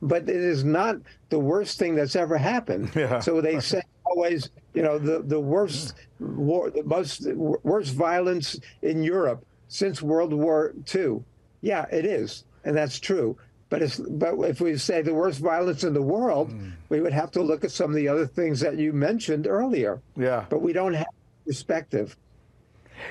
But 0.00 0.22
it 0.28 0.36
is 0.36 0.64
not 0.64 0.96
the 1.28 1.38
worst 1.38 1.78
thing 1.78 1.94
that's 1.94 2.16
ever 2.16 2.36
happened. 2.36 2.90
Yeah. 2.96 3.20
So 3.20 3.40
they 3.40 3.60
say 3.60 3.82
always, 4.04 4.50
you 4.74 4.82
know, 4.82 4.98
the, 4.98 5.22
the 5.22 5.40
worst 5.40 5.94
war, 6.20 6.70
the 6.70 6.82
most 6.82 7.26
worst 7.32 7.94
violence 7.94 8.58
in 8.82 9.02
Europe 9.02 9.44
since 9.68 10.02
World 10.02 10.32
War 10.32 10.74
II. 10.94 11.22
Yeah, 11.60 11.86
it 11.90 12.04
is. 12.04 12.44
And 12.64 12.76
that's 12.76 12.98
true. 12.98 13.36
But, 13.70 13.80
it's, 13.80 13.96
but 13.96 14.34
if 14.40 14.60
we 14.60 14.76
say 14.76 15.00
the 15.00 15.14
worst 15.14 15.40
violence 15.40 15.82
in 15.82 15.94
the 15.94 16.02
world, 16.02 16.50
mm. 16.50 16.72
we 16.90 17.00
would 17.00 17.14
have 17.14 17.30
to 17.30 17.42
look 17.42 17.64
at 17.64 17.70
some 17.70 17.88
of 17.88 17.96
the 17.96 18.06
other 18.06 18.26
things 18.26 18.60
that 18.60 18.76
you 18.76 18.92
mentioned 18.92 19.46
earlier. 19.46 20.02
Yeah. 20.14 20.44
But 20.50 20.60
we 20.60 20.74
don't 20.74 20.92
have 20.92 21.06
perspective. 21.46 22.16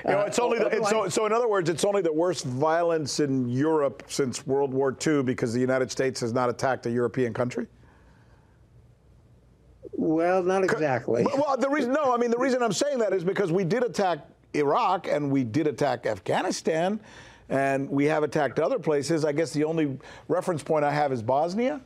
You 0.04 0.12
know, 0.12 0.20
it's 0.20 0.38
uh, 0.38 0.44
only 0.44 0.58
the, 0.58 0.66
it's 0.66 0.90
so, 0.90 1.08
so. 1.08 1.26
In 1.26 1.32
other 1.32 1.48
words, 1.48 1.68
it's 1.70 1.84
only 1.84 2.02
the 2.02 2.12
worst 2.12 2.44
violence 2.44 3.20
in 3.20 3.48
Europe 3.48 4.04
since 4.08 4.46
World 4.46 4.72
War 4.72 4.96
II 5.06 5.22
because 5.22 5.52
the 5.52 5.60
United 5.60 5.90
States 5.90 6.20
has 6.20 6.32
not 6.32 6.48
attacked 6.48 6.86
a 6.86 6.90
European 6.90 7.32
country. 7.32 7.66
Well, 9.92 10.42
not 10.42 10.64
exactly. 10.64 11.24
Well, 11.24 11.56
the 11.56 11.68
reason 11.68 11.92
no, 11.92 12.12
I 12.12 12.16
mean 12.16 12.30
the 12.30 12.38
reason 12.38 12.62
I'm 12.62 12.72
saying 12.72 12.98
that 12.98 13.12
is 13.12 13.24
because 13.24 13.52
we 13.52 13.64
did 13.64 13.84
attack 13.84 14.18
Iraq 14.54 15.06
and 15.06 15.30
we 15.30 15.44
did 15.44 15.66
attack 15.66 16.06
Afghanistan, 16.06 16.98
and 17.48 17.88
we 17.88 18.06
have 18.06 18.22
attacked 18.22 18.58
other 18.58 18.78
places. 18.78 19.24
I 19.24 19.32
guess 19.32 19.52
the 19.52 19.64
only 19.64 19.98
reference 20.28 20.62
point 20.62 20.84
I 20.84 20.92
have 20.92 21.12
is 21.12 21.22
Bosnia. 21.22 21.80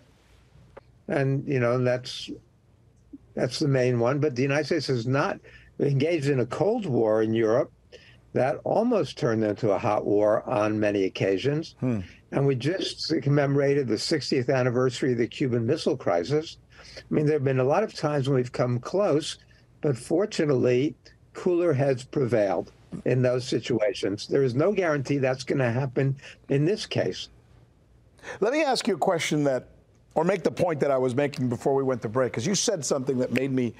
And 1.08 1.46
you 1.46 1.60
know 1.60 1.82
that's 1.82 2.30
that's 3.34 3.58
the 3.58 3.68
main 3.68 4.00
one. 4.00 4.18
But 4.18 4.34
the 4.34 4.42
United 4.42 4.66
States 4.66 4.86
has 4.86 5.06
not 5.06 5.38
engaged 5.78 6.28
in 6.28 6.40
a 6.40 6.46
Cold 6.46 6.86
War 6.86 7.22
in 7.22 7.34
Europe 7.34 7.70
that 8.36 8.60
almost 8.64 9.18
turned 9.18 9.42
into 9.42 9.70
a 9.70 9.78
hot 9.78 10.04
war 10.04 10.48
on 10.48 10.78
many 10.78 11.04
occasions. 11.04 11.74
Hmm. 11.80 12.00
And 12.32 12.46
we 12.46 12.54
just 12.54 13.12
commemorated 13.22 13.88
the 13.88 13.94
60th 13.94 14.54
anniversary 14.54 15.12
of 15.12 15.18
the 15.18 15.26
Cuban 15.26 15.66
Missile 15.66 15.96
Crisis. 15.96 16.58
I 16.98 17.02
mean, 17.10 17.24
there 17.24 17.36
have 17.36 17.44
been 17.44 17.60
a 17.60 17.64
lot 17.64 17.82
of 17.82 17.94
times 17.94 18.28
when 18.28 18.36
we've 18.36 18.52
come 18.52 18.78
close, 18.78 19.38
but 19.80 19.96
fortunately, 19.96 20.94
cooler 21.32 21.72
heads 21.72 22.04
prevailed 22.04 22.72
in 23.04 23.22
those 23.22 23.46
situations. 23.46 24.26
There 24.26 24.42
is 24.42 24.54
no 24.54 24.72
guarantee 24.72 25.18
that's 25.18 25.44
going 25.44 25.58
to 25.58 25.70
happen 25.70 26.16
in 26.48 26.64
this 26.64 26.84
case. 26.84 27.30
Let 28.40 28.52
me 28.52 28.62
ask 28.62 28.86
you 28.86 28.94
a 28.94 28.98
question 28.98 29.44
that, 29.44 29.68
or 30.16 30.24
make 30.24 30.42
the 30.42 30.50
point 30.50 30.80
that 30.80 30.90
I 30.90 30.96
was 30.96 31.14
making 31.14 31.48
before 31.48 31.74
we 31.74 31.82
went 31.82 32.00
to 32.02 32.08
break, 32.08 32.32
because 32.32 32.46
you 32.46 32.54
said 32.54 32.84
something 32.84 33.18
that 33.18 33.32
made 33.32 33.52
me 33.52 33.74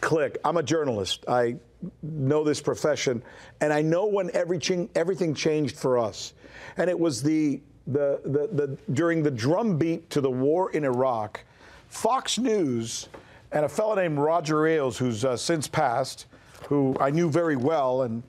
click. 0.00 0.38
I'm 0.42 0.56
a 0.56 0.62
journalist. 0.62 1.24
I 1.28 1.56
know 2.02 2.42
this 2.42 2.60
profession, 2.60 3.22
and 3.60 3.72
I 3.72 3.82
know 3.82 4.06
when 4.06 4.30
everything 4.34 4.88
everything 4.94 5.34
changed 5.34 5.76
for 5.76 5.98
us, 5.98 6.32
and 6.78 6.88
it 6.88 6.98
was 6.98 7.22
the 7.22 7.60
the 7.86 8.18
the, 8.24 8.48
the 8.50 8.78
during 8.94 9.22
the 9.22 9.30
drumbeat 9.30 10.08
to 10.10 10.22
the 10.22 10.30
war 10.30 10.72
in 10.72 10.84
Iraq, 10.84 11.44
Fox 11.88 12.38
News 12.38 13.08
and 13.52 13.64
a 13.64 13.68
fellow 13.68 13.94
named 13.94 14.18
Roger 14.18 14.66
Ailes, 14.66 14.98
who's 14.98 15.24
uh, 15.24 15.36
since 15.36 15.68
passed, 15.68 16.26
who 16.66 16.96
I 16.98 17.10
knew 17.10 17.30
very 17.30 17.56
well, 17.56 18.02
and 18.02 18.22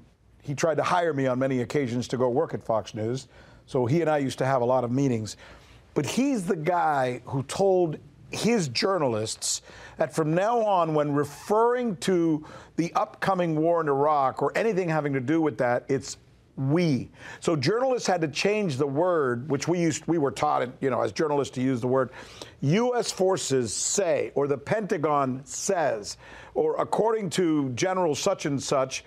he 0.43 0.53
tried 0.53 0.75
to 0.75 0.83
hire 0.83 1.13
me 1.13 1.25
on 1.25 1.39
many 1.39 1.61
occasions 1.61 2.07
to 2.09 2.17
go 2.17 2.29
work 2.29 2.53
at 2.53 2.61
Fox 2.61 2.93
News. 2.93 3.27
So 3.65 3.85
he 3.87 4.01
and 4.01 4.09
I 4.09 4.19
used 4.19 4.37
to 4.39 4.45
have 4.45 4.61
a 4.61 4.65
lot 4.65 4.83
of 4.83 4.91
meetings. 4.91 5.37
But 5.95 6.05
he's 6.05 6.45
the 6.45 6.55
guy 6.55 7.21
who 7.25 7.41
told 7.43 7.97
his 8.29 8.67
journalists 8.67 9.63
that 9.97 10.13
from 10.13 10.36
now 10.36 10.62
on, 10.62 10.93
when 10.93 11.13
referring 11.13 11.95
to 11.97 12.45
the 12.75 12.93
upcoming 12.93 13.55
war 13.55 13.81
in 13.81 13.88
Iraq 13.88 14.41
or 14.41 14.55
anything 14.55 14.89
having 14.89 15.13
to 15.13 15.21
do 15.21 15.41
with 15.41 15.58
that, 15.58 15.86
it's 15.88 16.17
we. 16.58 17.10
So 17.39 17.55
journalists 17.55 18.08
had 18.08 18.21
to 18.21 18.27
change 18.27 18.77
the 18.77 18.88
word, 18.88 19.49
which 19.49 19.67
we 19.67 19.79
used, 19.79 20.05
we 20.08 20.17
were 20.17 20.31
taught, 20.31 20.69
you 20.81 20.89
know, 20.89 21.01
as 21.01 21.12
journalists 21.12 21.55
to 21.55 21.62
use 21.62 21.81
the 21.81 21.88
word 21.88 22.12
U.S. 22.62 23.12
forces 23.12 23.73
say, 23.73 24.31
or 24.36 24.47
the 24.47 24.58
Pentagon 24.58 25.41
says, 25.45 26.17
or 26.53 26.75
according 26.77 27.29
to 27.31 27.69
General 27.71 28.15
such 28.15 28.45
and 28.45 28.62
such. 28.62 29.03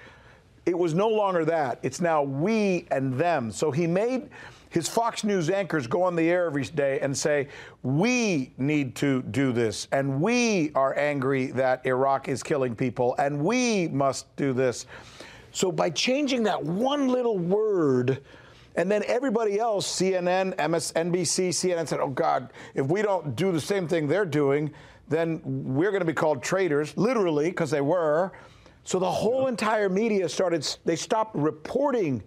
It 0.66 0.78
was 0.78 0.92
no 0.92 1.08
longer 1.08 1.46
that. 1.46 1.78
It's 1.82 2.00
now 2.00 2.22
we 2.22 2.86
and 2.90 3.14
them. 3.14 3.50
So 3.50 3.70
he 3.70 3.86
made 3.86 4.28
his 4.70 4.88
Fox 4.88 5.24
News 5.24 5.48
anchors 5.50 5.86
go 5.86 6.02
on 6.02 6.14
the 6.14 6.28
air 6.28 6.46
every 6.46 6.64
day 6.64 7.00
and 7.00 7.16
say, 7.16 7.48
We 7.82 8.52
need 8.58 8.94
to 8.96 9.22
do 9.22 9.52
this, 9.52 9.88
and 9.92 10.20
we 10.20 10.72
are 10.74 10.96
angry 10.98 11.46
that 11.52 11.84
Iraq 11.86 12.28
is 12.28 12.42
killing 12.42 12.74
people, 12.74 13.14
and 13.18 13.42
we 13.42 13.88
must 13.88 14.34
do 14.36 14.52
this. 14.52 14.86
So 15.52 15.72
by 15.72 15.90
changing 15.90 16.42
that 16.44 16.62
one 16.62 17.08
little 17.08 17.38
word, 17.38 18.22
and 18.76 18.90
then 18.90 19.02
everybody 19.06 19.58
else, 19.58 19.90
CNN, 19.90 20.54
MSNBC, 20.56 21.48
CNN 21.48 21.88
said, 21.88 22.00
Oh 22.00 22.10
God, 22.10 22.52
if 22.74 22.86
we 22.86 23.02
don't 23.02 23.34
do 23.34 23.50
the 23.50 23.60
same 23.60 23.88
thing 23.88 24.06
they're 24.06 24.26
doing, 24.26 24.70
then 25.08 25.40
we're 25.44 25.90
going 25.90 26.00
to 26.00 26.06
be 26.06 26.12
called 26.12 26.42
traitors, 26.42 26.96
literally, 26.96 27.48
because 27.48 27.70
they 27.70 27.80
were. 27.80 28.30
So 28.84 28.98
the 28.98 29.10
whole 29.10 29.46
entire 29.46 29.88
media 29.88 30.28
started, 30.28 30.66
they 30.84 30.96
stopped 30.96 31.34
reporting 31.34 32.22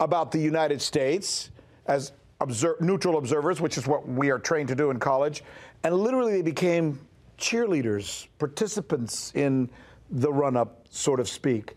about 0.00 0.32
the 0.32 0.38
United 0.38 0.82
States 0.82 1.50
as 1.90 2.12
observe, 2.40 2.80
neutral 2.80 3.18
observers, 3.18 3.60
which 3.60 3.76
is 3.76 3.86
what 3.86 4.08
we 4.08 4.30
are 4.30 4.38
trained 4.38 4.68
to 4.68 4.74
do 4.74 4.90
in 4.90 4.98
college. 4.98 5.42
And 5.82 5.94
literally, 5.94 6.32
they 6.32 6.42
became 6.42 6.98
cheerleaders, 7.36 8.28
participants 8.38 9.32
in 9.34 9.68
the 10.10 10.32
run 10.32 10.56
up, 10.56 10.86
sort 10.90 11.20
of 11.20 11.28
speak. 11.28 11.74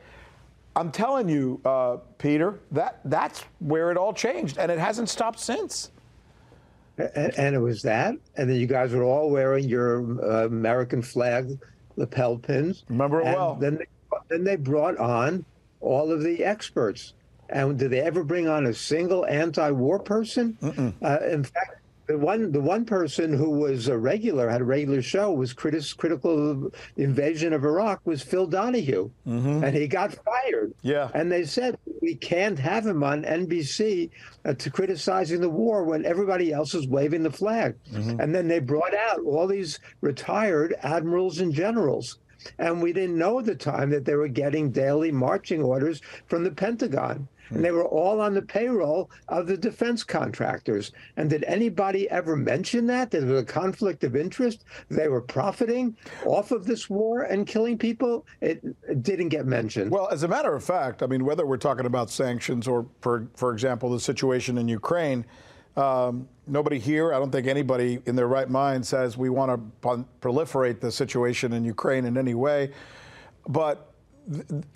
I'm 0.76 0.92
telling 0.92 1.28
you, 1.28 1.60
uh, 1.66 1.98
Peter, 2.18 2.60
that 2.72 3.00
that's 3.06 3.44
where 3.60 3.92
it 3.92 3.98
all 3.98 4.14
changed, 4.14 4.58
and 4.58 4.72
it 4.72 4.80
hasn't 4.80 5.10
stopped 5.10 5.40
since. 5.40 5.92
And, 6.98 7.34
and, 7.38 7.56
it 7.56 7.60
was 7.60 7.82
that, 7.84 8.16
and 8.38 8.48
then 8.48 8.58
you 8.58 8.68
guys 8.68 8.94
were 8.94 9.04
all 9.04 9.32
wearing 9.32 9.68
your 9.68 10.24
uh, 10.24 10.46
American 10.46 11.02
flag 11.02 11.58
lapel 11.96 12.38
pins. 12.38 12.86
Remember 12.88 13.22
it 13.22 13.28
and 13.28 13.36
well. 13.36 13.56
Then 13.56 13.78
they, 13.78 13.86
then 14.30 14.44
they 14.44 14.56
brought 14.58 14.98
on 14.98 15.44
all 15.82 16.12
of 16.12 16.22
the 16.22 16.44
experts. 16.44 17.14
And 17.54 17.78
did 17.78 17.92
they 17.92 18.02
ever 18.02 18.24
bring 18.24 18.48
on 18.48 18.66
a 18.66 18.74
single 18.74 19.26
anti-war 19.28 20.00
person? 20.00 20.58
Uh, 21.02 21.20
in 21.30 21.44
fact, 21.44 21.84
the 22.08 22.18
one 22.18 22.52
the 22.52 22.60
one 22.60 22.84
person 22.84 23.32
who 23.32 23.50
was 23.52 23.88
a 23.88 23.98
regular 23.98 24.50
had 24.50 24.62
a 24.62 24.66
regular 24.66 25.02
show 25.02 25.32
was 25.32 25.54
critis, 25.54 25.96
critical 25.96 26.52
of 26.52 26.76
the 26.96 27.04
invasion 27.04 27.54
of 27.54 27.64
Iraq 27.64 28.02
was 28.06 28.22
Phil 28.22 28.46
Donahue, 28.46 29.10
mm-hmm. 29.26 29.64
and 29.64 29.76
he 29.76 29.88
got 29.88 30.14
fired. 30.26 30.74
Yeah, 30.82 31.10
and 31.14 31.32
they 31.32 31.46
said 31.46 31.78
we 32.02 32.16
can't 32.16 32.60
have 32.60 32.86
him 32.86 33.04
on 33.04 33.24
NBC 33.24 34.10
uh, 34.44 34.54
to 34.56 34.70
criticizing 34.70 35.40
the 35.40 35.50
war 35.50 35.84
when 35.84 36.06
everybody 36.06 36.52
else 36.52 36.74
is 36.74 36.88
waving 36.88 37.24
the 37.24 37.32
flag. 37.32 37.76
Mm-hmm. 37.94 38.20
And 38.20 38.36
then 38.36 38.48
they 38.48 38.60
brought 38.60 38.94
out 38.94 39.22
all 39.26 39.48
these 39.48 39.80
retired 40.02 40.76
admirals 40.84 41.40
and 41.40 41.54
generals. 41.54 42.18
And 42.60 42.82
we 42.82 42.92
didn't 42.92 43.18
know 43.18 43.40
at 43.40 43.46
the 43.46 43.56
time 43.56 43.90
that 43.92 44.04
they 44.04 44.16
were 44.16 44.28
getting 44.28 44.72
daily 44.72 45.14
marching 45.14 45.64
orders 45.64 46.02
from 46.28 46.44
the 46.44 46.52
Pentagon 46.52 47.30
and 47.50 47.64
they 47.64 47.72
were 47.72 47.86
all 47.86 48.22
on 48.22 48.34
the 48.34 48.42
payroll 48.42 49.10
of 49.30 49.48
the 49.48 49.58
defense 49.58 50.04
contractors. 50.04 50.92
And 51.18 51.30
did 51.30 51.44
anybody 51.44 52.10
ever 52.10 52.36
mention 52.36 52.88
that? 52.88 53.12
There 53.12 53.26
was 53.26 53.42
a 53.42 53.46
conflict 53.46 54.04
of 54.04 54.16
interest. 54.16 54.66
They 54.90 55.08
were 55.08 55.22
profiting 55.22 55.96
off 56.26 56.52
of 56.52 56.66
this 56.66 56.90
war 56.90 57.24
and 57.24 57.46
killing 57.46 57.78
people. 57.78 58.26
It, 58.42 58.64
it 58.88 59.04
didn't 59.04 59.30
get 59.30 59.46
mentioned. 59.46 59.92
Well, 59.92 60.10
as 60.10 60.24
a 60.24 60.28
matter 60.28 60.56
of 60.56 60.64
fact, 60.64 61.04
I 61.04 61.08
mean, 61.08 61.26
whether 61.26 61.46
we're 61.46 61.58
talking 61.58 61.86
about 61.86 62.10
sanctions 62.10 62.68
or, 62.68 62.86
for, 63.02 63.28
for 63.36 63.54
example, 63.54 63.90
the 63.90 64.00
situation 64.00 64.58
in 64.58 64.68
Ukraine, 64.68 65.26
um, 65.76 66.28
nobody 66.46 66.78
here, 66.78 67.14
I 67.14 67.20
don't 67.20 67.32
think 67.32 67.48
anybody 67.48 68.00
in 68.06 68.16
their 68.16 68.28
right 68.28 68.50
mind 68.50 68.86
says 68.86 69.18
we 69.18 69.30
want 69.30 69.52
to 69.82 70.06
proliferate 70.22 70.80
the 70.80 70.92
situation 70.92 71.54
in 71.54 71.64
Ukraine 71.64 72.06
in 72.06 72.18
any 72.18 72.36
way. 72.36 72.72
But 73.48 73.93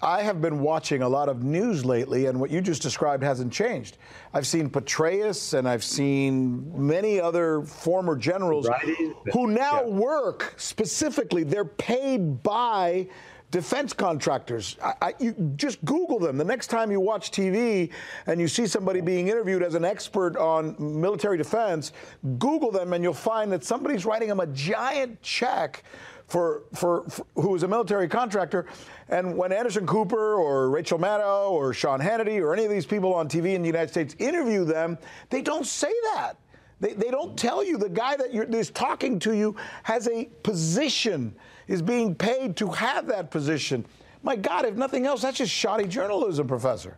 I 0.01 0.21
have 0.21 0.41
been 0.41 0.59
watching 0.59 1.01
a 1.01 1.09
lot 1.09 1.29
of 1.29 1.43
news 1.43 1.85
lately, 1.85 2.25
and 2.25 2.39
what 2.39 2.49
you 2.49 2.61
just 2.61 2.81
described 2.81 3.23
hasn't 3.23 3.53
changed. 3.53 3.97
I've 4.33 4.45
seen 4.47 4.69
Petraeus 4.69 5.53
and 5.53 5.67
I've 5.67 5.83
seen 5.83 6.71
many 6.75 7.21
other 7.21 7.61
former 7.61 8.15
generals 8.15 8.67
right. 8.67 8.85
who 9.31 9.47
now 9.47 9.83
yeah. 9.83 9.87
work 9.87 10.53
specifically, 10.57 11.43
they're 11.43 11.65
paid 11.65 12.43
by 12.43 13.07
defense 13.51 13.93
contractors. 13.93 14.77
I, 14.83 14.93
I, 15.01 15.13
you 15.19 15.33
just 15.55 15.83
Google 15.85 16.19
them. 16.19 16.37
The 16.37 16.43
next 16.43 16.67
time 16.67 16.91
you 16.91 16.99
watch 16.99 17.31
TV 17.31 17.91
and 18.25 18.41
you 18.41 18.47
see 18.47 18.67
somebody 18.67 19.01
being 19.01 19.27
interviewed 19.27 19.63
as 19.63 19.75
an 19.75 19.85
expert 19.85 20.35
on 20.37 20.75
military 20.79 21.37
defense, 21.37 21.93
Google 22.39 22.71
them 22.71 22.93
and 22.93 23.03
you'll 23.03 23.13
find 23.13 23.51
that 23.51 23.63
somebody's 23.63 24.05
writing 24.05 24.27
them 24.27 24.39
a 24.39 24.47
giant 24.47 25.21
check 25.21 25.83
for, 26.27 26.63
for, 26.73 27.05
for 27.09 27.25
who 27.35 27.49
was 27.49 27.63
a 27.63 27.67
military 27.67 28.07
contractor. 28.07 28.65
And 29.07 29.37
when 29.37 29.53
Anderson 29.53 29.87
Cooper 29.87 30.35
or 30.35 30.69
Rachel 30.69 30.99
Maddow 30.99 31.51
or 31.51 31.73
Sean 31.73 32.01
Hannity 32.01 32.41
or 32.41 32.53
any 32.53 32.65
of 32.65 32.71
these 32.71 32.85
people 32.85 33.13
on 33.13 33.29
TV 33.29 33.53
in 33.53 33.61
the 33.61 33.67
United 33.67 33.89
States 33.89 34.15
interview 34.19 34.65
them, 34.65 34.97
they 35.29 35.41
don't 35.41 35.65
say 35.65 35.93
that. 36.13 36.33
They, 36.79 36.93
they 36.93 37.09
don't 37.09 37.37
tell 37.37 37.63
you 37.63 37.77
the 37.77 37.89
guy 37.89 38.17
that 38.17 38.33
is 38.53 38.69
talking 38.69 39.19
to 39.19 39.33
you 39.33 39.55
has 39.83 40.07
a 40.07 40.25
position, 40.43 41.33
is 41.67 41.81
being 41.81 42.15
paid 42.15 42.55
to 42.57 42.69
have 42.69 43.07
that 43.07 43.31
position. 43.31 43.85
My 44.23 44.35
God, 44.35 44.65
if 44.65 44.75
nothing 44.75 45.05
else, 45.05 45.21
that's 45.21 45.37
just 45.37 45.51
shoddy 45.51 45.87
journalism, 45.87 46.47
Professor. 46.47 46.97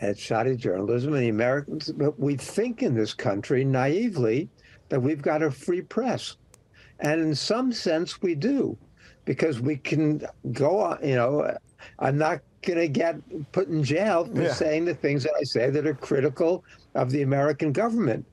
It's 0.00 0.20
shoddy 0.20 0.56
journalism, 0.56 1.14
and 1.14 1.22
the 1.22 1.28
Americans, 1.28 1.90
but 1.90 2.18
we 2.20 2.36
think 2.36 2.82
in 2.82 2.94
this 2.94 3.14
country 3.14 3.64
naively 3.64 4.48
that 4.90 5.00
we've 5.00 5.22
got 5.22 5.42
a 5.42 5.50
free 5.50 5.82
press. 5.82 6.36
And 7.00 7.20
in 7.20 7.34
some 7.34 7.72
sense, 7.72 8.22
we 8.22 8.34
do, 8.34 8.76
because 9.24 9.60
we 9.60 9.76
can 9.76 10.22
go 10.52 10.80
on, 10.80 10.98
you 11.02 11.16
know, 11.16 11.56
I'm 11.98 12.16
not 12.16 12.40
going 12.62 12.78
to 12.78 12.88
get 12.88 13.16
put 13.52 13.68
in 13.68 13.82
jail 13.82 14.24
for 14.24 14.42
yeah. 14.42 14.52
saying 14.52 14.84
the 14.84 14.94
things 14.94 15.22
that 15.24 15.34
I 15.38 15.42
say 15.44 15.70
that 15.70 15.86
are 15.86 15.94
critical 15.94 16.64
of 16.94 17.10
the 17.10 17.22
American 17.22 17.72
government. 17.72 18.24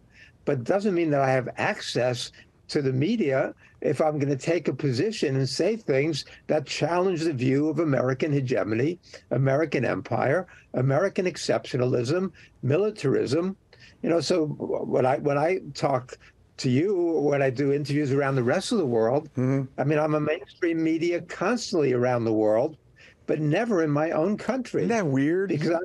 But 0.46 0.60
it 0.60 0.64
doesn't 0.64 0.94
mean 0.94 1.10
that 1.12 1.22
I 1.22 1.32
have 1.32 1.50
access 1.58 2.32
to 2.70 2.82
the 2.82 2.94
media 2.94 3.54
if 3.82 4.02
I'm 4.02 4.18
going 4.18 4.36
to 4.36 4.38
take 4.38 4.68
a 4.68 4.74
position 4.74 5.36
and 5.36 5.48
say 5.48 5.76
things 5.76 6.26
that 6.48 6.66
challenge 6.66 7.22
the 7.22 7.34
view 7.34 7.70
of 7.70 7.80
American 7.80 8.32
hegemony, 8.32 9.00
American 9.32 9.86
empire, 9.86 10.48
American 10.74 11.26
exceptionalism, 11.26 12.32
militarism. 12.64 13.56
You 14.02 14.10
know, 14.10 14.20
so 14.20 14.46
when 14.46 15.06
I 15.06 15.18
when 15.18 15.38
I 15.38 15.60
talk 15.74 16.18
to 16.58 16.70
you 16.70 16.96
when 16.96 17.42
I 17.42 17.50
do 17.50 17.74
interviews 17.74 18.12
around 18.12 18.36
the 18.36 18.44
rest 18.44 18.72
of 18.72 18.78
the 18.78 18.86
world. 18.86 19.30
Mm-hmm. 19.34 19.64
I 19.80 19.84
mean, 19.84 20.00
I'm 20.00 20.16
a 20.16 20.20
mainstream 20.20 20.84
media 20.84 21.22
constantly 21.22 21.94
around 21.94 22.24
the 22.24 22.34
world, 22.34 22.78
but 23.28 23.40
never 23.40 23.84
in 23.84 23.90
my 23.90 24.12
own 24.12 24.38
country. 24.38 24.84
Isn't 24.84 24.90
that 24.90 25.08
weird? 25.08 25.50
Because 25.50 25.78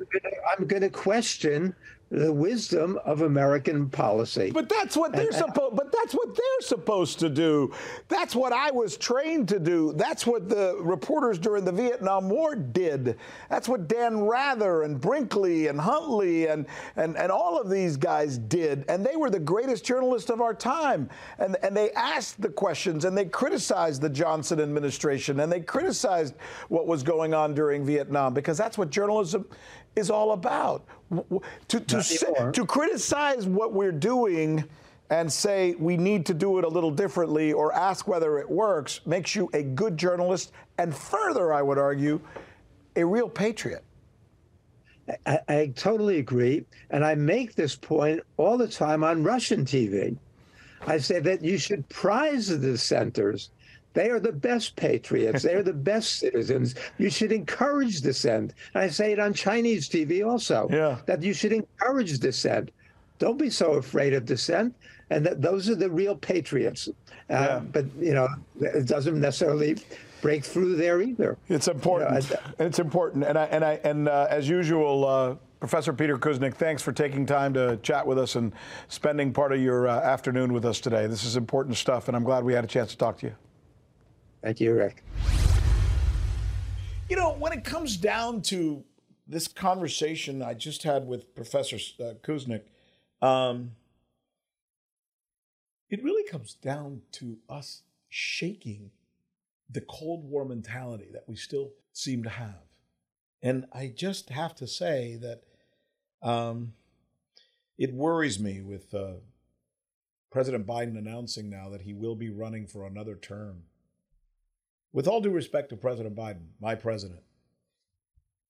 I'm 0.57 0.67
going 0.67 0.81
to 0.81 0.89
question 0.89 1.75
the 2.11 2.31
wisdom 2.31 2.99
of 3.05 3.21
American 3.21 3.89
policy. 3.89 4.51
But 4.51 4.67
that's 4.67 4.97
what 4.97 5.13
they're 5.13 5.29
uh, 5.29 5.37
supposed. 5.37 5.77
But 5.77 5.93
that's 5.93 6.13
what 6.13 6.35
they're 6.35 6.61
supposed 6.61 7.19
to 7.19 7.29
do. 7.29 7.73
That's 8.09 8.35
what 8.35 8.51
I 8.51 8.69
was 8.69 8.97
trained 8.97 9.47
to 9.49 9.59
do. 9.59 9.93
That's 9.95 10.27
what 10.27 10.49
the 10.49 10.75
reporters 10.81 11.39
during 11.39 11.63
the 11.63 11.71
Vietnam 11.71 12.29
War 12.29 12.53
did. 12.53 13.17
That's 13.49 13.69
what 13.69 13.87
Dan 13.87 14.19
Rather 14.19 14.83
and 14.83 14.99
Brinkley 14.99 15.67
and 15.67 15.79
Huntley 15.79 16.47
and 16.47 16.65
and 16.97 17.15
and 17.15 17.31
all 17.31 17.59
of 17.59 17.69
these 17.69 17.95
guys 17.95 18.37
did. 18.37 18.83
And 18.89 19.05
they 19.05 19.15
were 19.15 19.29
the 19.29 19.39
greatest 19.39 19.85
journalists 19.85 20.29
of 20.29 20.41
our 20.41 20.53
time. 20.53 21.09
And 21.39 21.55
and 21.63 21.75
they 21.75 21.91
asked 21.91 22.41
the 22.41 22.49
questions 22.49 23.05
and 23.05 23.17
they 23.17 23.25
criticized 23.25 24.01
the 24.01 24.09
Johnson 24.09 24.59
administration 24.59 25.39
and 25.39 25.49
they 25.49 25.61
criticized 25.61 26.35
what 26.67 26.87
was 26.87 27.03
going 27.03 27.33
on 27.33 27.53
during 27.53 27.85
Vietnam 27.85 28.33
because 28.33 28.57
that's 28.57 28.77
what 28.77 28.89
journalism 28.89 29.45
is 29.95 30.09
all 30.09 30.33
about. 30.33 30.85
To, 31.67 31.79
to, 31.79 32.01
say, 32.01 32.33
to 32.53 32.65
criticize 32.65 33.45
what 33.45 33.73
we're 33.73 33.91
doing 33.91 34.63
and 35.09 35.31
say 35.31 35.75
we 35.77 35.97
need 35.97 36.25
to 36.27 36.33
do 36.33 36.57
it 36.57 36.63
a 36.63 36.67
little 36.67 36.91
differently 36.91 37.51
or 37.51 37.73
ask 37.73 38.07
whether 38.07 38.39
it 38.39 38.49
works 38.49 39.01
makes 39.05 39.35
you 39.35 39.49
a 39.53 39.61
good 39.61 39.97
journalist 39.97 40.53
and 40.77 40.95
further, 40.95 41.53
I 41.53 41.61
would 41.61 41.77
argue, 41.77 42.21
a 42.95 43.03
real 43.03 43.29
patriot. 43.29 43.83
I, 45.25 45.39
I, 45.49 45.73
totally 45.75 46.19
agree. 46.19 46.63
And 46.91 47.03
I 47.03 47.15
make 47.15 47.55
this 47.55 47.75
point 47.75 48.21
all 48.37 48.57
the 48.57 48.67
time 48.67 49.03
on 49.03 49.23
Russian 49.23 49.65
TV. 49.65 50.15
I 50.87 50.97
say 50.97 51.19
that 51.19 51.43
you 51.43 51.57
should 51.57 51.87
prize 51.89 52.47
the 52.47 52.57
dissenters 52.57 53.49
they 53.93 54.09
are 54.09 54.19
the 54.19 54.31
best 54.31 54.75
patriots. 54.75 55.43
they 55.43 55.53
are 55.53 55.63
the 55.63 55.73
best 55.73 56.19
citizens. 56.19 56.75
You 56.97 57.09
should 57.09 57.31
encourage 57.31 58.01
dissent. 58.01 58.53
And 58.73 58.83
I 58.83 58.87
say 58.87 59.11
it 59.11 59.19
on 59.19 59.33
Chinese 59.33 59.89
TV 59.89 60.25
also. 60.25 60.67
Yeah. 60.71 60.97
That 61.05 61.21
you 61.21 61.33
should 61.33 61.51
encourage 61.51 62.19
dissent. 62.19 62.71
Don't 63.19 63.37
be 63.37 63.49
so 63.49 63.73
afraid 63.73 64.13
of 64.13 64.25
dissent. 64.25 64.75
And 65.09 65.25
that 65.25 65.41
those 65.41 65.69
are 65.69 65.75
the 65.75 65.89
real 65.89 66.15
patriots. 66.15 66.87
Uh, 66.87 67.33
yeah. 67.33 67.59
But 67.59 67.85
you 67.99 68.13
know, 68.13 68.29
it 68.61 68.87
doesn't 68.87 69.19
necessarily 69.19 69.77
break 70.21 70.45
through 70.45 70.77
there 70.77 71.01
either. 71.01 71.37
It's 71.49 71.67
important. 71.67 72.23
You 72.23 72.29
know, 72.35 72.39
I, 72.59 72.63
it's 72.63 72.79
important. 72.79 73.25
And 73.25 73.37
I 73.37 73.45
and 73.45 73.65
I 73.65 73.73
and 73.83 74.07
uh, 74.07 74.27
as 74.29 74.47
usual. 74.47 75.05
Uh, 75.05 75.35
Professor 75.59 75.93
Peter 75.93 76.17
Kuznick, 76.17 76.55
thanks 76.55 76.81
for 76.81 76.91
taking 76.91 77.23
time 77.23 77.53
to 77.53 77.77
chat 77.83 78.07
with 78.07 78.17
us 78.17 78.33
and 78.35 78.51
spending 78.87 79.31
part 79.31 79.51
of 79.51 79.61
your 79.61 79.87
uh, 79.87 80.01
afternoon 80.01 80.53
with 80.53 80.65
us 80.65 80.79
today. 80.79 81.05
This 81.05 81.23
is 81.23 81.37
important 81.37 81.77
stuff, 81.77 82.07
and 82.07 82.17
I'm 82.17 82.23
glad 82.23 82.43
we 82.43 82.55
had 82.55 82.63
a 82.63 82.67
chance 82.67 82.89
to 82.89 82.97
talk 82.97 83.19
to 83.19 83.27
you. 83.27 83.35
Thank 84.41 84.59
you, 84.59 84.73
Rick. 84.73 85.03
You 87.09 87.15
know, 87.15 87.33
when 87.33 87.53
it 87.53 87.63
comes 87.63 87.97
down 87.97 88.41
to 88.43 88.83
this 89.27 89.47
conversation 89.47 90.41
I 90.41 90.53
just 90.53 90.83
had 90.83 91.07
with 91.07 91.35
Professor 91.35 91.75
uh, 91.99 92.13
Kuznick, 92.23 92.63
um, 93.21 93.71
it 95.89 96.03
really 96.03 96.27
comes 96.27 96.53
down 96.55 97.01
to 97.13 97.37
us 97.49 97.83
shaking 98.09 98.91
the 99.69 99.81
Cold 99.81 100.23
War 100.23 100.43
mentality 100.43 101.07
that 101.13 101.25
we 101.27 101.35
still 101.35 101.71
seem 101.93 102.23
to 102.23 102.29
have. 102.29 102.63
And 103.43 103.65
I 103.71 103.91
just 103.95 104.29
have 104.29 104.55
to 104.55 104.67
say 104.67 105.17
that 105.21 105.43
um, 106.27 106.73
it 107.77 107.93
worries 107.93 108.39
me 108.39 108.61
with 108.61 108.93
uh, 108.93 109.13
President 110.31 110.65
Biden 110.65 110.97
announcing 110.97 111.49
now 111.49 111.69
that 111.69 111.81
he 111.81 111.93
will 111.93 112.15
be 112.15 112.29
running 112.29 112.67
for 112.67 112.85
another 112.85 113.15
term 113.15 113.63
with 114.93 115.07
all 115.07 115.21
due 115.21 115.31
respect 115.31 115.69
to 115.69 115.77
President 115.77 116.15
Biden, 116.15 116.47
my 116.59 116.75
president, 116.75 117.21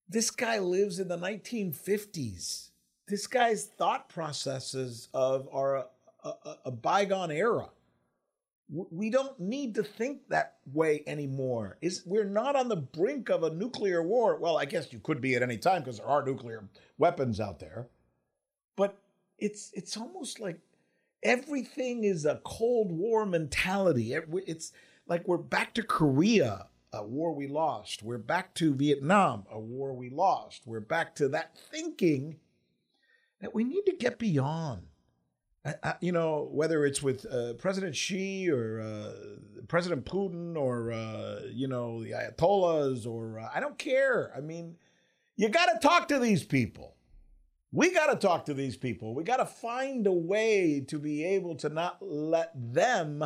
this 0.10 0.32
guy 0.32 0.60
lives 0.60 1.00
in 1.00 1.08
the 1.08 1.18
1950s. 1.18 2.70
This 3.08 3.28
guy's 3.28 3.66
thought 3.66 4.10
processes 4.10 5.08
of 5.14 5.48
are 5.52 5.76
a, 5.78 5.86
a, 6.24 6.58
a 6.66 6.72
bygone 6.72 7.32
era. 7.32 7.70
We 8.70 9.10
don't 9.10 9.38
need 9.40 9.76
to 9.76 9.84
think 9.84 10.30
that 10.30 10.56
way 10.74 11.04
anymore. 11.06 11.78
Is 11.82 12.04
we're 12.06 12.26
not 12.26 12.56
on 12.56 12.70
the 12.70 12.78
brink 12.78 13.30
of 13.30 13.44
a 13.44 13.54
nuclear 13.54 14.02
war. 14.02 14.38
Well, 14.38 14.58
I 14.58 14.66
guess 14.66 14.94
you 14.94 15.00
could 15.00 15.20
be 15.20 15.36
at 15.36 15.44
any 15.44 15.58
time 15.58 15.82
because 15.82 15.98
there 15.98 16.08
are 16.08 16.24
nuclear 16.24 16.64
weapons 16.98 17.42
out 17.42 17.60
there. 17.60 17.88
But 18.78 18.98
it's 19.40 19.72
it's 19.74 19.98
almost 19.98 20.40
like 20.40 20.58
everything 21.24 22.06
is 22.06 22.26
a 22.26 22.40
Cold 22.46 22.92
War 22.92 23.26
mentality. 23.26 24.14
It's 24.14 24.72
like 25.08 25.28
we're 25.28 25.38
back 25.38 25.74
to 25.76 25.84
Korea, 25.84 26.68
a 26.94 27.04
war 27.04 27.34
we 27.34 27.48
lost. 27.48 28.04
We're 28.04 28.18
back 28.18 28.54
to 28.56 28.74
Vietnam, 28.74 29.46
a 29.52 29.60
war 29.60 29.94
we 29.94 30.10
lost. 30.10 30.64
We're 30.66 30.80
back 30.80 31.16
to 31.16 31.28
that 31.30 31.58
thinking 31.72 32.38
that 33.40 33.54
we 33.56 33.64
need 33.64 33.86
to 33.86 33.96
get 33.96 34.20
beyond. 34.20 34.84
I, 35.66 35.74
I, 35.84 35.94
you 36.02 36.12
know, 36.12 36.50
whether 36.52 36.86
it's 36.86 37.04
with 37.04 37.26
uh, 37.32 37.54
President 37.54 37.96
Xi 37.96 38.50
or 38.50 38.82
uh, 38.82 39.64
President 39.68 40.06
Putin 40.06 40.56
or, 40.56 40.92
uh, 40.92 41.42
you 41.52 41.68
know, 41.68 42.04
the 42.04 42.12
Ayatollahs 42.12 43.06
or 43.06 43.40
uh, 43.40 43.50
I 43.54 43.60
don't 43.60 43.78
care. 43.78 44.32
I 44.36 44.42
mean, 44.42 44.78
you 45.36 45.50
got 45.50 45.68
to 45.68 45.88
talk 45.88 46.08
to 46.10 46.20
these 46.20 46.44
people. 46.44 46.96
We 47.72 47.92
got 47.92 48.08
to 48.08 48.16
talk 48.16 48.46
to 48.46 48.54
these 48.54 48.76
people. 48.76 49.16
We 49.16 49.24
got 49.24 49.38
to 49.38 49.46
find 49.46 50.06
a 50.06 50.12
way 50.12 50.84
to 50.88 51.00
be 51.00 51.24
able 51.24 51.56
to 51.58 51.70
not 51.70 51.98
let 52.02 52.52
them 52.56 53.24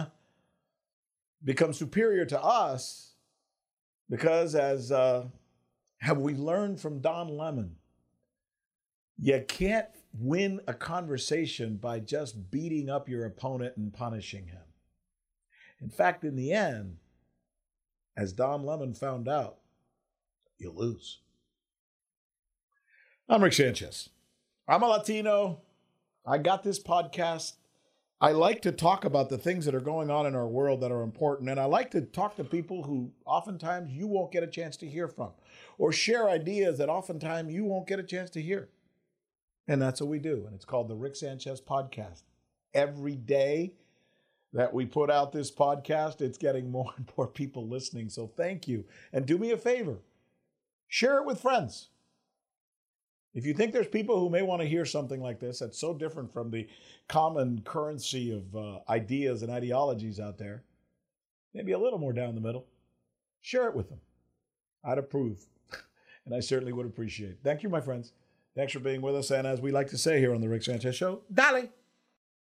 become 1.44 1.74
superior 1.74 2.26
to 2.26 2.42
us 2.42 3.14
because, 4.10 4.56
as 4.56 4.92
uh, 4.92 5.26
have 5.98 6.18
we 6.18 6.34
learned 6.34 6.80
from 6.80 7.00
Don 7.00 7.28
Lemon, 7.28 7.76
you 9.18 9.44
can't 9.48 9.88
win 10.14 10.62
a 10.68 10.74
conversation 10.74 11.78
by 11.78 12.00
just 12.00 12.52
beating 12.52 12.90
up 12.90 13.10
your 13.10 13.26
opponent 13.26 13.76
and 13.78 13.94
punishing 13.94 14.48
him. 14.48 14.62
In 15.82 15.90
fact, 15.90 16.24
in 16.24 16.36
the 16.36 16.52
end, 16.52 16.98
as 18.18 18.34
Don 18.34 18.64
Lemon 18.64 18.94
found 18.94 19.28
out, 19.28 19.58
you 20.58 20.72
lose. 20.72 21.20
I'm 23.28 23.44
Rick 23.44 23.54
Sanchez. 23.54 24.10
I'm 24.68 24.84
a 24.84 24.88
Latino. 24.88 25.62
I 26.26 26.38
got 26.38 26.64
this 26.64 26.82
podcast. 26.82 27.54
I 28.22 28.32
like 28.32 28.62
to 28.62 28.72
talk 28.72 29.04
about 29.04 29.30
the 29.30 29.38
things 29.38 29.66
that 29.66 29.76
are 29.76 29.82
going 29.82 30.10
on 30.10 30.26
in 30.26 30.36
our 30.36 30.48
world 30.48 30.82
that 30.82 30.92
are 30.92 31.04
important. 31.04 31.50
And 31.50 31.60
I 31.60 31.66
like 31.66 31.92
to 31.92 32.02
talk 32.02 32.38
to 32.38 32.44
people 32.46 32.84
who 32.84 33.12
oftentimes 33.26 33.92
you 33.92 34.08
won't 34.08 34.32
get 34.32 34.44
a 34.44 34.48
chance 34.48 34.78
to 34.78 34.88
hear 34.88 35.08
from 35.08 35.32
or 35.78 35.92
share 35.92 36.30
ideas 36.30 36.78
that 36.78 36.90
oftentimes 36.90 37.54
you 37.54 37.66
won't 37.66 37.88
get 37.88 38.00
a 38.00 38.04
chance 38.04 38.30
to 38.32 38.42
hear. 38.42 38.70
And 39.68 39.82
that's 39.82 40.00
what 40.00 40.10
we 40.10 40.20
do. 40.20 40.44
And 40.46 40.56
it's 40.56 40.66
called 40.66 40.88
the 40.88 40.96
Rick 40.96 41.18
Sanchez 41.18 41.60
Podcast. 41.60 42.24
Every 42.74 43.16
day 43.16 43.74
that 44.54 44.74
we 44.74 44.86
put 44.86 45.12
out 45.12 45.34
this 45.34 45.52
podcast, 45.52 46.22
it's 46.22 46.38
getting 46.38 46.72
more 46.72 46.94
and 46.96 47.12
more 47.18 47.28
people 47.28 47.68
listening. 47.68 48.10
So 48.10 48.28
thank 48.28 48.68
you. 48.68 48.86
And 49.12 49.26
do 49.26 49.38
me 49.38 49.52
a 49.52 49.58
favor 49.58 50.00
share 50.88 51.18
it 51.18 51.26
with 51.26 51.42
friends. 51.42 51.90
If 53.36 53.46
you 53.46 53.54
think 53.54 53.74
there's 53.74 53.88
people 53.88 54.18
who 54.18 54.30
may 54.30 54.42
want 54.42 54.62
to 54.62 54.68
hear 54.68 54.86
something 54.86 55.22
like 55.22 55.42
this 55.42 55.60
that's 55.60 55.78
so 55.78 55.94
different 55.94 56.32
from 56.32 56.50
the 56.50 56.68
common 57.10 57.62
currency 57.66 58.32
of 58.32 58.56
uh, 58.56 58.80
ideas 58.90 59.44
and 59.44 59.52
ideologies 59.52 60.22
out 60.22 60.38
there, 60.38 60.64
maybe 61.54 61.74
a 61.74 61.78
little 61.78 62.00
more 62.00 62.14
down 62.14 62.34
the 62.34 62.42
middle, 62.42 62.66
share 63.42 63.68
it 63.68 63.76
with 63.76 63.90
them. 63.90 64.00
I'd 64.86 64.98
approve. 64.98 65.46
and 66.26 66.34
I 66.34 66.40
certainly 66.40 66.72
would 66.72 66.86
appreciate. 66.86 67.40
Thank 67.44 67.62
you, 67.62 67.68
my 67.68 67.82
friends. 67.82 68.14
Thanks 68.56 68.72
for 68.72 68.80
being 68.80 69.02
with 69.02 69.16
us. 69.18 69.32
And 69.32 69.46
as 69.46 69.60
we 69.60 69.72
like 69.72 69.90
to 69.90 69.98
say 69.98 70.20
here 70.20 70.34
on 70.34 70.40
The 70.40 70.48
Rick 70.48 70.64
Sanchez 70.64 70.96
Show, 70.96 71.22
Dolly. 71.34 71.70